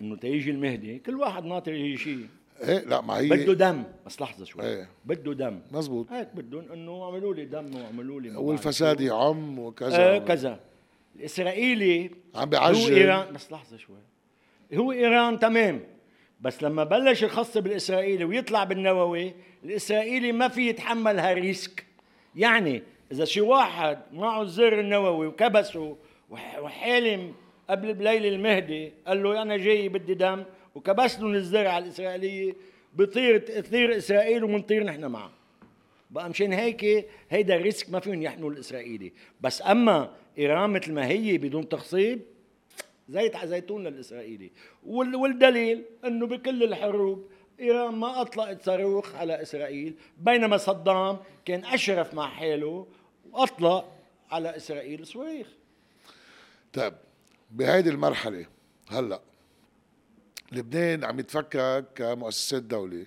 [0.00, 2.28] إنه تيجي المهدي كل واحد ناطر يجي شيء
[2.62, 3.82] إيه لا ما هي بده دم.
[4.06, 4.64] بس لحظة شوي.
[4.64, 4.88] إيه.
[5.04, 5.60] بده دم.
[5.72, 6.12] مزبوط.
[6.12, 10.12] هيك بدهم إنه اعملوا لي دم واعملوا لي والفساد يعم وكذا.
[10.12, 10.60] إيه كذا.
[11.16, 12.80] الإسرائيلي عم بيعجل.
[12.80, 13.96] هو ايران بس لحظة شوي.
[14.74, 15.80] هو إيران تمام.
[16.40, 21.86] بس لما بلش يخص بالإسرائيلي ويطلع بالنووي الإسرائيلي ما في يتحمل هال risque.
[22.36, 22.82] يعني
[23.12, 25.96] إذا شي واحد معه الزر النووي وكبسه
[26.30, 27.34] وحالم
[27.70, 32.54] قبل بليل المهدي قال له أنا جاي بدي دم وكبس لهم الزر على الإسرائيلية
[32.94, 35.30] بطير تطير إسرائيل ومنطير نحن معه.
[36.10, 39.12] بقى مشان هيك هيدا ال risque ما فيهم يحملوا الإسرائيلي.
[39.40, 42.20] بس أما إيران مثل ما هي بدون تخصيب
[43.08, 44.50] زيت على زيتون للاسرائيلي
[44.84, 47.28] والدليل إنه بكل الحروب
[47.60, 52.86] إيران ما أطلقت صاروخ على إسرائيل بينما صدام كان أشرف مع حاله
[53.30, 53.92] وأطلق
[54.30, 55.48] على إسرائيل صواريخ.
[56.72, 56.94] طيب
[57.50, 58.46] بهيدي المرحلة
[58.88, 59.20] هلأ
[60.52, 63.06] لبنان عم يتفكك كمؤسسات دولة.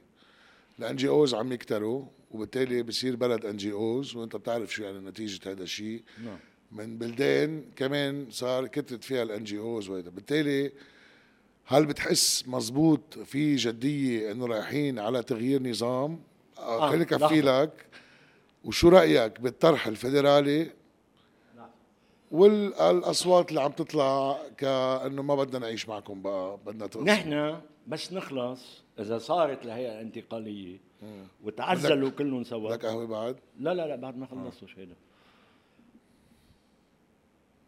[0.79, 6.03] ال NGOs عم يكتروا وبالتالي بصير بلد NGOs وأنت بتعرف شو يعني نتيجة هذا الشيء.
[6.25, 6.39] نعم.
[6.71, 10.71] من بلدان كمان صار كترت فيها الان جي اوز وهذا بالتالي
[11.65, 16.19] هل بتحس مزبوط في جدية إنه رايحين على تغيير نظام؟
[16.59, 17.85] آه خليني كفي لك.
[18.63, 20.71] وشو رأيك بالطرح الفيدرالي؟
[22.31, 28.83] والاصوات اللي عم تطلع كأنه ما بدنا نعيش معكم بقى بدنا تغصب نحن بس نخلص
[28.99, 30.77] إذا صارت الهيئه الانتقاليه
[31.43, 32.69] وتعزلوا كلهم سوا.
[32.69, 34.95] بدك قهوة بعد؟ لا لا لا بعد ما خلصتوا هيدا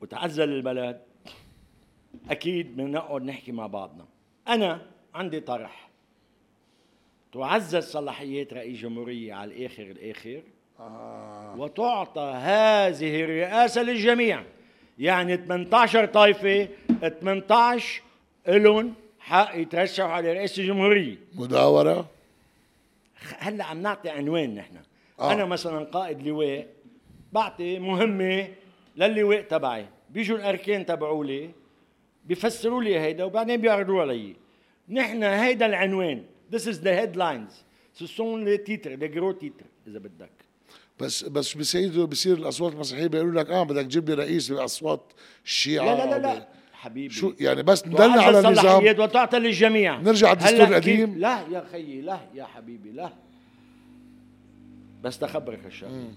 [0.01, 1.01] وتعزل البلد.
[2.29, 4.05] أكيد بدنا نقعد نحكي مع بعضنا.
[4.47, 4.81] أنا
[5.15, 5.89] عندي طرح.
[7.33, 10.41] تعزز صلاحيات رئيس جمهورية على الآخر الآخر.
[10.79, 11.55] آه.
[11.57, 14.43] وتعطى هذه الرئاسة للجميع.
[14.99, 16.67] يعني 18 طائفة
[17.21, 18.01] 18
[18.47, 21.17] لهم حق يترشحوا على رئاسة الجمهورية.
[21.35, 22.05] مداورة؟
[23.39, 24.75] هلأ عم نعطي عنوان نحن.
[25.19, 25.33] آه.
[25.33, 26.67] أنا مثلا قائد لواء
[27.33, 28.47] بعطي مهمة
[29.07, 29.85] للواء تبعي.
[30.09, 31.49] بيجوا الأركان تبعولي
[32.25, 34.35] بيفسروا لي هيدا وبعدين بيعرضوا علي
[34.89, 36.23] نحن هيدا العنوان.
[36.51, 37.53] This is the headlines.
[37.93, 40.31] Ce sont les titres, les gros titres إذا بدك.
[40.99, 45.13] بس بس بصير بصير الأصوات المسيحية بيقولوا لك آه بدك تجيب لي رئيس باصوات
[45.45, 45.85] الشيعة.
[45.85, 46.47] لا لا لا, لا.
[46.73, 47.13] حبيبي.
[47.13, 48.85] شو يعني؟ بس ندلع على النظام.
[48.99, 50.01] وتعطى للجميع.
[50.01, 51.19] نرجع الدستور القديم.
[51.19, 53.09] لا يا خيي لا يا حبيبي لا.
[55.03, 56.11] بس تخبرك الشغله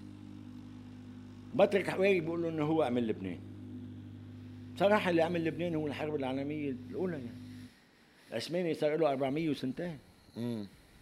[1.54, 3.38] بطرك حواري بيقول له إنه هو عمل لبنان.
[4.76, 7.42] صراحة اللي عمل لبنان هو الحرب العالمية الأولى يعني.
[8.30, 9.98] العثماني صار له 400 وسنتين.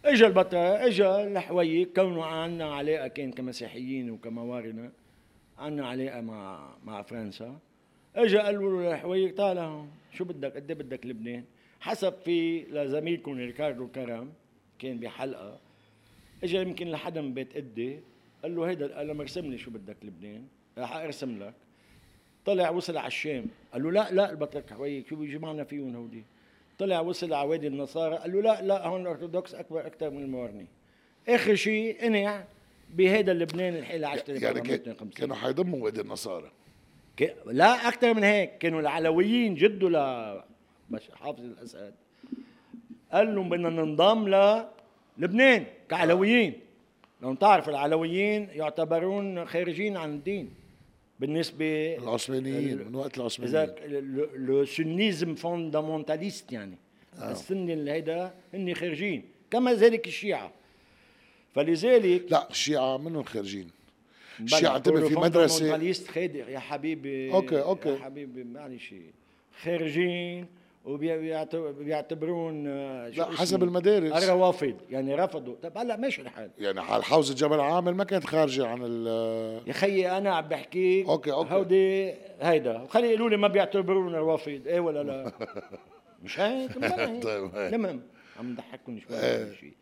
[0.05, 4.91] اجى البطل اجى الحويي كونه عنا علاقة كان كمسيحيين وكموارنه
[5.57, 7.59] عنا علاقة مع مع فرنسا.
[8.15, 11.43] اجى قال له الحويي هون شو بدك قد إيه بدك لبنان؟
[11.79, 14.33] حسب في لزميلكم ريكاردو كرم
[14.79, 15.59] كان بحلقة.
[16.43, 17.99] اجى يمكن لحدا من بيت إده
[18.43, 20.43] قال له هيدا له ارسم لي شو بدك لبنان؟
[20.77, 21.53] رح ارسم لك.
[22.45, 23.45] طلع وصل على الشام.
[23.73, 26.23] قال له لا لا البطرك حويك شو بيجي معنا فيهم هودي.
[26.79, 28.15] طلع وصل على وادي النصارى.
[28.15, 30.65] قال له لا لا هون الارثوذكس أكبر أكثر من الموارنة.
[31.29, 32.43] آخر شيء انع
[32.93, 34.61] بهذا لبنان الحالي 10000 يعني
[35.15, 36.51] كانوا حيضموا وادي النصارى.
[37.45, 38.57] لا أكثر من هيك.
[38.57, 40.41] كانوا العلويين جدوا ل
[41.13, 41.93] حافظ الأسد.
[43.11, 44.27] قال لهم بدنا ننضم
[45.17, 46.59] للبنان كعلويين.
[47.21, 50.49] لو تعرف العلويين يعتبرون خارجين عن الدين
[51.19, 56.77] بالنسبة العثمانيين ال- من وقت إذا العثمانيين لو سنيزم فوندامونتاليست يعني.
[57.19, 57.31] آه.
[57.31, 60.51] السني اللي هيدا هن خارجين كما ذلك الشيعة.
[61.55, 63.67] فلذلك لا الشيعة منهم خارجين.
[64.39, 67.89] الشيعة انتبه في كله مدرسة fondamentaliste خادع يا حبيبي okay، okay.
[67.89, 68.93] يا حبيبي معلش.
[69.63, 70.45] خارجين
[70.85, 74.23] وبيعتبرون آه، لا حسب؟ المدارس.
[74.23, 75.55] الروافض يعني رفضوا.
[75.63, 79.07] طب هلا ماشي الحال يعني حال حوزة جبل عامل ما كانت خارجة عن ال
[79.67, 81.53] يا خيي أنا عم بحكيك okay، okay.
[81.53, 82.81] هودي هيدا.
[82.81, 85.31] وخلي يقولوا لي ما بيعتبرونا روافض إيه ولا لا؟
[86.23, 86.71] مش هيك؟
[87.23, 87.55] طيب،.
[87.55, 88.01] المهم
[88.39, 89.45] عم نضحككم شوي إيه.
[89.45, 89.73] على شيء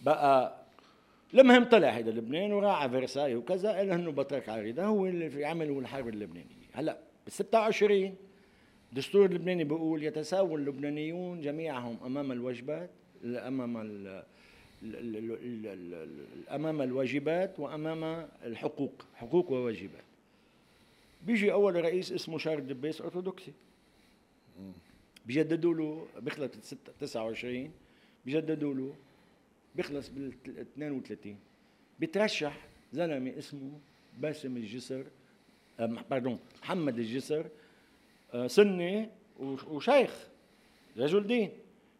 [0.00, 0.56] بقى
[1.34, 5.44] المهم طلع هيدا لبنان وراح على فرساي وكذا قال إنه بطرك عريضه هو اللي في
[5.44, 6.66] عمل الحرب اللبنانية.
[6.72, 8.14] هلا بال 26
[8.96, 12.90] الدستور اللبناني بيقول يتساوى اللبنانيون جميعهم أمام الواجبات
[13.24, 14.22] أمام ال
[16.50, 20.04] أمام الواجبات وأمام الحقوق حقوق وواجبات.
[21.26, 23.52] بيجي أول رئيس اسمه شارل دبيس ارثوذكسي
[25.26, 27.70] بيجددوا له بيخلص بال 29
[28.26, 28.94] بيجددوا له
[29.74, 31.36] بيخلص بال 32
[32.00, 33.70] بيترشح زلمة اسمه
[34.18, 35.04] باسم الجسر
[36.10, 37.46] باردون محمد الجسر
[38.46, 39.08] سني
[39.40, 40.28] وش- وشيخ
[40.96, 41.50] رجل دين.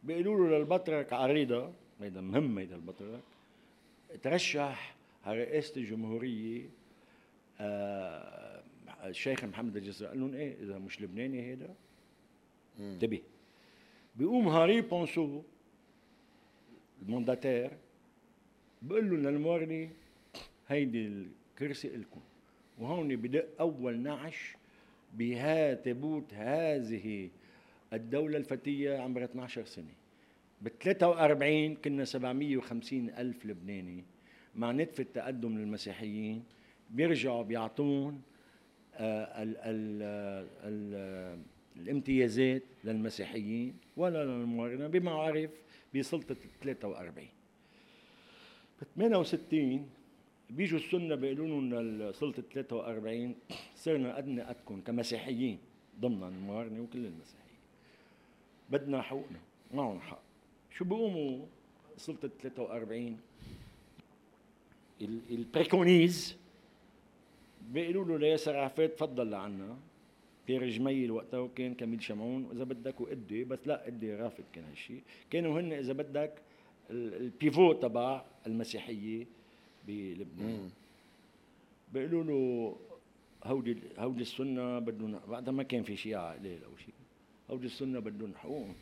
[0.03, 3.20] بيقولوا له للبطرك عريضة هيدا مهم هيدا البطرك
[4.22, 6.68] ترشح على رئاسه الجمهورية
[7.61, 8.62] آه،
[9.05, 11.74] الشيخ محمد الجسر قال لهم إيه إذا مش لبناني هيدا؟
[12.80, 13.22] انتبه.
[14.16, 15.43] بيقوم هنري بونسو
[17.03, 17.70] ال mandataire
[18.82, 19.91] بقول له للموارنة
[20.68, 22.20] هيدي الكرسي إلكم.
[22.78, 24.57] وهون بدق أول نعش
[25.19, 27.31] بها تابوت هذه
[27.93, 29.95] الدولة الفتية عمرها 12 سنة.
[30.62, 34.05] ب 43 كنا 750 ألف لبناني
[34.55, 36.45] مع نتف التقدم للمسيحيين
[36.91, 38.23] بيرجعوا بيعطون
[38.95, 40.03] آه، ال ال
[40.64, 41.39] ال
[41.77, 45.51] الامتيازات للمسيحيين ولا للموارنة بما عرف
[45.95, 47.29] بسلطة 43
[48.81, 49.91] ب 68
[50.51, 53.34] بيجوا السنة بيقولوا لنا سلطة 43
[53.76, 55.59] صرنا أدنى قدكم كمسيحيين
[56.01, 57.47] ضمن الموارنة وكل المسيحيين.
[58.70, 59.38] بدنا حقوقنا
[59.74, 60.20] معهم حق.
[60.70, 61.47] شو بيقوموا
[61.97, 63.18] سلطة 43
[65.03, 66.36] ال- البريكونيز
[67.72, 69.76] بيقولوا له لياسر عرفات تفضل لعنا.
[70.47, 75.03] بيير جميل وقتها وكان كميل شمعون واذا بدك وإده بس لا إده رافض كان هالشيء
[75.30, 76.32] كانوا هن إذا بدك
[76.90, 79.26] ال- ال pivot تبع المسيحية
[79.87, 80.70] بلبنان.
[81.93, 82.76] بيقولوا له
[83.45, 86.95] هودي هودي السنة بدهم وقتها ما كان في شيعة قليل أو شيء.
[87.51, 88.74] هودي السنة بدهم حقوقهم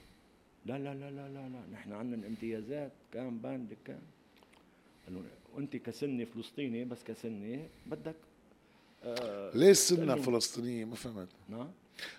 [0.66, 1.60] لا لا لا لا لا لا.
[1.72, 4.00] نحن عندنا الامتيازات كان باند كان
[5.06, 5.22] قالوا
[5.54, 8.14] وانت كسني فلسطيني بس كسني بدك
[9.04, 11.28] آه ليه له- فلسطينية؟ ما فهمت.
[11.48, 11.68] نعم.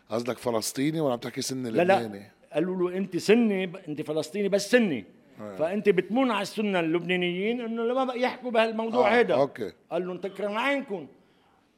[0.09, 2.03] قصدك فلسطيني ولا عم تحكي سنة لا لا.
[2.03, 5.05] لبناني؟ قالوا له أنت سني أنت فلسطيني بس سني.
[5.37, 9.71] فأنت بتمون على السنة اللبنانيين إنه لما بقى يحكوا بهالموضوع آه، هذا okay.
[9.91, 11.07] قال لهم تكرم عينكم.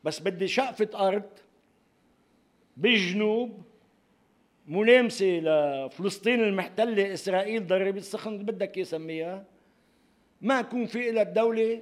[0.03, 1.23] بس بدي شقفة أرض
[2.77, 3.61] بالجنوب
[4.67, 9.45] ملامسة لفلسطين المحتلة إسرائيل ضرب السخن اللي بدك يسميها.
[10.41, 11.81] ما يكون في لها الدولة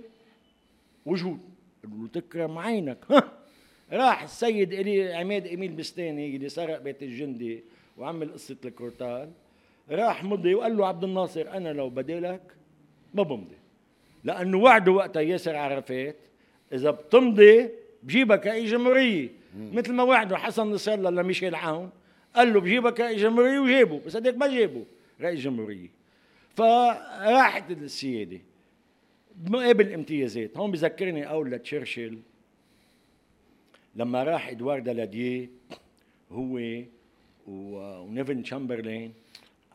[1.05, 1.39] وجود.
[1.83, 2.97] قالوا له تكرم عينك.
[3.11, 3.31] ها
[3.91, 7.63] راح السيد إلي عماد اميل بستاني اللي سرق بيت الجندي
[7.97, 9.31] وعمل قصة الكورتال.
[9.89, 12.41] راح مضي وقال له عبد الناصر أنا لو بدالك
[13.13, 13.55] ما بمضي.
[14.23, 16.15] لأنه وعده وقتها ياسر عرفات
[16.73, 17.69] إذا بتمضي
[18.03, 19.29] بجيبك رئيس جمهورية.
[19.55, 21.89] مثل ما وعده حسن نصر الله لميشيل عون
[22.35, 24.85] قال له بجيبك رئيس جمهورية وجابه بس هديك ما جابه
[25.21, 25.89] رئيس جمهورية.
[26.55, 28.39] فراحت السيادة
[29.47, 30.57] مقابل امتيازات.
[30.57, 32.17] هون بذكرني قول لتشرشل
[33.95, 35.49] لما راح ادوار دالاديه
[36.31, 36.59] هو
[37.47, 39.13] ونيفن تشامبرلين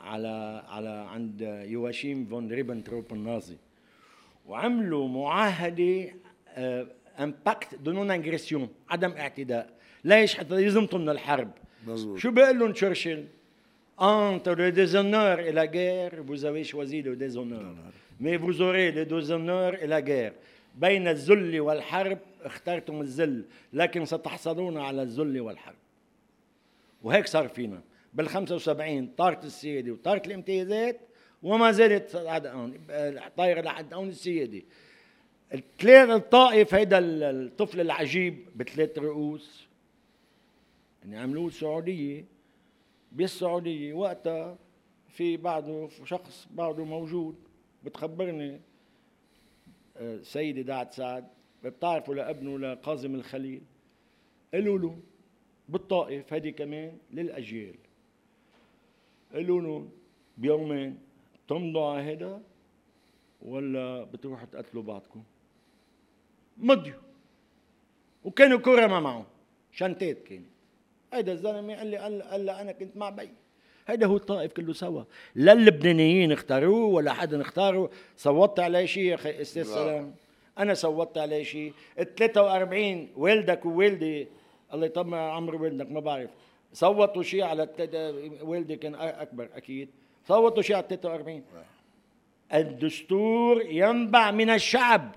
[0.01, 3.57] على على عند يواشيم فون ريبنتروب النازي.
[4.47, 6.15] وعملوا معاهدة
[7.19, 9.71] un pacte de non-agression عدم اعتداء.
[10.05, 11.51] ليش حتى يزمطوا من الحرب.
[11.87, 12.19] مزبوط.
[12.19, 13.25] شو بيقول لهم تشرشل؟
[13.99, 17.75] Entre le déshonneur et la guerre, vous avez choisi le déshonneur.
[18.19, 20.33] Mais vous aurez le déshonneur et la guerre.
[20.75, 25.75] بين الذل والحرب اخترتم الذل لكن ستحصلون على الذل والحرب.
[27.03, 27.81] وهيك صار فينا.
[28.15, 31.01] بال 75 طارت السياده وطارت الامتيازات
[31.43, 32.17] وما زالت
[33.37, 34.63] طايره لحد الان السياده
[35.55, 36.99] الثلاث الطائف هيدا
[37.31, 39.69] الطفل العجيب بثلاث رؤوس
[41.03, 42.25] يعني عملوه السعودية.
[43.13, 44.59] بالسعودية وقتها
[45.09, 47.35] في بعده شخص بعده موجود
[47.85, 48.61] بتخبرني
[49.97, 51.29] السيدة دعت سعد
[51.65, 53.63] بتعرفوا لابنه لقاسم الخليل.
[54.55, 54.99] قالوا له
[55.69, 57.75] بالطائف هذه كمان للأجيال.
[59.35, 59.89] قالوا له
[60.39, 60.99] بيومين
[61.49, 62.41] تمضوا على هذا
[63.43, 65.23] ولا بتروحوا تقتلوا بعضكم؟
[66.59, 67.01] مضيوا.
[68.25, 69.27] وكانوا كرماء معه
[69.73, 70.47] شنتات كانت.
[71.13, 73.29] هيدا الزلمة قال لي قال, قال أنا كنت مع بي.
[73.87, 75.03] هيدا هو الطائف كله سوا.
[75.35, 77.91] لا اللبنانيين اختاروه ولا حدا اختاره.
[78.17, 80.15] صوتت عليه شيء يا أخي أستاذ سلام؟
[80.59, 84.29] أنا صوتت عليه شيء ال 43 والدك ووالدي
[84.75, 86.31] الله يطمع عمر والدك ما بعرف.
[86.73, 87.69] صوتوا شيء على
[88.43, 89.89] والدي كان أكبر أكيد.
[90.29, 91.43] صوتوا شيء على 43
[92.55, 95.15] الدستور ينبع من الشعب.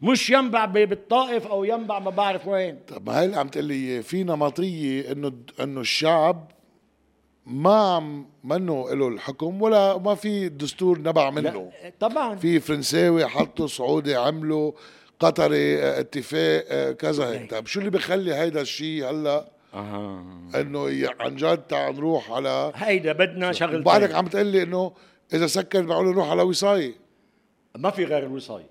[0.00, 2.78] مش ينبع بالطائف أو ينبع ما بعرف وين.
[2.88, 6.50] طب ما هي اللي عم تقول لي في نمطية إنه إنه الشعب
[7.46, 11.72] ما عم منه له الحكم ولا ما في دستور نبع منه.
[12.00, 12.36] طبعا.
[12.36, 14.72] في فرنساوي حطوا سعودي عملوا
[15.20, 17.30] قطري اتفاق كذا.
[17.32, 20.24] هيك طيب شو اللي بخلي هيدا الشيء هلا أها.
[20.54, 24.92] إنه عن جد تعال نروح على هيدا بدنا شغل وبعدك عم تقول لي إنه
[25.34, 26.94] إذا سكر معقول نروح على وصاية.
[27.76, 28.70] ما في غير الوصايه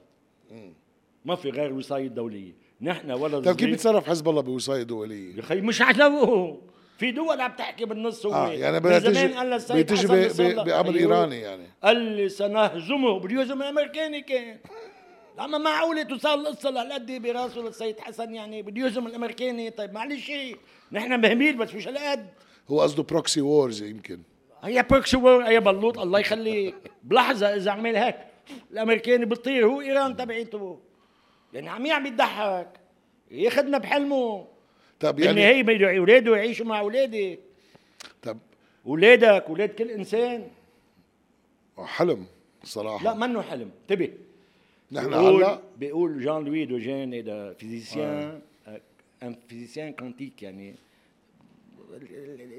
[1.25, 5.41] ما في غير الوصايه الدوليه نحن ولا طيب كيف بيتصرف حزب الله بوصاية دولية؟ يا
[5.41, 6.57] خي مش على
[6.97, 8.33] في دول عم تحكي بالنص هو.
[8.33, 10.07] آه يعني بتجي بتجي
[10.53, 11.67] بامر إيراني يعني.
[11.83, 14.57] قال لي سنهزمه بده يهزم الأمريكاني كان.
[15.39, 20.31] لما معقولة توصل القصة لهالقد براسه للسيد حسن يعني بده يهزم الأمريكاني؟ طيب معلش
[20.91, 22.27] نحن بهميل بس مش هالقد.
[22.69, 24.19] هو قصده proxy wars يمكن.
[24.63, 26.75] هي proxy war هي بلوط الله يخليك.
[27.03, 28.15] بلحظة إذا عمل هيك
[28.71, 30.79] الأمريكاني بيطير هو إيران تبعيته.
[31.53, 32.67] يعني عم يعم يضحك
[33.31, 34.47] ياخذنا بحلمه.
[34.99, 37.39] طب يعني هي بده أولاده يعيشوا مع اولادك
[38.21, 38.37] طب
[38.85, 40.47] أولادك أولاد كل إنسان.
[41.77, 42.25] حلم
[42.63, 43.03] صراحة.
[43.03, 43.71] لا منه حلم.
[43.81, 44.09] انتبه.
[44.91, 48.41] نحن هلا بيقول جان لوي دوجين هذا physicien
[49.23, 50.75] un physicien quantique يعني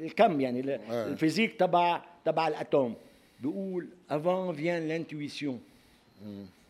[0.03, 0.61] الكم يعني.
[0.91, 2.95] ال physique تبع تبع ال atome
[3.41, 5.55] بيقول avant vient l'intuition.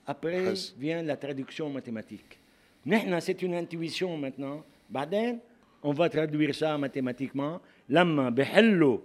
[0.07, 2.39] Après vient la traduction mathématique.
[2.87, 4.65] نحن c'est une intuition maintenant.
[4.91, 5.39] بعدين
[5.85, 7.61] on va traduire ça mathématiquement.
[7.89, 8.99] لما بحلوا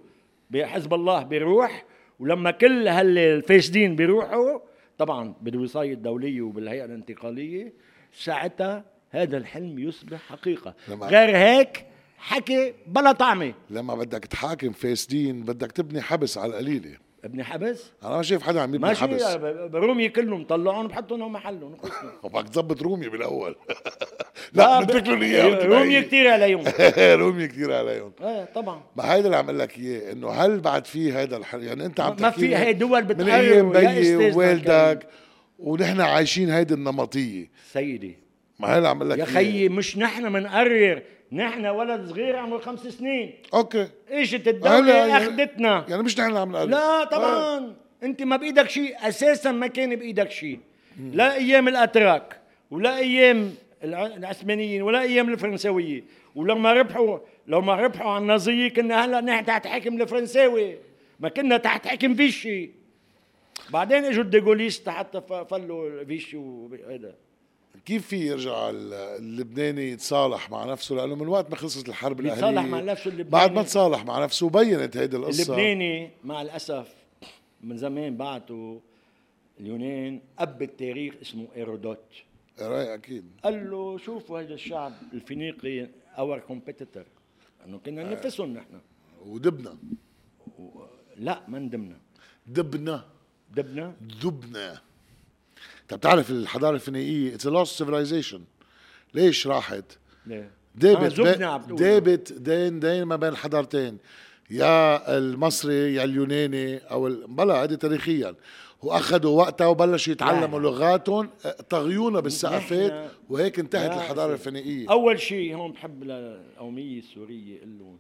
[0.52, 1.86] بحزب الله بيروح
[2.20, 4.60] ولما كل هالفاسدين بيروحوا
[4.98, 7.74] طبعا بالوصايه الدوليه وبالهيئه الانتقاليه
[8.14, 10.74] ساعتها هذا الحلم يصبح حقيقة.
[10.90, 11.86] غير هيك
[12.18, 16.98] حكي بلا طعمه لما بدك تحاكم فاسدين بدك تبني حبس على القليلة.
[17.24, 19.24] أبني حبس؟ أنا ما شايف حدا عم يبني حبس.
[19.24, 19.38] ماشي
[19.74, 21.78] رومي كلهم طلعون بحطهم محلهم.
[22.24, 23.56] وبدك تظبط رومي بالأول.
[24.54, 26.64] لا بدك لهم اياه رومي كثير عليهم.
[27.22, 28.12] رومي كثير عليهم.
[28.22, 28.82] إيه طبعا.
[28.96, 32.00] ما هيدا اللي عم أقول لك إياه إنه هل بعد في هذا الحل يعني أنت
[32.00, 35.08] عم ما في هي دول بتقرر من أيام بيي ووالدك
[35.60, 37.52] ونحن عايشين هيدي النمطية.
[37.72, 38.27] سيدي.
[38.60, 41.02] ما هي اللي عم لك يا خيي مش نحن بنقرر
[41.32, 43.34] نحن ولد صغير عمره خمس سنين.
[43.54, 43.88] أوكي.
[44.10, 47.36] اجت الدولة يعني أخذتنا؟ يعني مش نحن اللي عم نقرر لا طبعا.
[47.36, 47.76] آه.
[48.04, 48.96] أنت ما بإيدك شيء.
[49.08, 50.60] أساسا ما كان بإيدك شيء.
[51.14, 52.40] لا أيام الأتراك
[52.72, 53.54] ولا أيام
[53.84, 56.04] العثمانيين ولا أيام الفرنساوية.
[56.36, 60.78] ولما ربحوا لو ما ربحوا على النازيه كنا هلأ نحن تحت حكم الفرنساوي.
[61.20, 62.70] ما كنا تحت حكم فيشي.
[63.70, 67.16] بعدين إجوا الديغوليست حتى فلوا فيشي وهذا
[67.88, 72.66] كيف في يرجع اللبناني يتصالح مع نفسه؟ لأنه من وقت ما خلصت الحرب الأهلية يتصالح
[72.66, 73.30] مع نفسه اللبناني.
[73.30, 75.44] بعد ما تصالح مع نفسه وبينت هيدي القصة.
[75.44, 76.94] اللبناني مع الأسف
[77.62, 78.80] من زمان بعتوا
[79.60, 82.06] اليونان أب التاريخ اسمه إيرودوت.
[82.60, 83.26] إيه أكيد.
[83.44, 85.88] قال له شوفوا هذا الشعب الفينيقي
[86.18, 87.06] our competitor
[87.66, 88.80] إنه كنا ننافسهم نحن.
[89.26, 89.78] ودبنا
[90.60, 90.82] و...
[91.18, 91.98] لا ما ندمنا
[92.48, 93.06] دبنا
[93.56, 94.82] دبنا دبنا
[95.88, 98.42] انت بتعرف الحضارة الفينيقيه it's lost civilization
[99.14, 99.86] ليش راحت؟
[100.26, 103.98] ليه؟ دابت آه دابت دين دين ما بين الحضارتين.
[104.50, 108.36] يا المصري يا اليوناني أو بلا هذه تاريخيا.
[108.82, 111.30] واخذوا وقتها وبلشوا يتعلموا لغاتهم
[111.70, 117.98] طغيونا بالسقفات وهيك انتهت الحضارة الفينيقيه أول شيء هون بحب للقوميه السورية أقول لهم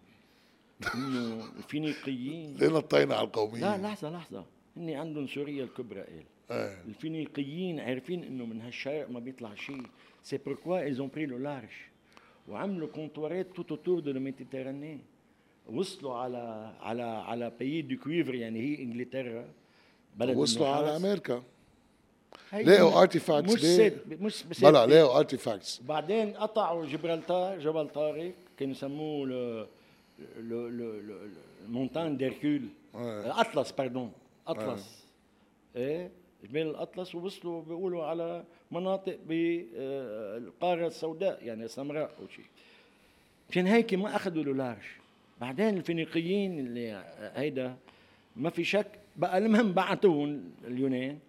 [0.95, 4.45] إنه الفينيقيين ليه نطينا على القومية؟ لا لحظة لحظة.
[4.77, 6.23] هن عندهم سوريا الكبرى قال.
[6.51, 9.83] الفينيقيين عارفين إنه من هالشرق ما بيطلع شيء.
[10.23, 11.69] c'est pourquoi ils ont pris le large
[12.47, 14.99] وعملوا comptoir ات tout autour de ال Méditerranée
[15.69, 19.45] وصلوا على على على pays de cuivre يعني هي إنجلترا
[20.15, 21.43] بلد وصلوا على أمريكا.
[22.53, 28.73] لقوا artifacts مش سيد مش بس بلا لقوا artifacts بعدين قطعوا جبرالتار جبل طارق كانوا
[28.73, 30.99] يسموه le le
[31.65, 32.61] ال montagne d'Hercule
[32.95, 34.11] اطلس pardon
[34.47, 35.05] اطلس
[35.75, 36.11] إيه؟
[36.43, 42.45] جبال الأطلس ووصلوا بيقولوا على مناطق بالقاره السوداء يعني السمراء أو شيء.
[43.49, 44.85] مشان هيك ما أخذوا le large
[45.41, 47.03] بعدين الفينيقيين اللي
[47.35, 47.77] هيدا
[48.35, 51.19] ما في شك بقى المهم بعثوهم اليونان.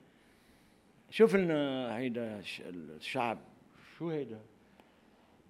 [1.10, 3.38] شوف لنا هيدا الشعب
[3.98, 4.40] شو هيدا؟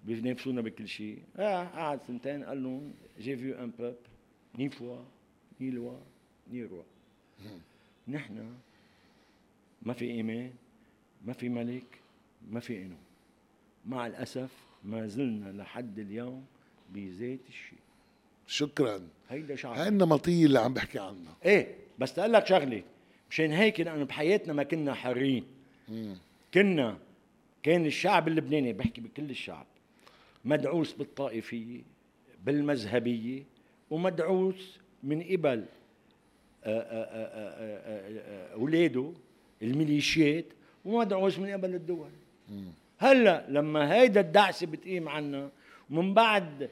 [0.05, 1.19] بينافسونا بكل شيء.
[1.37, 3.95] آه قعد سنتين قال لهم j'ai vu un peuple
[4.57, 4.97] ني فوا
[5.61, 5.97] ني لوا
[6.51, 6.83] ني روا
[8.07, 8.53] نحن
[9.83, 10.51] ما في ايمان
[11.25, 11.99] ما في ملك
[12.51, 12.97] ما في قانون
[13.85, 14.49] مع الأسف
[14.83, 16.45] ما زلنا لحد اليوم
[16.89, 17.79] بذات الشيء.
[18.47, 19.07] شكرا.
[19.29, 21.35] هيدا شعب هاي النمطيه اللي عم بحكي عنها.
[21.45, 22.83] إيه بس أقول لك شغلة.
[23.29, 25.45] مشان هيك لأنه بحياتنا ما كنا حرين.
[26.53, 26.97] كنا
[27.63, 29.65] كان الشعب اللبناني بحكي بكل الشعب
[30.45, 31.81] مدعوس بالطائفية
[32.45, 33.43] بالمذهبية
[33.89, 35.65] ومدعوس من قبل
[36.63, 39.13] آه، آه، آه، أولاده
[39.61, 40.45] الميليشيات
[40.85, 42.09] ومدعوس من قبل الدول.
[42.97, 45.49] هلا لما هيدا الدعسه بتقيم عنا
[45.91, 46.69] ومن بعد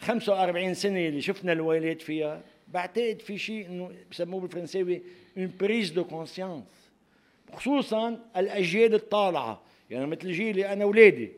[0.00, 5.02] 45 سنة اللي شفنا الويلات فيها بعتقد في شيء إنه بسموه بالفرنساوي
[5.38, 6.90] une prise de conscience
[7.52, 9.62] خصوصا الأجيال الطالعة.
[9.90, 11.30] يعني مثل جيلي أنا اولادي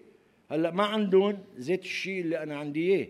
[0.51, 3.07] هلا ما عندهم ذات الشيء اللي أنا عندي إياه.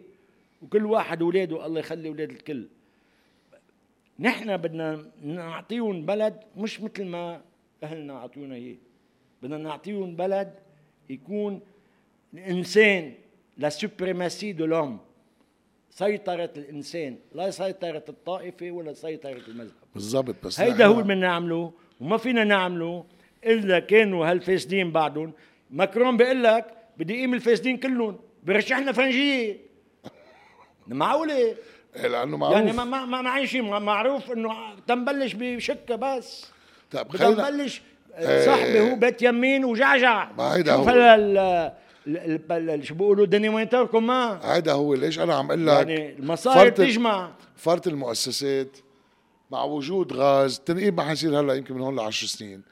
[0.62, 2.66] وكل واحد اولاده الله يخلي أولاد الكل.
[4.18, 7.41] نحن بدنا نعطيهم بلد مش مثل ما
[7.83, 8.77] أهلنا أعطونا اياه
[9.43, 10.55] بدنا نعطيهم بلد
[11.11, 11.61] يكون
[12.35, 13.14] الإنسان
[13.57, 14.99] la suprématie de l'homme
[15.91, 19.72] سيطرة الإنسان لا سيطرة الطائفة ولا سيطرة المذهب.
[19.95, 23.05] بالضبط بس هيدا هو اللي بدنا نعمله وما فينا نعمله
[23.45, 25.33] إلا كانوا هالفاسدين بعدهم.
[25.70, 26.64] ماكرون بيقول لك
[26.99, 29.57] بدي أقيم الفاسدين كلهم برشحنا فرنجية.
[30.87, 31.57] معقولة؟
[31.97, 32.57] إيه، لأنه معروف.
[32.57, 36.56] يعني ما ما ما شيء معروف إنه تنبلش بشكة بس.
[36.91, 37.82] طيب بدنا خلينا نبلش
[38.45, 40.84] صاحبي هو بيت يمين وجعجع ما هيدا هو.
[42.82, 44.39] شو بيقولوا ديناميتور كمان.
[44.43, 44.95] هذا هو.
[44.95, 47.30] ليش أنا عم أقول لك؟ يعني المصاري بتجمع.
[47.57, 48.76] فرط المؤسسات
[49.51, 52.62] مع وجود غاز تنقيب ما حيصير هلا يمكن من هون ل 10 سنين.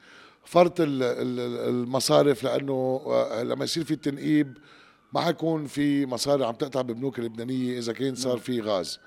[0.45, 4.57] فرط ال- ال- المصارف لأنه آه، لما يصير في تنقيب
[5.13, 8.99] ما حيكون في مصاري عم تقطع ببنوك اللبنانية إذا كان صار في غاز.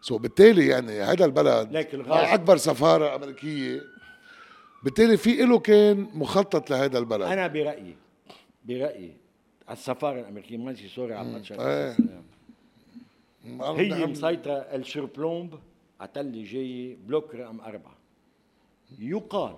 [0.00, 3.80] so بالتالي يعني هذا البلد لك الغاز- أكبر سفارة أمريكية.
[4.86, 7.22] بالتالي في له كان مخطط لهذا البلد.
[7.22, 7.94] أنا برأيي
[8.64, 9.12] برأيي
[9.68, 11.96] على السفارة الأمريكية ماشي sorry على الماتش إيه.
[13.44, 15.58] هي مسيطرة الشربلومب
[16.00, 17.96] على تل جاي بلوك رقم أربعة.
[18.98, 19.56] يقال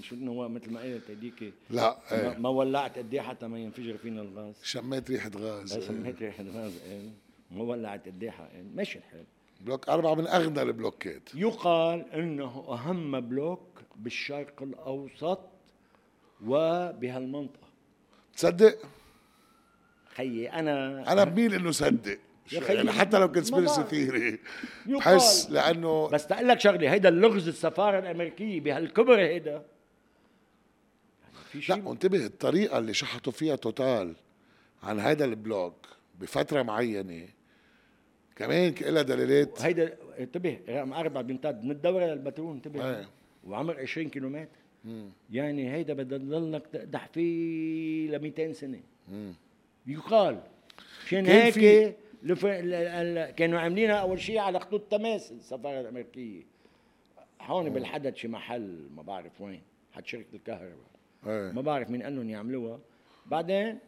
[0.00, 3.46] مش انه هو مثل ما قلت هديك لا ما- إيه ما ولعت قد إيه حتى
[3.46, 5.76] ما ينفجر فينا الغاز؟ شميت ريحة غاز.
[5.76, 7.10] بس سميت ريحة غاز قال
[7.50, 8.34] ما ولعت قد إيه
[8.74, 9.24] ماشي الحال.
[9.60, 11.34] بلوك أربعة من أغنى البلوكات.
[11.34, 13.60] يقال إنه أهم بلوك
[13.96, 15.40] بالشرق الأوسط
[16.46, 17.68] وبهالمنطقة.
[18.36, 18.78] تصدق؟
[20.14, 22.18] خيي أنا أنا بميل إنه صدق.
[22.52, 23.90] يعني؟ حتى لو conspiracy بعرف.
[23.90, 24.38] theory.
[24.86, 29.50] بحس لأنه بس تقول لك شغلة هيدا اللغز السفارة الأمريكية بهالكبر هيدا.
[29.50, 29.64] يعني
[31.52, 34.14] في لا شيء وانتبه الطريقة اللي شحطوا فيها توتال
[34.82, 35.76] عن هذا البلوك
[36.20, 37.28] بفترة معينة
[38.40, 39.62] كمان لها دلالات.
[39.62, 43.06] هيدا انتبه رقم أربعة بيمتد من الدورة للبترول انتبه.
[43.46, 44.48] وعمر 20 كيلومتر.
[45.30, 48.80] يعني هيدا بدها تضلك تقدح فيه ل 200 سنة
[49.86, 50.40] يقال.
[51.06, 52.46] مشان هيك في- لف...
[52.46, 52.74] ال...
[52.74, 53.30] ال...
[53.34, 56.42] كانوا عاملينها أول شيء على خطوط تماس السفارة الأمريكية.
[57.40, 59.62] هون بالحدث شي محل ما بعرف وين
[59.92, 60.76] حد شركة الكهرباء.
[61.52, 62.78] ما بعرف مين قال لهم يعملوها.
[63.26, 63.78] بعدين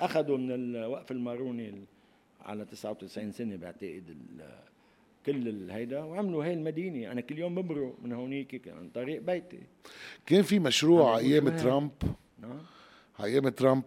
[0.00, 1.84] أخذوا من الوقف الماروني ال-
[2.44, 4.16] على 99 سنة بعتقد
[5.26, 7.12] كل الهيدا وعملوا هاي المدينة.
[7.12, 9.60] أنا كل يوم بمرق من هونيك عن طريق بيتي.
[10.26, 11.90] كان في مشروع هيك؟ ترامب.
[12.38, 12.58] نعم
[13.24, 13.84] أيام ترامب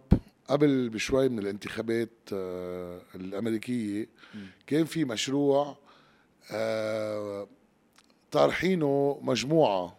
[0.48, 4.08] قبل بشوي من الانتخابات آه، الأمريكية
[4.66, 5.76] كان في مشروع
[6.52, 7.48] آه،
[8.30, 9.98] طارحينه مجموعة.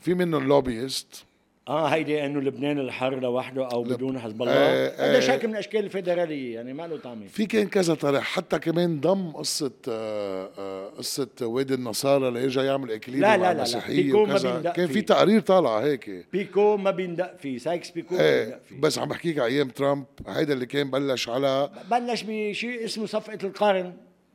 [0.00, 1.25] في منهم lobbyist.
[1.68, 4.52] آه هيدي إنه لبنان الحر لوحده أو بدون حزب الله.
[4.52, 5.20] آه، هذا آه.
[5.20, 7.26] شكل من أشكال الفيدرالية يعني ما له طعمة.
[7.26, 12.92] في كان كذا طرح حتى كمان ضم قصة آه، آه، قصة وادي النصارى ليرجع يعمل
[12.92, 13.86] اكليل لا، لا، لا، لا.
[13.88, 15.00] بيكون ما بيندق كان في فيه.
[15.00, 16.26] تقارير طالعة هيك.
[16.32, 17.58] بيكو ما بيندق فيه.
[17.58, 18.80] سايكس بيكو ما إيه بيندق فيه.
[18.80, 23.38] بس عم بحكيك على أيام ترامب هيدا اللي كان بلش على بلش بشيء اسمه صفقة
[23.44, 23.92] القرن.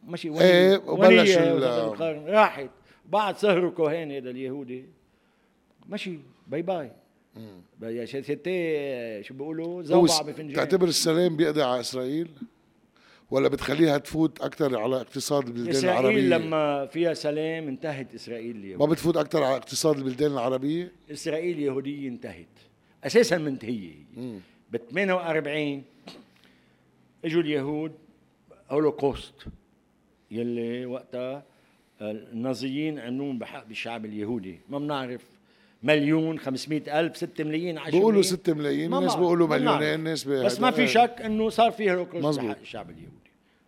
[0.07, 2.25] ماشي ولي إيه، وبلش القرن.
[2.27, 2.69] راحت.
[3.05, 4.85] بعد صهره كوشنر هذا اليهودي.
[5.89, 6.91] ماشي bye bye.
[7.81, 10.55] يا ستي شو بيقولوا؟ هو زوبع س- بفنجان.
[10.55, 12.27] تعتبر السلام بيقضي على إسرائيل؟
[13.31, 18.61] ولا بتخليها تفوت أكثر على اقتصاد البلدان إسرائيل العربية؟ لما فيها سلام انتهت إسرائيل ما
[18.61, 22.45] اليهوديه بتفوت أكثر على اقتصاد البلدان العربية؟ إسرائيل اليهودية انتهت.
[23.03, 24.39] أساسا منتهيه هي
[24.71, 25.83] ب 48
[27.25, 27.91] إجوا اليهود
[28.69, 29.33] هولوكوست
[30.31, 31.43] يلي وقتها
[32.01, 34.59] النازيين عملوهم بحق بالشعب اليهودي.
[34.69, 35.21] ما بنعرف
[35.83, 38.23] مليون 500 ألف 6 ملايين 10 بيقولوا ملايين.
[38.37, 39.47] 6 ملايين ما ناس بعرف، بيقولوا.
[39.47, 40.87] مليونين ناس بي- بس ما في إيه.
[40.87, 42.39] شك إنه صار في هولوكوست.
[42.39, 43.11] بحق الشعب اليهودي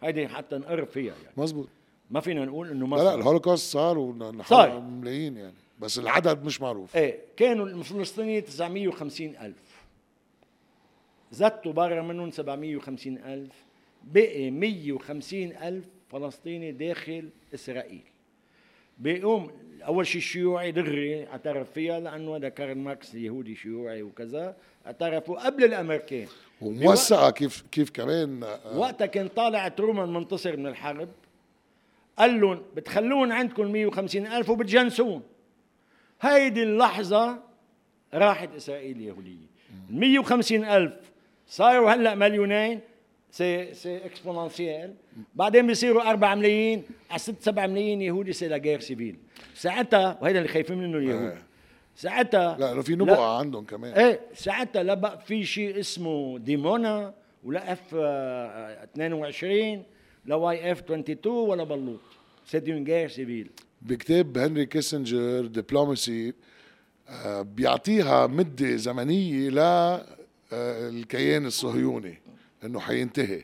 [0.04, 1.68] هيدي حتى نقرب فيها يعني مزبوط
[2.12, 3.16] ما فينا نقول إنه ما لا لا.
[3.16, 4.80] الهولوكوست صار صار.
[4.80, 9.84] ملايين يعني بس العدد مش معروف إيه كانوا الفلسطينيين 950 ألف
[11.32, 13.54] زتوا برا منهم 750 ألف
[14.04, 18.02] بقي 150 ألف فلسطيني داخل إسرائيل
[19.00, 19.52] بيقوم
[19.88, 24.56] أول شيء الشيوعي دغري أعترف فيها لأنه هذا كارل ماركس يهودي شيوعي وكذا.
[24.86, 26.28] أعترفوا قبل الأمريكان.
[26.62, 31.10] وموثقه كيف كيف كمان آه، وقتها كان طالع ترومان منتصر من الحرب.
[32.20, 35.22] قال لهم بتخلون عندكم 150 ألف وبتجنسون.
[36.22, 37.40] هيدي اللحظة
[38.14, 39.48] راحت إسرائيل اليهودية.
[39.90, 40.94] 150 ألف
[41.48, 42.80] صاروا هلأ مليونين
[43.32, 44.94] c'est c'est exponentiel
[45.36, 46.84] بعدين بيصيروا 4 ملايين.
[47.14, 49.16] على 6 7 ملايين يهودي c'est la guerre civile
[49.56, 51.22] ساعتها وهذا اللي خايفين منه اليهود.
[51.22, 51.44] إيه.
[51.96, 52.96] ساعتها لا في.
[52.96, 53.94] نبقه عندهم كمان.
[53.94, 59.84] إيه ساعتها لا بقى في شيء اسمه ديمونا ولا اف 22
[60.26, 62.00] لا واي إف 22 ولا بلوط.
[62.46, 63.50] c'est une guerre civile
[63.82, 66.34] بكتاب هنري كيسنجر دبلوماسي
[67.10, 69.50] آه، بيعطيها مدة زمنية
[70.52, 72.22] للكيان الصهيوني
[72.64, 73.44] إنه حينتهي.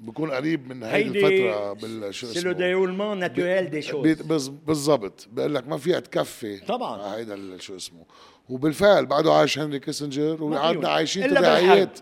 [0.00, 4.48] بكون قريب من هيدي الفترة بالشو c'est le اسمه déroulement naturel des choses.
[4.48, 5.28] بالضبط.
[5.32, 7.16] بقول لك ما فيها تكفي طبعاً.
[7.16, 8.04] هيدا شو اسمه.
[8.48, 10.88] وبالفعل بعده عايش هنري كيسنجر وقعدنا.
[10.88, 11.98] عايشين تداعيات.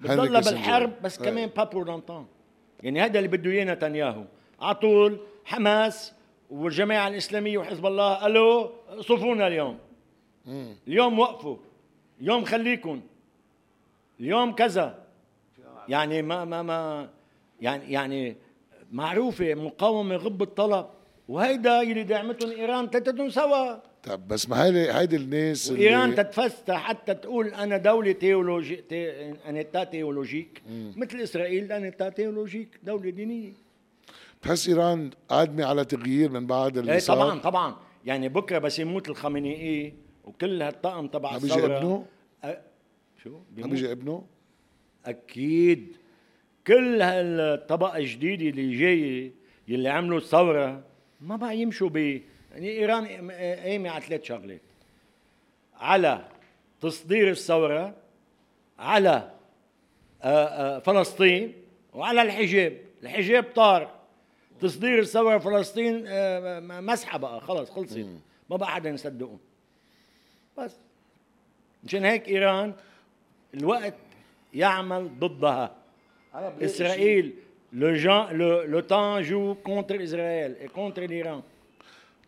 [0.00, 0.92] بتضلها بالحرب.
[1.02, 1.30] بس إيه.
[1.30, 2.26] كمان pas pour longtemps
[2.82, 4.24] يعني هذا اللي بده إياه نتنياهو.
[4.60, 6.12] على طول حماس
[6.50, 9.78] والجماعة الإسلامية وحزب الله ألو صفونا اليوم.
[10.88, 11.56] اليوم وقفوا.
[12.20, 13.00] اليوم خليكم
[14.20, 15.04] اليوم كذا.
[15.88, 17.08] يعني ما ما ما
[17.64, 18.36] يعني يعني
[18.92, 20.86] معروفة مقاومة غب الطلب.
[21.28, 23.76] وهيدا يلي دعمتهم إيران ثلاثتهم سوا.
[24.02, 29.30] طب بس ما هيدي هيدي الناس وإيران اللي تتفستى حتى تقول أنا دولة تيولوجي تي
[29.48, 30.62] انيتا تيولوجيك.
[30.96, 33.52] مثل إسرائيل انيتا تيولوجيك دولة دينية.
[34.40, 37.76] بتحس إيران قادمة على تغيير من بعد اللي إيه صار طبعا طبعا.
[38.04, 39.94] يعني بكرة بس يموت الخامنئي
[40.24, 41.78] وكل هالطقم تبع ما بيجي الثورة.
[41.78, 42.06] ابنه؟
[42.44, 42.60] أ...
[43.22, 44.24] شو؟ بيجي ابنه؟
[45.06, 45.96] أكيد.
[46.66, 49.32] كل هالطبقه الجديده اللي جاية
[49.68, 50.82] يلي عملوا الثورة
[51.20, 54.60] ما بقى يمشوا ب يعني إيران قايمة على ثلاث شغلات.
[55.76, 56.24] على
[56.80, 57.94] تصدير الثورة
[58.78, 59.30] على
[60.22, 61.52] آه، آه، فلسطين
[61.94, 62.78] وعلى الحجاب.
[63.02, 63.94] الحجاب طار.
[64.60, 67.40] تصدير الثورة فلسطين آه، مسحة بقى.
[67.40, 68.06] خلص خلصت.
[68.50, 69.38] ما بقى حدا يصدقهم.
[70.58, 70.76] بس.
[71.84, 72.74] مشان هيك إيران
[73.54, 73.94] الوقت
[74.54, 75.83] يعمل ضدها.
[76.34, 77.34] اسرائيل
[77.72, 81.42] لو جان لو لو تان جو كونتر اسرائيل et contre l'Iran.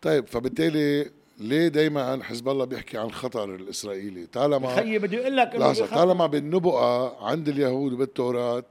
[0.01, 5.55] طيب فبالتالي ليه دائما حزب الله بيحكي عن الخطر الإسرائيلي؟ طالما خيي بدي أقول لك
[5.55, 8.63] لحظة طالما بالنبقه عند اليهود وبالتوراة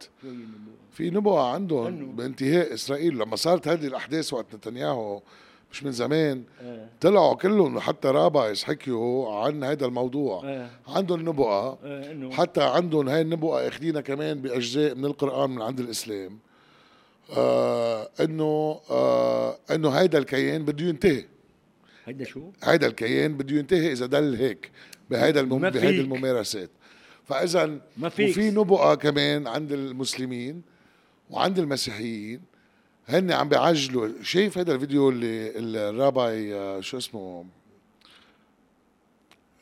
[0.93, 5.21] في نبقه عندهم؟ بانتهاء إسرائيل لما صارت هذه الأحداث وقت نتنياهو
[5.77, 6.91] مش من زمان إيه.
[7.01, 10.71] طلعوا كلهم حتى رابايس حكيوا عن هذا الموضوع إيه.
[10.89, 12.31] عندهم نبقه إيه، إنه.
[12.31, 16.39] حتى عندهم هاي النبوءة أخذينها كمان بأجزاء من القرآن من عند الإسلام
[17.37, 21.25] آه إنه آه إنه هيدا الكيان بده ينتهي
[22.05, 24.71] هيدا شو؟ هيدا الكيان بده ينتهي إذا دل هيك
[25.11, 25.61] بهيدا الم...
[25.61, 26.01] ما بهيدي.
[26.01, 26.71] الممارسات
[27.25, 27.81] فاذا.
[28.03, 30.63] وفي نبوءة كمان عند المسلمين
[31.31, 32.41] وعند المسيحيين
[33.09, 34.09] هن عم بيعجلوا.
[34.23, 37.45] شايف هذا الفيديو اللي الراباي آه، شو اسمه؟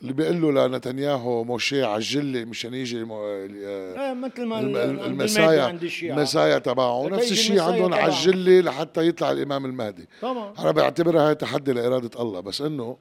[0.02, 5.70] اللي بيقول له لنتنياهو موشي عجل لي مشان يجي الم- آه، إيه مثل ما المسايا
[6.02, 7.08] المسايا تبعه.
[7.08, 7.94] نفس الشيء عندهم.
[7.94, 10.08] عجل لي لحتى يطلع الإمام المهدي.
[10.22, 10.54] طبعا.
[10.58, 12.96] أنا بعتبرها هاي تحدي لإرادة الله بس إنه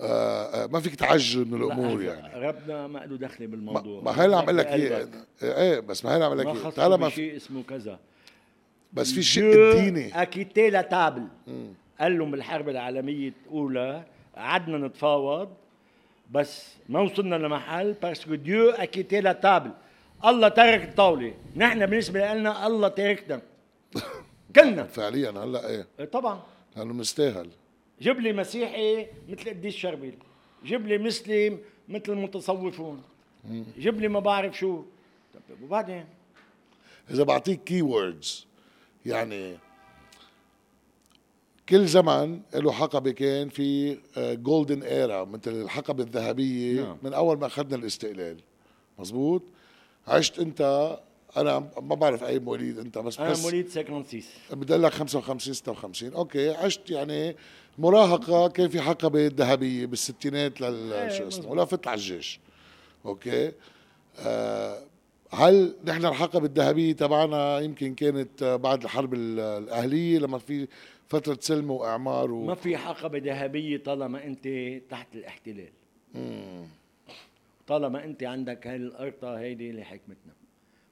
[0.00, 2.46] آه آه ما فيك تعجل من الأمور لا، يعني.
[2.48, 4.02] ربنا ما له دخل بالموضوع.
[4.02, 4.66] ما هي اللي عم أقول لك.
[5.42, 7.98] إيه بس ما هي اللي عم أقول لك خصه طالما في- بشيء اسمه كذا.
[8.92, 11.26] بس في الشق الديني a quitté la table
[12.00, 14.04] قال لهم بالحرب العالمية الأولى
[14.36, 15.48] قعدنا نتفاوض
[16.30, 19.70] بس ما وصلنا لمحل parce que Dieu a quitté la table
[20.24, 21.34] الله ترك الطاولة.
[21.56, 23.42] نحن بالنسبة لنا الله تركنا.
[24.56, 24.84] كلنا.
[24.84, 26.42] فعليا هلأ إيه؟ إيه طبعا.
[26.76, 27.48] لأنه بنستاهل
[28.02, 30.14] جيب لي مسيحي مثل قديس شربيل.
[30.64, 31.58] جيب لي مسلم
[31.88, 33.02] مثل المتصوفون.
[33.78, 34.82] جيب لي ما بعرف شو.
[35.34, 36.04] طب وبعدين؟
[37.10, 38.47] إذا بعطيك key words
[39.06, 39.58] يعني
[41.68, 46.96] كل زمن له حقبة كان في golden era مثل الحقبة الذهبية نعم.
[47.02, 48.36] من أول ما أخذنا الاستقلال.
[48.98, 49.42] مزبوط؟
[50.06, 50.96] عشت أنت
[51.36, 56.50] أنا ما بعرف أي مواليد أنت بس أنا مواليد 56 بدي لك 55 56 okay
[56.50, 57.36] عشت يعني
[57.78, 62.40] مراهقة كان في حقبة ذهبية بالستينات لل إيه، شو اسمه ولا فت على الجيش.
[63.06, 63.52] okay؟
[64.18, 64.82] آه
[65.30, 70.68] هل نحن الحقبة الذهبية تبعنا يمكن كانت بعد الحرب الأهلية لما في
[71.08, 72.44] فترة سلم وإعمار و...
[72.46, 74.48] ما في حقبة ذهبية طالما أنت
[74.90, 75.72] تحت الاحتلال.
[76.14, 76.66] مم.
[77.66, 80.32] طالما أنت عندك هاي الأرطة هيدي اللي حكمتنا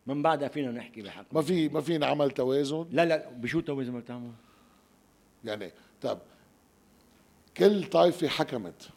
[0.07, 3.93] من بعدها فينا نحكي بحق ما في ما في نعمل توازن؟ لا لا بشو توازن؟
[3.93, 4.31] ما بتعمل.
[5.45, 5.71] يعني
[6.03, 6.19] طب
[7.57, 8.89] كل طائفة حكمت.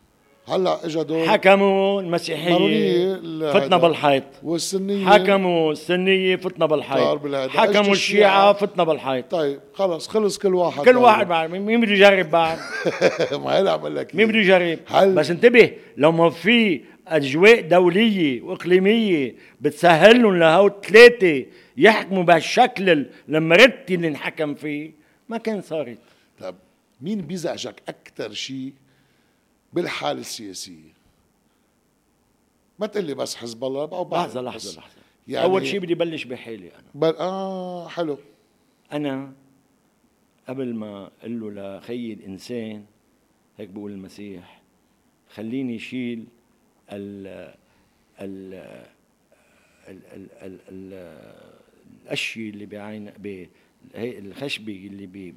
[0.49, 3.15] هلأ اجى دور حكموا المسيحية
[3.53, 4.23] فتنا بالحيط.
[4.43, 5.05] والسنية.
[5.05, 7.35] حكموا السنية فتنا بالحيط.
[7.49, 9.31] حكموا الشيعة فتنا بالحيط.
[9.31, 11.51] طيب خلص خلص كل واحد كل واحد بعد.
[11.51, 12.57] مين بده يجرب بعد؟
[13.43, 14.79] ما هلا عم لك مين بده يجرب.
[15.15, 21.45] بس انتبه لو ما في أجواء دولية وإقليمية بتسهل لهم لهو الثلاثة
[21.77, 24.91] يحكموا بهالشكل المرتي اللي انحكم فيه
[25.29, 25.97] ما كان صارت.
[26.41, 26.55] طيب
[27.01, 28.73] مين بيزعجك أكثر شيء؟
[29.73, 30.93] بالحالة السياسية
[32.79, 34.93] ما تقول لي بس حزب الله أو لحظة لحظة لحظة.
[35.27, 36.83] يعني أول شيء بدي بلش بحالي أنا.
[36.95, 38.17] بل آه حلو.
[38.91, 39.33] أنا
[40.47, 42.85] قبل ما أقول له لخي الإنسان
[43.57, 44.61] هيك بقول المسيح
[45.33, 46.25] خليني شيل
[46.91, 47.27] ال
[48.21, 48.53] ال
[49.87, 51.39] ال ال ال ال
[52.05, 53.11] الأشياء اللي بعين
[53.95, 55.33] الخشبة اللي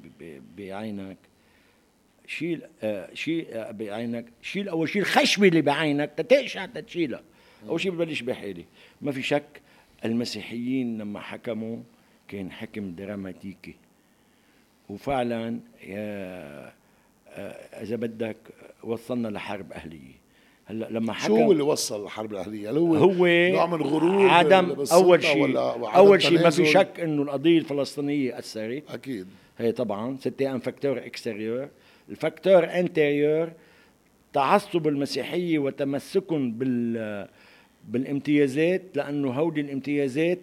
[0.57, 1.17] بعينك.
[2.27, 4.25] شيل آه شيل آه بعينك.
[4.41, 7.21] شيل أول شيء الخشبه اللي بعينك تتقشع تشيلها
[7.69, 8.65] أول شيء ببلش بحالي
[9.01, 9.61] ما في شك
[10.05, 11.77] المسيحيين لما حكموا
[12.27, 13.75] كان حكم دراماتيكي.
[14.89, 15.59] وفعلا
[15.89, 16.73] آه
[17.81, 18.37] إذا بدك
[18.83, 20.23] وصلنا لحرب أهلية.
[20.65, 25.23] هلأ لما حكم شو اللي وصل الحرب الأهلية؟ هو هو نوع من غرور عدم أول
[25.23, 25.57] شيء
[25.95, 28.83] أول شيء ما في شك إنه القضية الفلسطينية أثرت.
[28.89, 29.27] أكيد.
[29.63, 31.67] هي طبعا c'était un facteur extérieur
[32.09, 33.51] ال facteur intérieur
[34.33, 37.27] تعصب المسيحية وتمسكهم بال
[37.89, 40.39] بالامتيازات لأنه هودي الامتيازات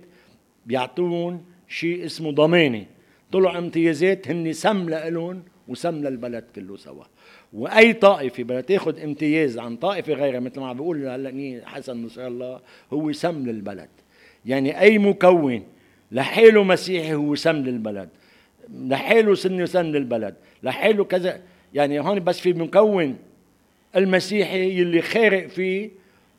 [0.67, 2.87] بيعطون شيء اسمه ضمانة.
[3.33, 7.05] طلع امتيازات هن سم لإلهم وسم للبلد كله سوا.
[7.53, 12.27] وأي طائفة بدها تاخذ امتياز عن طائفة غيرها مثل ما عم بيقول هلأ حسن نصر
[12.27, 12.61] الله
[12.93, 13.89] هو سم للبلد.
[14.47, 15.63] يعني أي مكون
[16.13, 18.09] لحاله مسيحي هو سم للبلد.
[18.75, 21.41] لحاله سني وسن للبلد لحاله كذا.
[21.75, 23.17] يعني هون بس في مكون
[23.97, 25.91] المسيحي يلي خارق فيه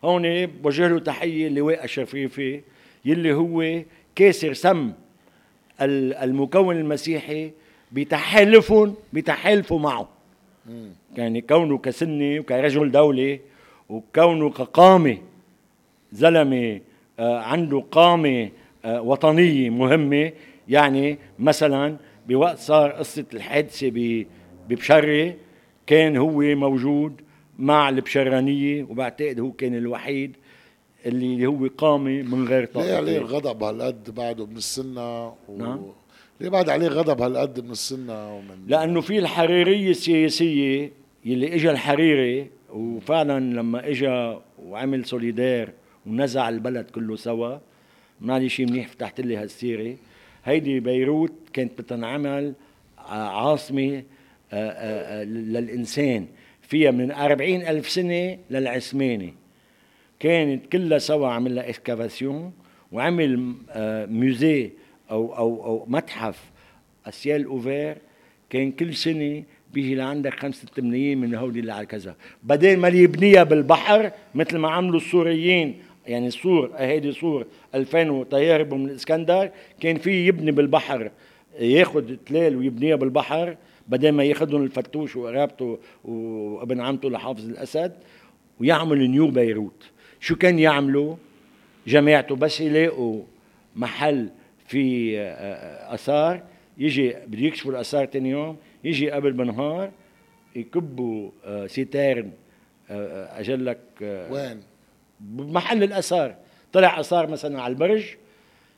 [0.04, 2.62] هون بوجه له تحية اللواء الشرفيفي
[3.06, 3.82] يلي هو
[4.16, 4.92] كاسر سم
[5.82, 7.52] المكون المسيحي
[7.92, 10.10] بتحالفهم بتحالفوا معه.
[11.18, 13.40] يعني كونه كسني وكرجل دولة
[13.90, 15.18] وكونه كقامة
[16.12, 16.80] زلمة
[17.20, 18.50] آه، عنده قامة
[18.86, 20.32] آه، وطنية مهمة
[20.70, 24.26] يعني مثلا بوقت صار قصة الحادثة
[24.70, 25.36] ببشرة
[25.88, 27.22] كان هو موجود
[27.60, 30.36] مع البشرانية وبعتقد هو كان الوحيد
[31.06, 32.86] اللي هو قامة من غير طاقة.
[32.86, 35.58] ليه عليه غضب هالقد بعده من السنة؟ و...
[35.58, 35.82] نعم.
[36.42, 40.92] ليه بعد عليه غضب هالقد من السنة ومن لأنه في الحريرية السياسية
[41.26, 45.70] يلي اجى الحريري وفعلا لما اجى وعمل سوليدير
[46.06, 47.58] ونزع البلد كله سوا
[48.22, 49.96] ما شيء منيح فتحت لي هالسيرة.
[50.46, 52.54] هيدي بيروت كانت بتنعمل
[53.08, 54.04] عاصمة
[54.54, 56.28] آه، آه، آه، للإنسان.
[56.62, 59.34] فيها من أربعين ألف سنة للعثماني.
[60.20, 62.54] كانت كلها سوا عمل لها اسكافاسيون
[62.92, 63.56] وعمل
[64.10, 64.72] ميوزي
[65.12, 66.52] أو أو أو متحف
[67.06, 67.98] أسيال أوفير
[68.50, 69.44] كان كل سنة
[69.74, 72.16] بيجي لعندك خمسة ملايين من هودي اللي على كذا.
[72.44, 75.76] بدل ما يبنيها بالبحر مثل ما عملوا السوريين
[76.08, 77.46] يعني السور هيدي سور
[77.76, 81.12] 2000 وطيار من الإسكندر كان في يبني بالبحر
[81.60, 83.58] ياخذ تلال ويبنيها بالبحر
[83.88, 87.94] بدل ما ياخذهم الفتوش وقرابته وابن عمته لحافظ الأسد
[88.60, 89.90] ويعمل نيو بيروت.
[90.20, 91.16] شو كان يعملوا؟
[91.88, 93.24] جماعته بس يلاقوا
[93.76, 94.30] محل
[94.68, 96.44] في آه، آه، آثار
[96.78, 99.92] يجي بده يكشفوا الآثار ثاني يوم يجي قبل بنهار
[100.56, 102.32] يكبوا آه، سيتارن
[102.90, 104.62] أجلك وين؟
[105.22, 106.36] بمحل الآثار.
[106.74, 108.04] طلع آثار مثلا على البرج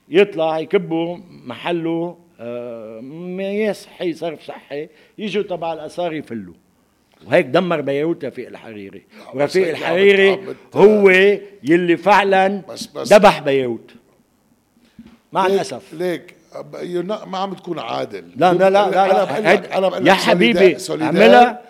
[0.10, 6.54] يطلع يكبوا محله آه، مياه صحي صرف صحي يجوا تبع الآثار يفلوا.
[7.28, 9.04] وهيك دمر بيروت رفيق الحريري.
[9.34, 10.40] ورفيق الحريري
[10.74, 11.10] هو
[11.64, 12.62] يلي فعلا
[12.98, 13.92] ذبح بيروت.
[15.34, 15.94] مع ليك- الأسف.
[15.94, 16.36] ليك
[17.28, 18.26] ما عم تكون عادل.
[18.36, 19.24] لا لا لا لا, أنا لا.
[19.24, 21.62] بقول لك هيد- أنا بقول يا حبيبي اعملها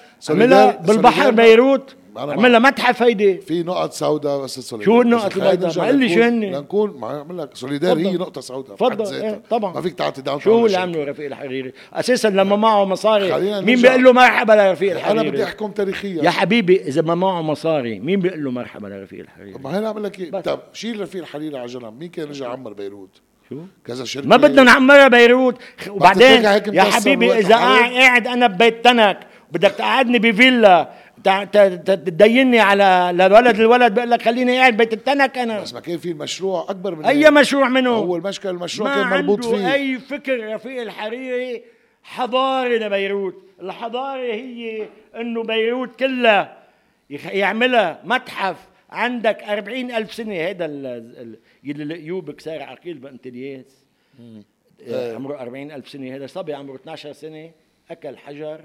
[0.82, 1.96] بالبحر بيروت.
[2.18, 6.16] أنا اعملها متحف هيدي في نقط سوداء بس سوليدار شو النقط البيضاء؟ ما قل لي
[6.16, 7.50] شو هن؟ لنكون ما أعمل لك.
[7.56, 8.14] سوليدار هي.
[8.14, 9.74] نقطة سوداء تفضل، إيه، طبعا.
[9.74, 13.62] ما فيك تعطي down شو اللي عمله رفيق الحريري؟ أساسا لما معه مصاري.
[13.62, 13.82] مين.
[13.82, 16.24] بيقول له مرحبا لرفيق أنا بدي الحريري أحكم تاريخيا.
[16.24, 20.04] يا حبيبي إذا ما معه مصاري مين بيقول له مرحبا لرفيق الحريري؟ ما هي اعمل
[20.04, 20.32] لك إيه.
[20.32, 20.44] بس.
[20.44, 22.00] طب شيل رفيق الحريري على جنب.
[22.00, 24.28] مين كان رجع عمر بيروت؟ شو؟ كذا شركة.
[24.28, 25.56] ما بدنا نعمرها بيروت.
[25.90, 29.20] وبعدين يا حبيبي إذا؟ قاعد أنا ببيت تنك
[29.52, 30.90] بدك تقعدني بفيلا.
[31.24, 35.62] تديني على لولد الولد بقول لك خليني قاعد بيت التنك أنا.
[35.62, 37.28] بس ما كان في مشروع أكبر من أي هيك.
[37.34, 39.74] مشروع منه؟ هو المشكلة المشروع ما كان مربوط عنده فيه.
[39.74, 41.64] أي فكر رفيق الحريري
[42.04, 43.36] حضاري لبيروت.
[43.62, 44.86] الحضاره هي
[45.16, 46.58] إنه بيروت كلها
[47.10, 48.58] يخ- يعملها متحف.
[48.90, 50.36] عندك أربعين ألف سنة.
[50.36, 50.86] هذا ال-
[51.18, 53.86] ال- يلي لقيوه سار عقيل بانتلياس
[54.90, 56.16] آه، عمره أربعين ألف سنة.
[56.16, 57.52] هذا صبي عمره 12 سنة.
[57.92, 58.62] أكل حجر.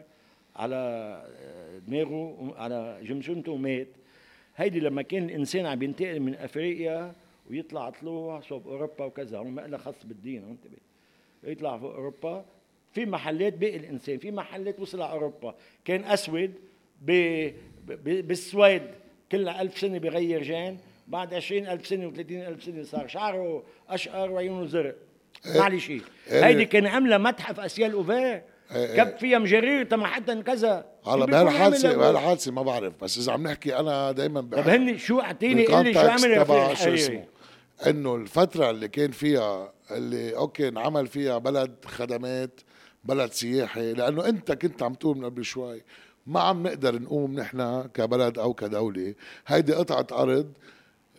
[0.59, 3.89] على آه، دماغه على جمجمته ومات.
[4.57, 7.15] هيدي لما كان الإنسان عم ينتقل من أفريقيا
[7.51, 10.79] ويطلع طلوع صوب أوروبا وكذا هو ما لها خاص بالدين انتبه
[11.45, 12.45] يطلع فوق أوروبا.
[12.93, 15.55] في محلات بقي الإنسان في محلات وصل على أوروبا.
[15.85, 16.55] كان أسود
[17.03, 17.13] ب...
[17.87, 18.27] ب...
[18.29, 18.83] بالسويد
[19.33, 20.79] كل ألف سنة بغير جان.
[21.09, 24.97] بعد عشرين ألف سنة وثلاثين ألف سنة صار شعره أشقر وعيونه زرق.
[25.57, 25.87] معلش.
[25.87, 26.47] شيء إيه.
[26.47, 28.43] هيدي كان عاملة متحف أسيال أوفير.
[28.71, 30.85] كب فيها مجرير تما حتى كذا.
[31.07, 35.67] بيكون بهالحادثه؟ بهالحادثه ما بعرف بس إذا عم نحكي أنا دائما طب هن شو أعطيني؟
[35.67, 37.25] قل لي شو عمل رفيق شو الحريري؟ اسمه.
[37.87, 42.61] إنه الفترة اللي كان فيها اللي أوكي انعمل فيها بلد خدمات
[43.05, 45.83] بلد سياحي لأنه أنت كنت عم تقول من قبل شوي
[46.27, 49.15] ما عم نقدر نقوم نحن كبلد أو كدولة.
[49.47, 50.53] هيدي قطعة أرض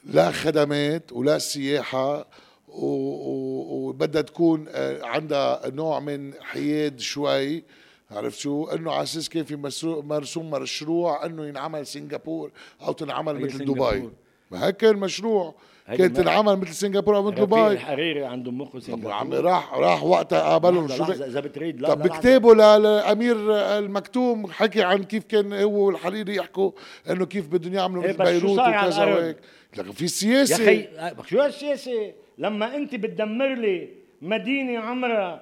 [0.04, 2.28] لا خدمات ولا سياحة
[2.74, 7.64] وبدها تكون آه، عندها نوع من حياد شوي.
[8.12, 9.56] عرفت شو؟ إنه على أساس كان في
[9.86, 12.52] مرسوم مشروع إنه ينعمل سنغافور
[12.82, 13.66] أو تنعمل مثل.
[13.66, 14.10] دبي.
[14.52, 15.56] ما هيك كان مشروع.
[15.98, 17.68] كانت تنعمل مثل سنغافور أو مثل دبي.
[17.68, 20.88] الحريري عنده مخه طب سنغافور عمي راح راح وقتها قابلهم.
[20.88, 21.82] شو إذا بتريد.
[21.82, 22.02] لا طب.
[22.02, 23.36] بكتابه للأمير
[23.78, 26.72] المكتوم حكي عن كيف كان هو والحريري يحكوا
[27.10, 29.38] إنه كيف بدهم يعملوا إيه مثل بيروت وكذا؟ وهيك.
[29.78, 33.90] لكن في يا سياسه أخي شو هالسياسة؟ لما انت بتدمر لي
[34.22, 35.41] مدينة عمرها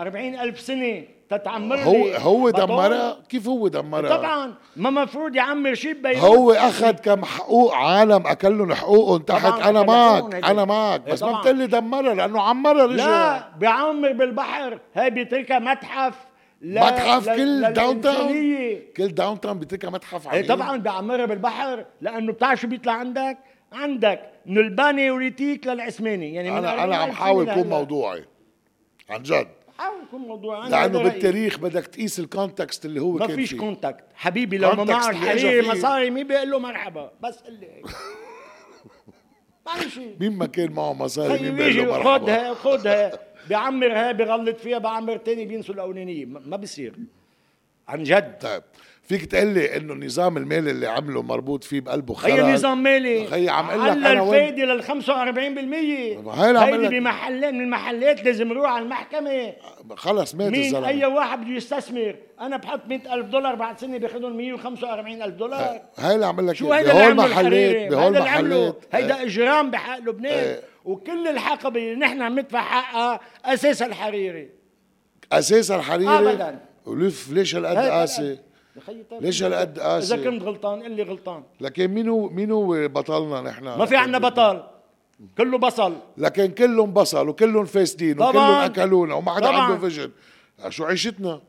[0.00, 5.74] أربعين ألف سنة تتعمر لي هو هو؟ دمرها كيف هو دمرها طبعا ما مفروض يعمر
[5.74, 10.44] شيء ببيروت هو أخذ كم حقوق عالم أكلهم حقوقهم تحت أكلهم معك هيك.
[10.44, 11.40] أنا معك إيه بس ما طبعاً.
[11.40, 16.14] بتقلي دمرها لأنه عمرها رجع لا بيعمر بالبحر هاي بيتركها متحف
[16.62, 18.32] ل- متحف ل- كل داون تاون.
[18.96, 23.38] كل داون تاون بيتركها متحف إيه عميق طبعا بيعمرها بالبحر لأنه بتعرف شو بيطلع عندك؟
[23.72, 26.34] عندك من ال paléolithique للعثماني.
[26.34, 27.76] يعني من أنا أنا 40 عم حاول اكون لهلا.
[27.76, 28.24] موضوعي.
[29.10, 29.48] عن جد.
[29.78, 31.02] حاول يكون موضوع أنا لأنه.
[31.02, 35.36] بالتاريخ بدك تقيس ال context اللي هو ما كان فيش contact حبيبي لو ما معه
[35.36, 35.70] فيه.
[35.70, 37.82] مصاري مين بيقول له مرحبا؟ بس قل لي.
[39.66, 43.12] معلش مين ما كان معه مصاري مين بيقول له مرحبا؟ خدها خدها
[43.48, 46.24] بيعمرها بغلط فيها بعمر تاني بينسوا الأولانية.
[46.24, 46.94] ما ما بصير
[47.88, 48.38] عن جد.
[48.40, 48.62] طيب
[49.02, 53.26] فيك تقول لي إنه النظام المالي اللي عمله مربوط فيه بقلبه خرج هي نظام مالي.
[53.26, 57.00] خيي عم أقول لك أنا الفايدة لل 45% هاي اللي عم هيدي.
[57.00, 59.52] بمحلات من المحلات لازم يروح على المحكمة.
[59.96, 60.88] خلص مات مين الزلمة.
[60.88, 65.80] أي واحد بده يستثمر؟ أنا بحط 100 ألف دولار بعد سنة باخذهم 145 ألف دولار.
[65.98, 66.72] هاي اللي عم لك شو.
[66.72, 68.84] هيدا اللي بهول عمله محلات الحريري بهول هيدا اللي عمله محلات.
[68.92, 70.38] هيدا إجرام بحق لبنان.
[70.38, 70.60] إيه.
[70.84, 74.48] وكل الحقبة اللي نحن عم ندفع حقها اساسها الحريري.
[75.32, 76.71] أساس الحريري؟ أبداً.
[76.86, 78.38] ولف ليش هالقد قاسي؟
[78.86, 79.04] طيب.
[79.20, 81.42] ليش هالقد إذا قاسي كنت غلطان قل لي غلطان.
[81.60, 84.62] لكن مين هو مين هو بطلنا نحن؟ ما في عندنا بطل.
[85.38, 85.96] كله بصل.
[86.16, 88.22] لكن كلهم بصل وكلهم فاسدين.
[88.22, 89.48] وكلهم أكلونا وما حدا.
[89.48, 90.10] عنده فيجن.
[90.68, 91.40] شو عيشتنا؟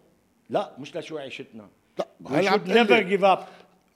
[0.49, 1.67] لا مش لشو عيشتنا.
[1.99, 3.17] لا هلا عم should تقلي.
[3.17, 3.39] never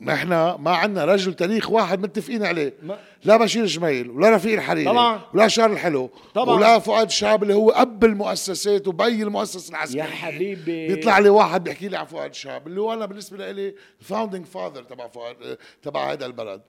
[0.02, 0.30] up نحن
[0.60, 5.19] ما عندنا رجل تاريخ واحد متفقين عليه ما- لا بشير جميل ولا رفيق الحريري طبعاً.
[5.34, 6.56] ولا شارل الحلو طبعاً.
[6.56, 10.88] ولا فؤاد شهاب اللي هو أب المؤسسات وبي المؤسسة العسكرية يا حبيبي.
[10.88, 14.45] بيطلع لي واحد بيحكي لي عن فؤاد شهاب اللي هو أنا بالنسبة لي ال founding
[14.45, 16.61] father تبع فؤاد تبع هذا البلد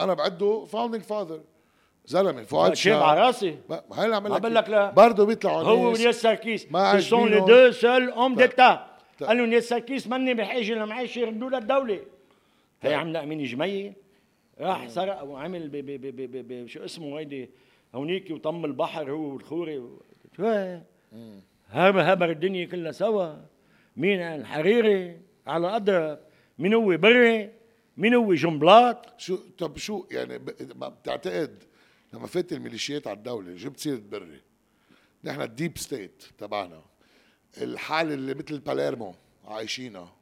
[0.00, 1.40] أنا بعده founding father
[2.06, 4.90] زلمة فؤاد شهاب على راسي ما- هاي اللي عم ما لك لا.
[4.90, 8.50] برضه بيطلعوا هو والياس سركيس ما deux seuls hommes طيب.
[8.50, 8.78] d'état
[9.18, 9.28] طيب.
[9.28, 12.00] قال له الياس سركيس مني بحاجه لمعيش يردوا للدولة
[12.82, 13.92] هي عملها أمين جميل
[14.60, 17.50] راح سرق وعمل ب ب ب ب ب ب شو اسمه هيدي
[17.94, 19.82] هونيك وطم البحر هو والخوري
[20.36, 20.82] شو هي؟
[21.68, 23.36] هب هبر الدنيا كلها سوا.
[23.96, 26.18] مين الحريري على اضرب
[26.58, 27.50] مين هو بري؟
[27.96, 30.38] مين هو جنبلاط؟ شو طب شو يعني
[30.74, 31.62] ما بتعتقد
[32.12, 34.40] لما فات الميليشيات على الدولة جبت سيره بري؟
[35.24, 36.82] نحن ال deep state تبعنا.
[37.62, 39.14] الحالة اللي مثل باليرمو
[39.44, 40.17] عايشينها.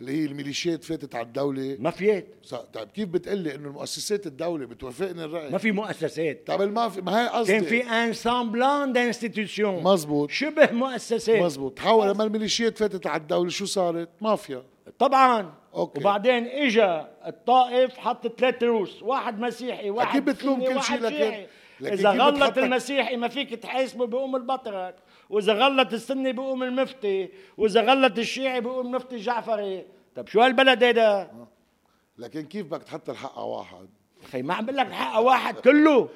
[0.00, 1.76] اللي هي الميليشيات فاتت على الدولة.
[1.78, 2.26] مافيات
[2.72, 6.46] طيب كيف بتقلي إنه المؤسسات الدولة بتوافقني الرأي؟ ما في مؤسسات.
[6.46, 11.42] طيب ما في ما هي قصدي كان في un semblant d'institution مزبوط شبه مؤسسات.
[11.42, 14.62] مزبوط تحول لما الميليشيات فاتت على الدولة شو صارت؟ مافيا.
[14.98, 15.54] طبعا.
[15.74, 16.00] Okay.
[16.00, 19.02] وبعدين اجى الطائف حط ثلاث روس.
[19.02, 21.46] واحد مسيحي واحد أكيد بتلوم كل شيء، لكن-.
[21.80, 24.94] لكن إذا غلط المسيحي ما فيك تحاسبه بيقوم البطرك
[25.30, 29.84] وإذا غلط السني بيقوم المفتي وإذا غلط الشيعي بيقوم المفتي الجعفري
[30.14, 31.30] طب شو هالبلد هيدا؟
[32.18, 33.88] لكن كيف بدك تحط الحق على واحد؟
[34.32, 36.08] خي ما عم بقول لك حق واحد كله.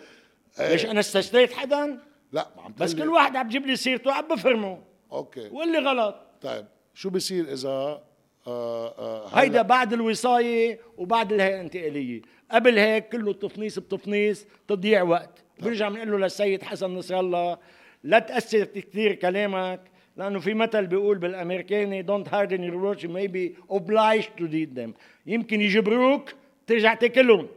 [0.60, 0.72] إيه.
[0.72, 2.00] ليش أنا استثنيت حدا؟
[2.32, 4.82] لا ما عم بس كل واحد عم بجيب لي سيرته عم بفرمه.
[5.12, 5.48] Okay.
[5.48, 6.16] واللي غلط.
[6.40, 8.02] طيب شو بصير إذا آه
[8.46, 12.22] آه هيدا بعد الوصاية وبعد الهيئة الانتقالية.
[12.50, 15.44] قبل هيك كله تفنيس بتفنيس تضييع وقت.
[15.58, 17.58] بنرجع بنقول له للسيد حسن نصر الله
[18.04, 19.80] لا تأثر كثير كلامك
[20.16, 24.74] لأنه في مثل بيقول بالأمريكاني don't harden your words you may be obliged to read
[24.78, 24.90] them.
[25.26, 26.30] يمكن يجبروك
[26.66, 27.48] ترجع تاكلهم.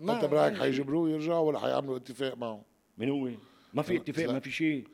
[0.00, 2.62] ما- أنت برايك حيجبروه يرجعوا ولا حيعملوا اتفاق معه؟
[2.98, 3.28] من هو؟
[3.74, 4.32] ما في اتفاق لا.
[4.32, 4.84] ما في شيء.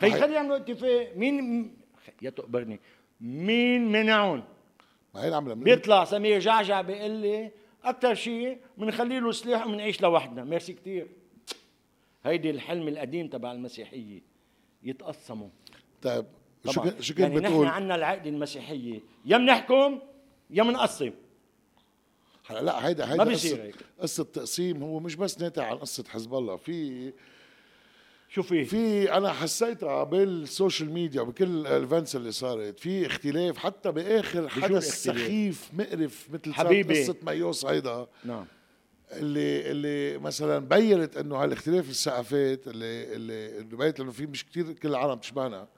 [0.00, 1.12] خي هي- خلي يعملوا اتفاق.
[1.16, 1.70] مين
[2.22, 2.80] يا تقبرني.
[3.20, 4.44] مين منعهم؟
[5.14, 5.54] ما هي العملة.
[5.54, 7.50] بيطلع سمير جعجع بيقول لي
[7.84, 10.44] أكثر شيء بنخلي له سلاح وبنعيش لوحدنا.
[10.44, 11.06] ميرسي كثير
[12.24, 14.20] هيدي الحلم القديم تبع المسيحية
[14.82, 15.48] يتقسموا
[16.02, 16.24] طيب
[16.70, 19.98] شو كنت شو كنت يعني بتقول؟ نحن عندنا العقده المسيحية يا بنحكم
[20.50, 21.10] يا بنقسم
[22.46, 23.74] هلا لا هيدا ما هيدا بيصير قصة, هيك.
[23.98, 27.12] قصة تقسيم هو مش بس ناتج عن قصة حزب الله في
[28.28, 33.58] شو في في أنا حسيتها بال social media وبكل ال events اللي صارت في اختلاف
[33.58, 37.02] حتى بآخر حدث؟ سخيف مقرف مثل حبيبي.
[37.02, 38.46] قصة مايو هيدا نعم
[39.12, 44.88] اللي اللي مثلا بينت إنه هالاختلاف الثقافات اللي اللي بينت انه في مش كثير كل
[44.88, 45.68] العالم تشبهنا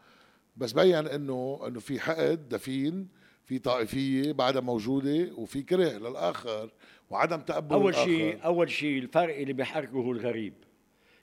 [0.57, 3.09] بس بين انه إنه في حقد دفين
[3.45, 6.71] في طائفية بعدها موجودة وفي كره للآخر
[7.11, 7.95] وعدم تقبل أول.
[7.95, 10.55] شيء أول شيء الفرق اللي بيحركه هو الغريب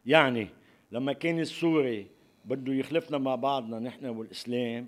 [0.06, 0.48] يعني
[0.92, 2.08] لما كان السوري
[2.46, 4.88] بده يخلفنا مع بعضنا نحن والإسلام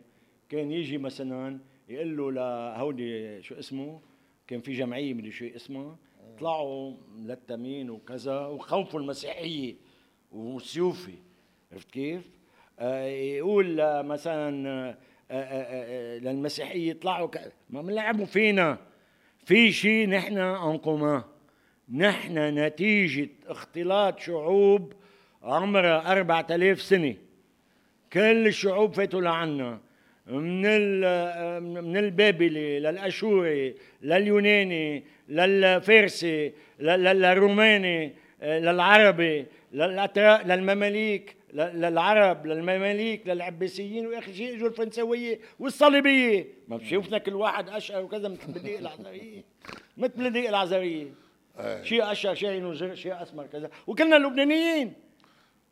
[0.49, 1.59] كان يجي مثلا
[1.89, 4.01] يقول له لهودي شو اسمه
[4.47, 5.97] كان في جمعية مدري شو اسمها
[6.39, 9.75] طلعوا ملتمين وكذا وخوفوا المسيحية
[10.31, 11.13] وسيوفي.
[11.71, 12.21] عرفت كيف؟
[12.79, 14.97] آه يقول مثلا آه
[15.31, 17.51] آه للمسيحية طلعوا ك...
[17.69, 18.77] ما بنلعبوا فينا.
[19.45, 21.21] في شيء نحن ان كومان
[21.93, 24.93] نحن نتيجة اختلاط شعوب
[25.43, 27.15] عمرها 4000 سنة.
[28.13, 29.79] كل الشعوب فاتوا لعنا.
[30.27, 30.61] من
[31.61, 44.55] من البابلي للأشوري لليوناني للفارسي لل- للروماني للعربي للأتراك للمماليك للعرب للمماليك للعباسيين واخر شيء
[44.55, 46.47] اجوا الفرنسوية والصليبية.
[46.67, 49.43] ما بشوفنا كل واحد اشقر وكذا مثل بديق العذريه
[49.97, 51.07] مثل بديق العذريه
[51.59, 51.83] إيه.
[51.83, 53.69] شيء اشقر شيء زرق شيء أسمر كذا.
[53.87, 54.93] وكلنا لبنانيين.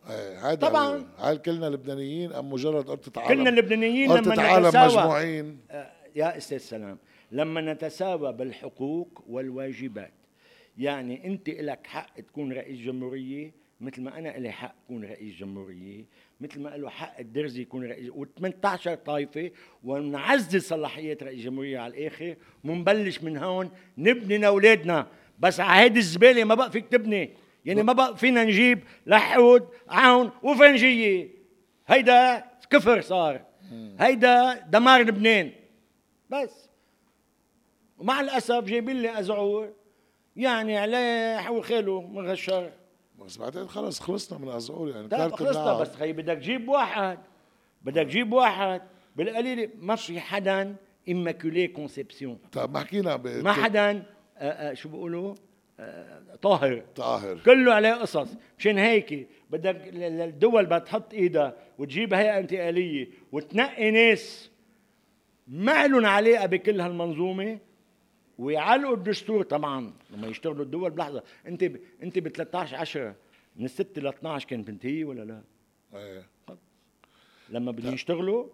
[0.10, 1.06] إيه هذا طبعاً.
[1.18, 5.60] هل كلنا لبنانيين أم مجرد ارتة عالم كلنا اللبنانيين ارتة لما عالم مجموعين.
[5.72, 6.98] آه، يا أستاذ سلام.
[7.34, 10.14] لما نتساوى بالحقوق والواجبات.
[10.78, 13.52] يعني انت لك حق تكون رئيس جمهورية
[13.82, 16.06] مثل ما أنا لي حق أكون رئيس جمهورية
[16.42, 18.10] مثل ما له حق الدرزي يكون رئيس.
[18.10, 19.52] و18 طائفة
[19.84, 22.36] ونعزز صلاحيات رئيس جمهورية على الآخر
[22.66, 25.08] ونبلش من هون نبني لأولادنا.
[25.40, 27.30] بس على هيدي الزبالة ما بقى فيك تبني.
[27.66, 31.30] يعني ما بقى فينا نجيب لحود عون وفنجيه
[31.88, 33.42] هيدا كفر صار.
[34.00, 35.52] هيدا دمار لبنان.
[36.30, 36.63] بس.
[38.04, 39.70] ومع الأسف جايبين لي ازعور
[40.36, 42.72] يعني عليه حو خاله من غشار
[43.20, 45.80] بس بعدين خلص خلصنا من الازعور يعني طيب خلصنا.
[45.80, 47.20] بس خي بدك تجيب واحد.
[47.82, 48.82] بدك تجيب واحد.
[49.16, 50.76] بالقليل ما في حدا
[51.10, 53.18] immaculé كونسيبسيون طيب ما حكينا.
[53.18, 54.02] ما حدا آه،
[54.38, 55.36] آه، شو بيقولوا؟
[55.80, 56.84] آه، طاهر.
[56.96, 57.40] طاهر.
[57.46, 58.28] كله عليه قصص.
[58.60, 64.52] مشان هيك بدك ال- ال- الدول بدها تحط إيدها وتجيب هيئة انتقالية وتنقي ناس
[65.48, 67.60] ما لهم علاقه بكل هالمنظومة.
[68.40, 69.94] ويعلقوا الدستور طبعا.
[70.12, 71.24] لما يشتغلوا الدول بلحظة.
[71.48, 71.80] انت ب...
[72.04, 73.16] انت ب 13 10
[73.56, 75.42] من 6 ل 12 كانت بتنتهي ولا لا؟
[76.00, 76.28] إيه.
[77.50, 78.48] لما بدهم يشتغلوا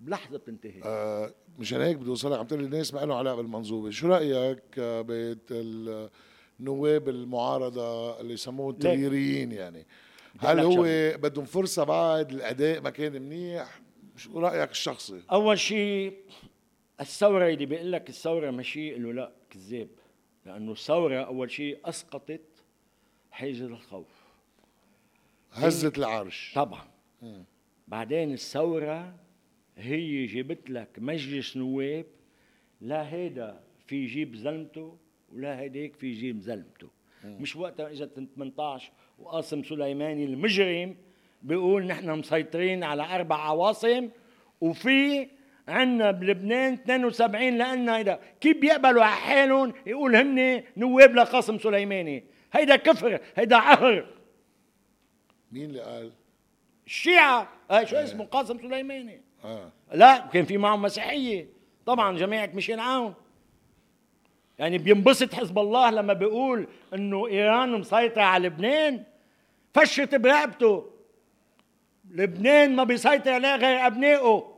[0.00, 0.82] بلحظة بتنتهي.
[0.84, 3.90] آه مشان هيك بدي أوصلك عم تقول الناس ما لهم علاقة بالمنظومة.
[3.90, 5.40] شو رأيك آه، بيت
[6.60, 9.86] النواب المعارضة اللي يسموه التغييريين يعني؟
[10.38, 10.82] هل هو.
[11.18, 13.80] بدهم فرصة بعد الاداء ما كان منيح؟
[14.16, 16.16] شو رأيك الشخصي؟ أول شيء
[17.00, 19.88] الثورة اللي بيقول لك الثورة ماشي له لا كذاب.
[20.46, 22.64] لأنه الثورة أول شيء أسقطت
[23.30, 24.24] حاجز الخوف.
[25.52, 26.52] هزت العرش.
[26.54, 26.88] طبعا.
[27.88, 29.14] بعدين الثورة
[29.76, 32.06] هي جابت لك مجلس نواب
[32.80, 34.98] لا هيدا في يجيب زلمته
[35.32, 36.88] ولا هيداك في يجيب زلمته.
[37.24, 40.96] مش وقتها إجت 18 وقاسم سليماني المجرم
[41.42, 44.08] بيقول نحن مسيطرين على أربع عواصم
[44.60, 45.28] وفي
[45.68, 52.24] عندنا بلبنان 72 لأن هيدا كيف بيقبلوا على حالهم؟ يقول هن نواب لقاسم سليماني.
[52.52, 54.06] هيدا كفر هيدا عهر.
[55.52, 56.12] مين اللي قال؟
[56.86, 57.48] الشيعة.
[57.70, 59.20] آه شو اسمه؟ قاسم سليماني.
[59.44, 59.72] آه.
[59.92, 61.48] لا كان في معهم مسيحية.
[61.86, 63.14] طبعا جماعة ميشيل عون
[64.58, 69.04] يعني بينبسط حزب الله لما بيقول إنه إيران مسيطرة على لبنان.
[69.74, 70.90] فشت برقبته.
[72.10, 74.53] لبنان ما بيسيطر عليه غير أبنائه.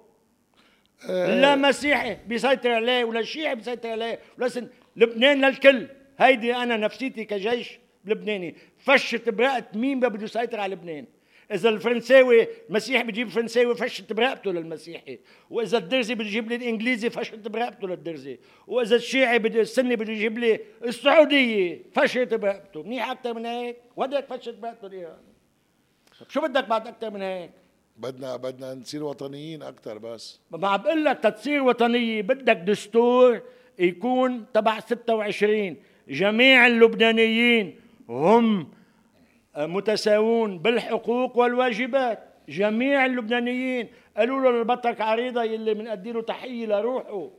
[1.08, 4.18] لا مسيحي بيسيطر عليه ولا شيعي بيسيطر عليه.
[4.38, 4.68] ولا سن...
[4.96, 11.06] لبنان للكل هيدي أنا نفسيتي كجيش لبناني فشت برقبة مين بده يسيطر على لبنان؟
[11.52, 15.18] إذا الفرنساوي المسيحي بيجيب فرنساوي فشت برقبته للمسيحي.
[15.50, 18.38] وإذا الدرزي بده يجيب لي الإنجليزي فشت برقبته للدرزي.
[18.66, 24.26] وإذا الشيعي بده السني بده يجيب لي السعودية فشت برقبته منيح أكثر من هيك؟ وهداك
[24.26, 25.18] فشت برقبته الايران
[26.20, 27.50] طب شو بدك بعد أكثر من هيك؟
[27.98, 30.40] بدنا بدنا نصير وطنيين أكثر بس.
[30.50, 33.40] ما بقول لك تتصير وطنية بدك دستور
[33.78, 35.76] يكون تبع 26
[36.08, 37.76] جميع اللبنانيين
[38.08, 38.68] هم
[39.56, 42.18] متساوون بالحقوق والواجبات.
[42.48, 47.30] جميع اللبنانيين قالوا له للبطرك عريضة يلي بنأدي له تحية لروحه.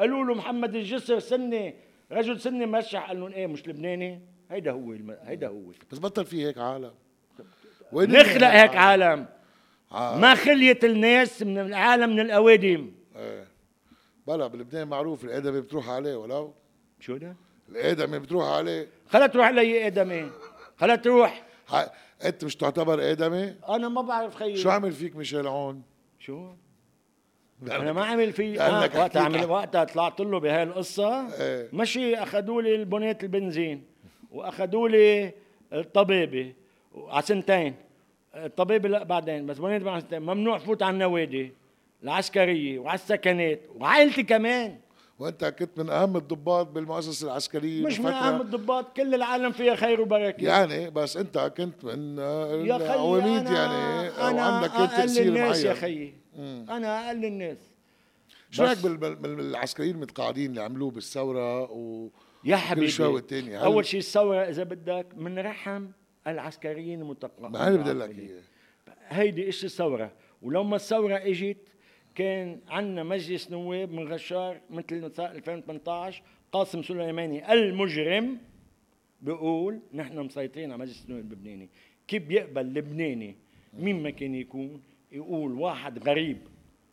[0.00, 1.74] قالوا له محمد الجسر سني
[2.12, 3.08] رجل سني مرشح.
[3.08, 4.20] قال لهم إيه مش لبناني؟
[4.50, 5.16] هيدا هو الم...
[5.22, 5.60] هيدا هو.
[5.92, 6.92] بس بطل في هيك عالم.
[7.92, 9.26] نخلق هيك عالم.
[9.92, 10.18] آه.
[10.18, 12.90] ما خليت الناس من العالم من الأوادم.
[13.16, 13.46] إيه.
[14.26, 16.54] بلا بلبنان معروف الآدمي بتروح عليه ولو
[17.00, 17.36] شو ده؟
[17.68, 18.88] الآدمي بتروح عليه.
[19.08, 20.30] خلا تروح لي آدمي.
[20.76, 21.42] خلا تروح.
[21.68, 21.86] ح-
[22.24, 25.82] أنت مش تعتبر آدمي؟ أنا ما بعرف خيي شو عمل فيك ميشيل عون
[26.18, 26.50] شو؟
[27.62, 31.68] أنا ما عمل في آه وقتها حكيت عمل وقتها طلعت له بهاي القصة إيه.
[31.72, 33.84] مشي أخذوا لي البنات البنزين
[34.30, 35.32] وأخذوا لي
[35.72, 36.52] الطبيبة
[36.96, 37.74] على سنتين.
[38.34, 41.52] الطبيبه لا بعدين بس سنتين ممنوع فوت على النوادي
[42.02, 44.78] العسكرية وعلى السكنات وعائلتي كمان.
[45.18, 48.06] وأنت كنت من أهم الضباط بالمؤسسة العسكرية مش من.
[48.06, 50.44] أهم الضباط كل العالم فيها خير وبركة.
[50.44, 55.64] يعني بس أنت كنت من يا خيي العواميد يعني أنا وعندك كنت تاثير الناس يا
[55.64, 56.14] معين خيي
[56.70, 57.58] أنا أقل الناس.
[58.50, 62.08] شو رأيك بالعسكريين المتقاعدين اللي عملوه بالثورة و
[62.44, 65.86] يا حبيبي أول شيء الثورة إذا بدك من رحم
[66.26, 67.60] العسكريين المتقاعدين.
[67.60, 68.42] ما أنا بدي لك اياه
[69.08, 70.12] هيدي إيش الثورة
[70.42, 71.56] ولما الثورة إجت
[72.14, 76.22] كان عندنا مجلس نواب من غشار مثل ما صار 2018
[76.52, 78.38] قاسم سليماني المجرم
[79.22, 81.68] بيقول نحن مسيطرين على مجلس النواب اللبناني.
[82.08, 83.36] كيف بيقبل لبناني؟
[83.74, 84.82] مين ما كان يكون
[85.12, 86.38] يقول واحد غريب.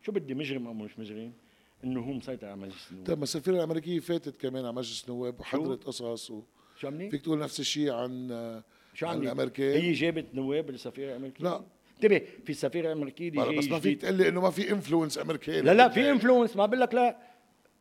[0.02, 1.32] شو بدي مجرم أو مش مجرم؟
[1.84, 3.08] إنه هو مسيطر على مجلس النواب.
[3.08, 6.42] طيب ما السفيره الأمريكية فاتت كمان على مجلس نواب وحضرت قصص و...
[6.80, 8.32] شو؟ فيك تقول نفس الشيء عن
[8.94, 9.22] شو عن
[9.78, 11.64] هي جابت نواب السفيره الامريكيه لا.
[11.98, 12.50] انتبه في
[13.30, 14.02] دي بلا، جاي بس ما فيك.
[14.02, 17.18] تقول لي إنه ما في influence امريكاني لا لا في influence ما بقول لك لا.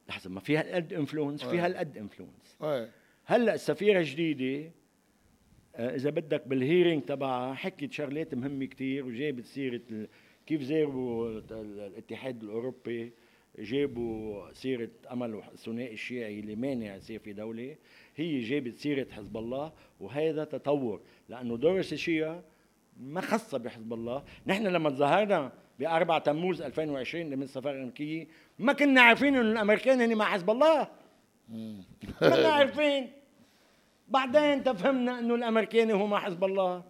[0.09, 1.67] لحظة ما في هالقد influence في آه.
[1.67, 2.91] هالقد influence إيه.
[3.25, 4.71] هلأ السفيرة الجديدة
[5.77, 9.81] آه، إذا بدك بال hearing تبعها حكت شغلات مهمة كتير وجابت سيرة
[10.47, 13.13] كيف زاروا ال- الاتحاد الأوروبي
[13.59, 17.77] جابوا سيرة أمل الثنائي الشيعي اللي مانع يصير في دولة.
[18.21, 21.01] هي جابت سيرة حزب الله وهذا تطور.
[21.29, 22.43] لأنه دورس الشيعة
[23.01, 24.25] ما خاصه بحزب الله.
[24.47, 28.29] نحن لما تظاهرنا ب 4 تموز 2020 من السفاره الامريكيه
[28.59, 30.89] ما كنا عارفين إنه الأمريكان هن مع حزب الله.
[31.49, 31.85] ما
[32.21, 33.11] كنا عارفين.
[34.09, 36.83] بعدين تفهمنا إنه الامريكاني هو مع حزب الله.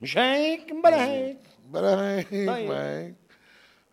[0.00, 1.38] مش هيك؟ بلا هيك.
[1.72, 2.70] بلا هيك طيب.
[2.70, 3.14] هيك.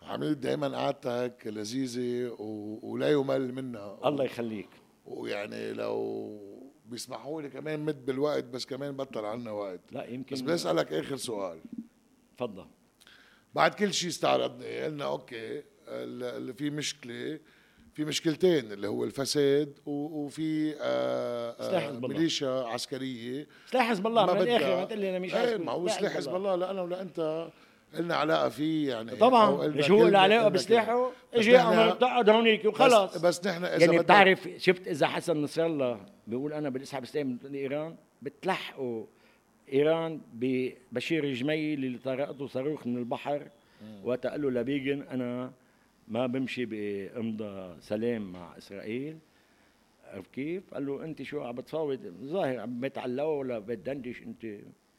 [0.02, 2.80] عملت دائما قعدتك لذيذة و...
[2.84, 3.98] ولا يمل منها.
[4.06, 4.70] الله يخليك.
[5.06, 6.40] ويعني لو
[6.86, 9.80] بيسمحوا لي كمان مد بالوقت بس كمان بطل عنا وقت.
[9.92, 11.60] لا يمكن بس بدي أسألك آخر سؤال.
[12.38, 12.66] تفضل
[13.54, 15.58] بعد كل شيء استعرضنا قلنا أوكي
[15.88, 17.40] ال- اللي في مشكلة
[17.94, 22.18] في مشكلتين اللي هو الفساد وفي آه، سلاح آه، حزب الله.
[22.18, 23.48] ميليشيا عسكرية.
[23.72, 26.36] سلاح حزب الله من الآخر ما تقول لي أنا مش عارف ما هو سلاح حزب
[26.36, 27.50] الله لا أنا ولا أنت
[28.00, 33.18] لنا علاقة فيه يعني أو طبعا ليش هو له علاقة بسلاحه؟ أمر تقعد هونيك وخلص
[33.18, 37.06] بس, بس نحن إذا يعني بتعرف شفت إذا حسن نصر الله بيقول أنا بدي اسحب
[37.06, 39.06] سلاح من إيران بتلحقوا
[39.74, 43.48] إيران ببشير الجميل اللي طرقته صاروخ من البحر
[44.04, 45.52] وقت قال له لبيجن أنا
[46.08, 49.18] ما بمشي بإمضى سلام مع إسرائيل.
[50.06, 54.46] عرفت كيف؟ قال له أنت شو عم بتفاوض ظاهر عم بتعلقوا ولا بتدندش أنت؟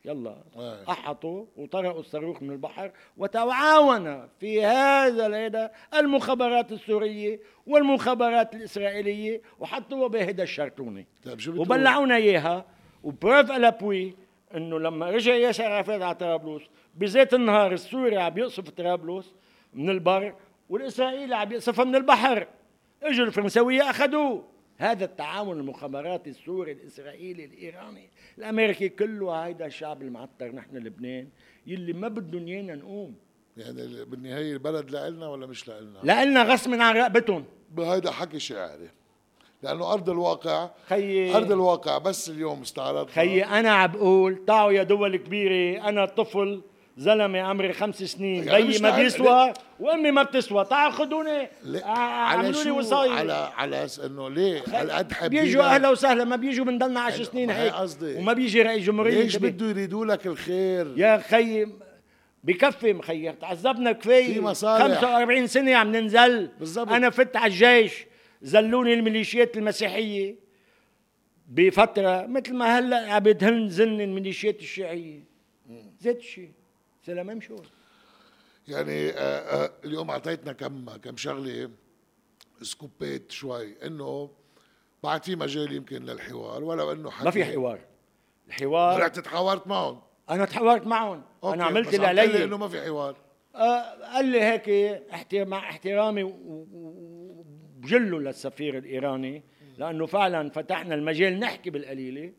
[0.07, 0.91] يلا إيه.
[0.91, 10.43] أحطوا وطرقوا الصاروخ من البحر وتعاون في هذا هذا المخابرات السورية والمخابرات الإسرائيلية وحطوها بهيدا
[10.43, 12.65] الشرطونة طيب؟ وبلعونا إياها
[13.05, 14.17] وبروف الابوي
[14.55, 16.63] إنه لما رجع ياسر عرفات على طرابلس
[16.95, 19.35] بذات النهار السوري عم يقصف طرابلس
[19.75, 20.35] من البر
[20.69, 22.47] والإسرائيلي عم يقصفها من البحر
[23.03, 24.45] إجوا الفرنساوية أخذوه
[24.79, 28.09] هذا التعاون المخابراتي السوري الإسرائيلي الإيراني
[28.39, 31.29] الأمريكي كله هيدا الشعب المعطر نحن لبنان
[31.67, 33.15] يلي ما بدهم إيانا نقوم.
[33.57, 37.45] يعني بالنهاية البلد لنا ولا مش لنا؟ لنا غصب عن رقبتهم.
[37.79, 38.89] هيدا حكي شاعري
[39.63, 44.83] لأنه أرض الواقع خيي أرض الواقع بس اليوم استعرض خيي أنا عم بقول تعوا يا
[44.83, 46.63] دول كبيرة أنا طفل
[46.97, 52.47] زلمة عمري خمس سنين بيي ما بيسوى وأمي ما بتسوى تعال خدوني ليه؟ آه، على
[52.47, 57.01] اعملوا لي؟ وصاية على على إنه ليه هالقد حابين بيجوا أهلا وسهلا ما بيجوا بنضلنا
[57.01, 58.17] عشر أيوة، سنين ما هي هيك قصدي.
[58.17, 59.37] وما بيجي رئيس جمهورية ليش.
[59.37, 61.69] بده يريدوا لك الخير؟ يا خيي
[62.45, 65.01] بكفي مخيي تعذبنا كفايه في مصالح.
[65.01, 66.89] 45 سنة عم ننزل بالضبط.
[66.89, 68.07] أنا فت على الجيش
[68.43, 70.37] زلوني الميليشيات المسيحية
[71.49, 75.25] بفترة مثل ما هلأ عم يدهن زن الميليشيات الشيعية
[76.01, 76.21] زيت
[77.07, 77.59] سلام امشوا
[78.69, 81.71] يعني آه آه اليوم أعطيتنا كم كم شغلة
[82.63, 83.87] سكوبات شوي.
[83.87, 84.31] إنه
[85.03, 87.81] بعد في مجال يمكن للحوار ولو إنه حكي ما في حوار.
[88.49, 90.03] الحوار رحت تحاورت معهم.
[90.31, 91.23] أنا تحاورت معهم.
[91.45, 92.45] أنا عملت اللي علي.
[92.45, 93.17] إنه ما في حوار.
[93.55, 94.69] آه، قال لي هيك
[95.35, 99.43] مع احترامي وبجله للسفير الإيراني
[99.79, 102.33] لأنه فعلا فتحنا المجال نحكي بالقليلة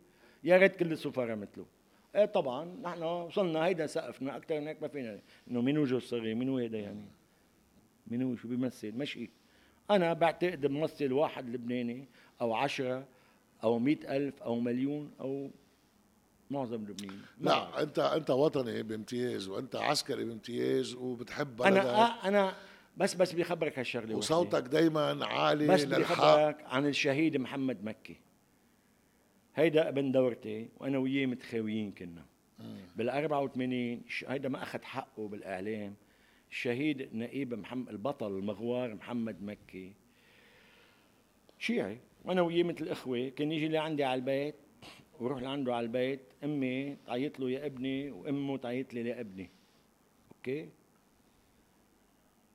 [0.43, 1.76] يا ريت كل السفراء مثله.
[2.17, 5.19] إيه طبعا نحن وصلنا هيدا سقفنا أكثر من هيك ما فينا.
[5.51, 7.05] إنه مين وجه الصغير مين هيدا يعني؟
[8.07, 9.29] مين هو شو بيمثل؟ مشي
[9.91, 12.07] أنا بعتقد بمثل واحد لبناني
[12.41, 13.05] أو عشرة
[13.63, 15.49] أو مئة ألف أو مليون أو
[16.51, 17.19] معظم لبنان.
[17.41, 21.77] لا أنت أنت وطني بامتياز وأنت عسكري بامتياز وبتحب بلدك.
[21.77, 22.53] أنا آه أنا
[22.97, 24.15] بس بس بخبرك هالشغلة.
[24.15, 26.13] وصوتك دايما عالي بس للحق.
[26.13, 28.17] بخبرك عن الشهيد محمد مكي.
[29.57, 32.25] هيدا أبن دورتي وأنا وياه متخاويين كنا.
[32.95, 35.95] بال 84 ش- هيدا ما أخذ حقه بالإعلام.
[36.51, 39.93] الشهيد نقيب محمد البطل المغوار محمد مكي.
[41.59, 41.97] شيعي.
[42.25, 44.55] وأنا وياه مثل إخوة كان يجي لعندي على البيت
[45.19, 49.49] وروح لعنده على البيت أمي تعيط له يا ابني وأمه تعيط لي لابني
[50.35, 50.69] أوكي؟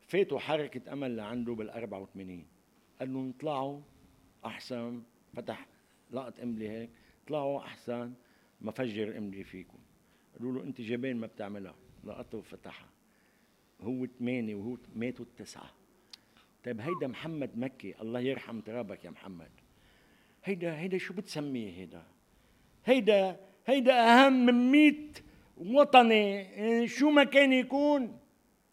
[0.09, 2.47] فاتوا حركة أمل لعنده بال 84
[3.01, 3.81] قال لهم اطلعوا
[4.45, 5.03] أحسن
[5.37, 5.67] فتح
[6.13, 6.91] لقط إملي هيك
[7.27, 8.13] طلعوا أحسن
[8.61, 9.79] ما فجر إملي فيكم.
[10.39, 11.75] قالوا له أنت جبان ما بتعملها.
[12.05, 12.89] لقطه وفتحها.
[13.81, 15.71] هو ثمانية وهو ماتوا التسعة.
[16.65, 19.51] طيب هيدا محمد مكي الله يرحم ترابك يا محمد.
[20.45, 22.03] هيدا هيدا شو بتسميه هيدا؟
[22.85, 25.13] هيدا هيدا أهم من مئة
[25.57, 26.41] وطني.
[26.55, 28.19] إيه، شو ما كان يكون.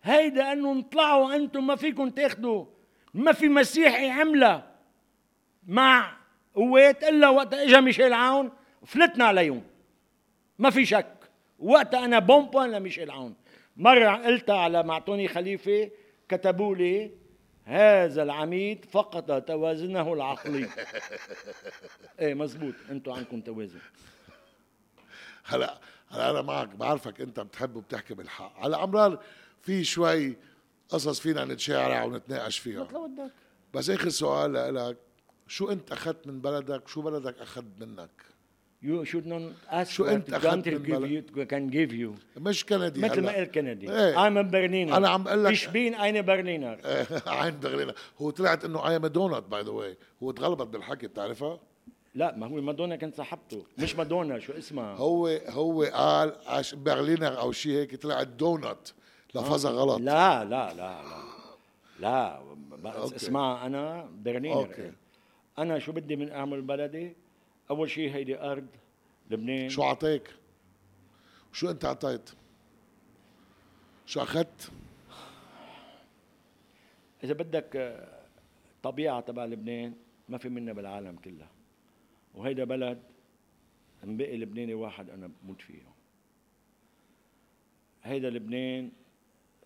[0.03, 2.65] هيدا انه اطلعوا أنتم ما فيكم تاخذوا
[3.13, 4.71] ما في مسيحي عملة
[5.67, 6.18] مع
[6.59, 8.51] قوات إلا وقت اجى ميشيل عون
[8.85, 9.63] فلتنا عليهم
[10.59, 11.15] ما في شك.
[11.59, 13.35] وقتها أنا بومبون لميشيل عون.
[13.77, 15.91] مرة قلتها على معطوني خليفة
[16.29, 17.11] كتبوا لي
[17.65, 20.69] هذا العميد فقد توازنه العقلي.
[22.19, 22.73] إيه مزبوط.
[22.89, 23.79] أنتم عندكم توازن.
[25.45, 25.77] هلا
[26.09, 28.59] هلا أنا معك بعرفك أنت بتحب وبتحكي بالحق.
[28.59, 29.19] على امرار
[29.61, 30.37] في شوي
[30.89, 32.87] قصص فينا نتشارع ونتناقش فيها.
[33.73, 34.97] بس آخر سؤال لك
[35.49, 38.09] شو انت أخذت من بلدك؟ شو بلدك اخذ منك؟
[38.83, 42.39] You should not ask شو أخذت country من give you, can give you.
[42.41, 43.31] مش كندي مثل ما.
[43.31, 43.91] قال كندي.
[43.91, 44.13] إيه.
[44.15, 44.95] I'm a Berliner.
[44.95, 46.85] أنا عم أقول لك- Ich bin eine Berliner.
[47.27, 51.59] عين بغلينا هو طلعت إنه اي ام دونت باي ذا واي هو تغلبت بالحكي بتعرفها؟
[52.15, 53.63] لا ما هو مادونا كان صاحبته.
[53.77, 56.33] مش مادونا شو اسمها هو هو قال
[56.73, 58.87] Berliner أو شيء هيك طلعت دونت
[59.35, 59.99] لفظها غلط.
[59.99, 61.23] لا لا لا لا.
[61.99, 62.39] لا.
[63.15, 64.91] اسمها أنا Berliner okay.
[65.59, 67.13] أنا شو بدي من أعمل بلدي؟
[67.69, 68.67] أول شيء هيدي أرض
[69.31, 69.69] لبنان.
[69.69, 70.35] شو عطيك
[71.53, 72.29] شو أنت عطيت
[74.05, 74.71] شو أخذت؟
[77.23, 78.19] إذا بدك آه،
[78.83, 79.93] طبيعة تبع لبنان
[80.29, 81.49] ما في منها بالعالم كلها.
[82.35, 83.03] وهيدا بلد
[84.03, 85.81] بقي لبناني واحد أنا بموت فيه
[88.03, 88.91] هيدا لبنان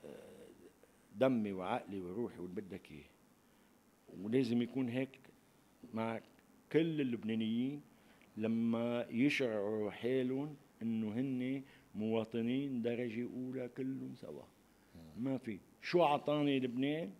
[0.05, 0.47] آه،
[1.15, 3.03] دمي وعقلي وروحي واللي بدك إياه.
[4.21, 5.22] ولازم يكون هيك
[5.93, 6.19] مع
[6.71, 7.81] كل اللبنانيين
[8.37, 11.61] لما يشعروا حالهم إنه هن
[11.95, 14.43] مواطنين درجة أولى كلهم سوا.
[15.17, 15.59] ما في.
[15.81, 17.11] شو أعطاني لبنان؟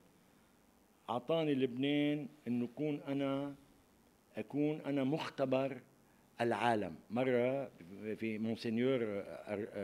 [1.10, 3.56] أعطاني لبنان إنه اكون أنا
[4.38, 5.82] أكون أنا مختبر
[6.42, 6.96] العالم.
[7.12, 7.72] مرة
[8.16, 9.24] في مونسينيور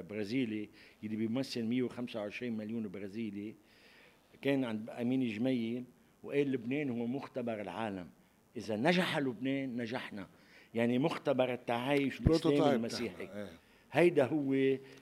[0.10, 0.70] برازيلي
[1.04, 3.56] اللي بيمثل 125 مليون برازيلي
[4.42, 5.84] كان عند أمين جميل
[6.24, 8.10] وقال لبنان هو مختبر العالم.
[8.60, 10.27] إذا نجح لبنان نجحنا.
[10.73, 13.23] يعني مختبر التعايش الإسلامي المسيحي.
[13.23, 13.49] إيه.
[13.91, 14.53] هيدا هو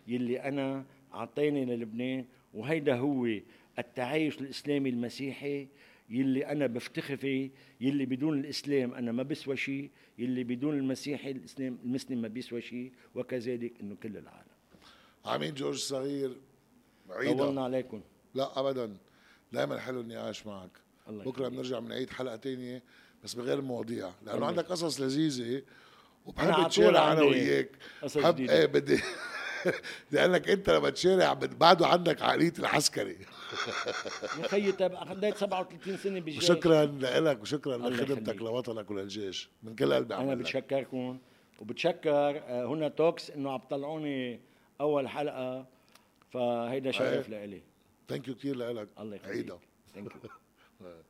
[0.08, 3.28] يلي أنا أعطاني للبنان وهيدا هو
[3.80, 5.68] التعايش الإسلامي المسيحي
[6.10, 7.50] يلي أنا بفتخر فيه
[7.82, 12.92] يلي بدون الإسلام أنا ما بسوى شيء يلي بدون المسيحي الإسلام المسلم ما بيسوى شيء
[13.16, 14.58] وكذلك إنه كل العالم.
[15.26, 16.38] عمين جورج صغير
[17.10, 17.38] عيدة.
[17.38, 18.02] طولنا عليكم.
[18.36, 18.98] لا ابدا.
[19.52, 20.72] دائما حلو عايش معك.
[21.10, 22.84] الله بكرة بنرجع بنعيد حلقة تانية.
[23.24, 25.62] بس بغير مواضيع لأنه عندك قصص لذيذة
[26.26, 27.70] وبحب تشارع أنا وياك
[28.16, 29.00] بحب إيه بدي
[30.12, 33.18] لأنك أنت لما تشارع بعده عندك عقلية العسكري.
[34.42, 34.72] يا خيي
[35.06, 36.44] خديت 37 سنة بالجيش.
[36.50, 41.18] وشكرا لك وشكرا لخدمتك لوطنك وللجيش من كل قلبي أنا بتشكركم
[41.60, 44.40] وبتشكر آه، هنا Talks إنه عم طلعوني
[44.82, 45.66] أول حلقة
[46.32, 47.62] فهيدا شرف لإلي.
[48.10, 49.54] Thank you كثير لك الله يخليك.
[49.94, 50.30] Thank you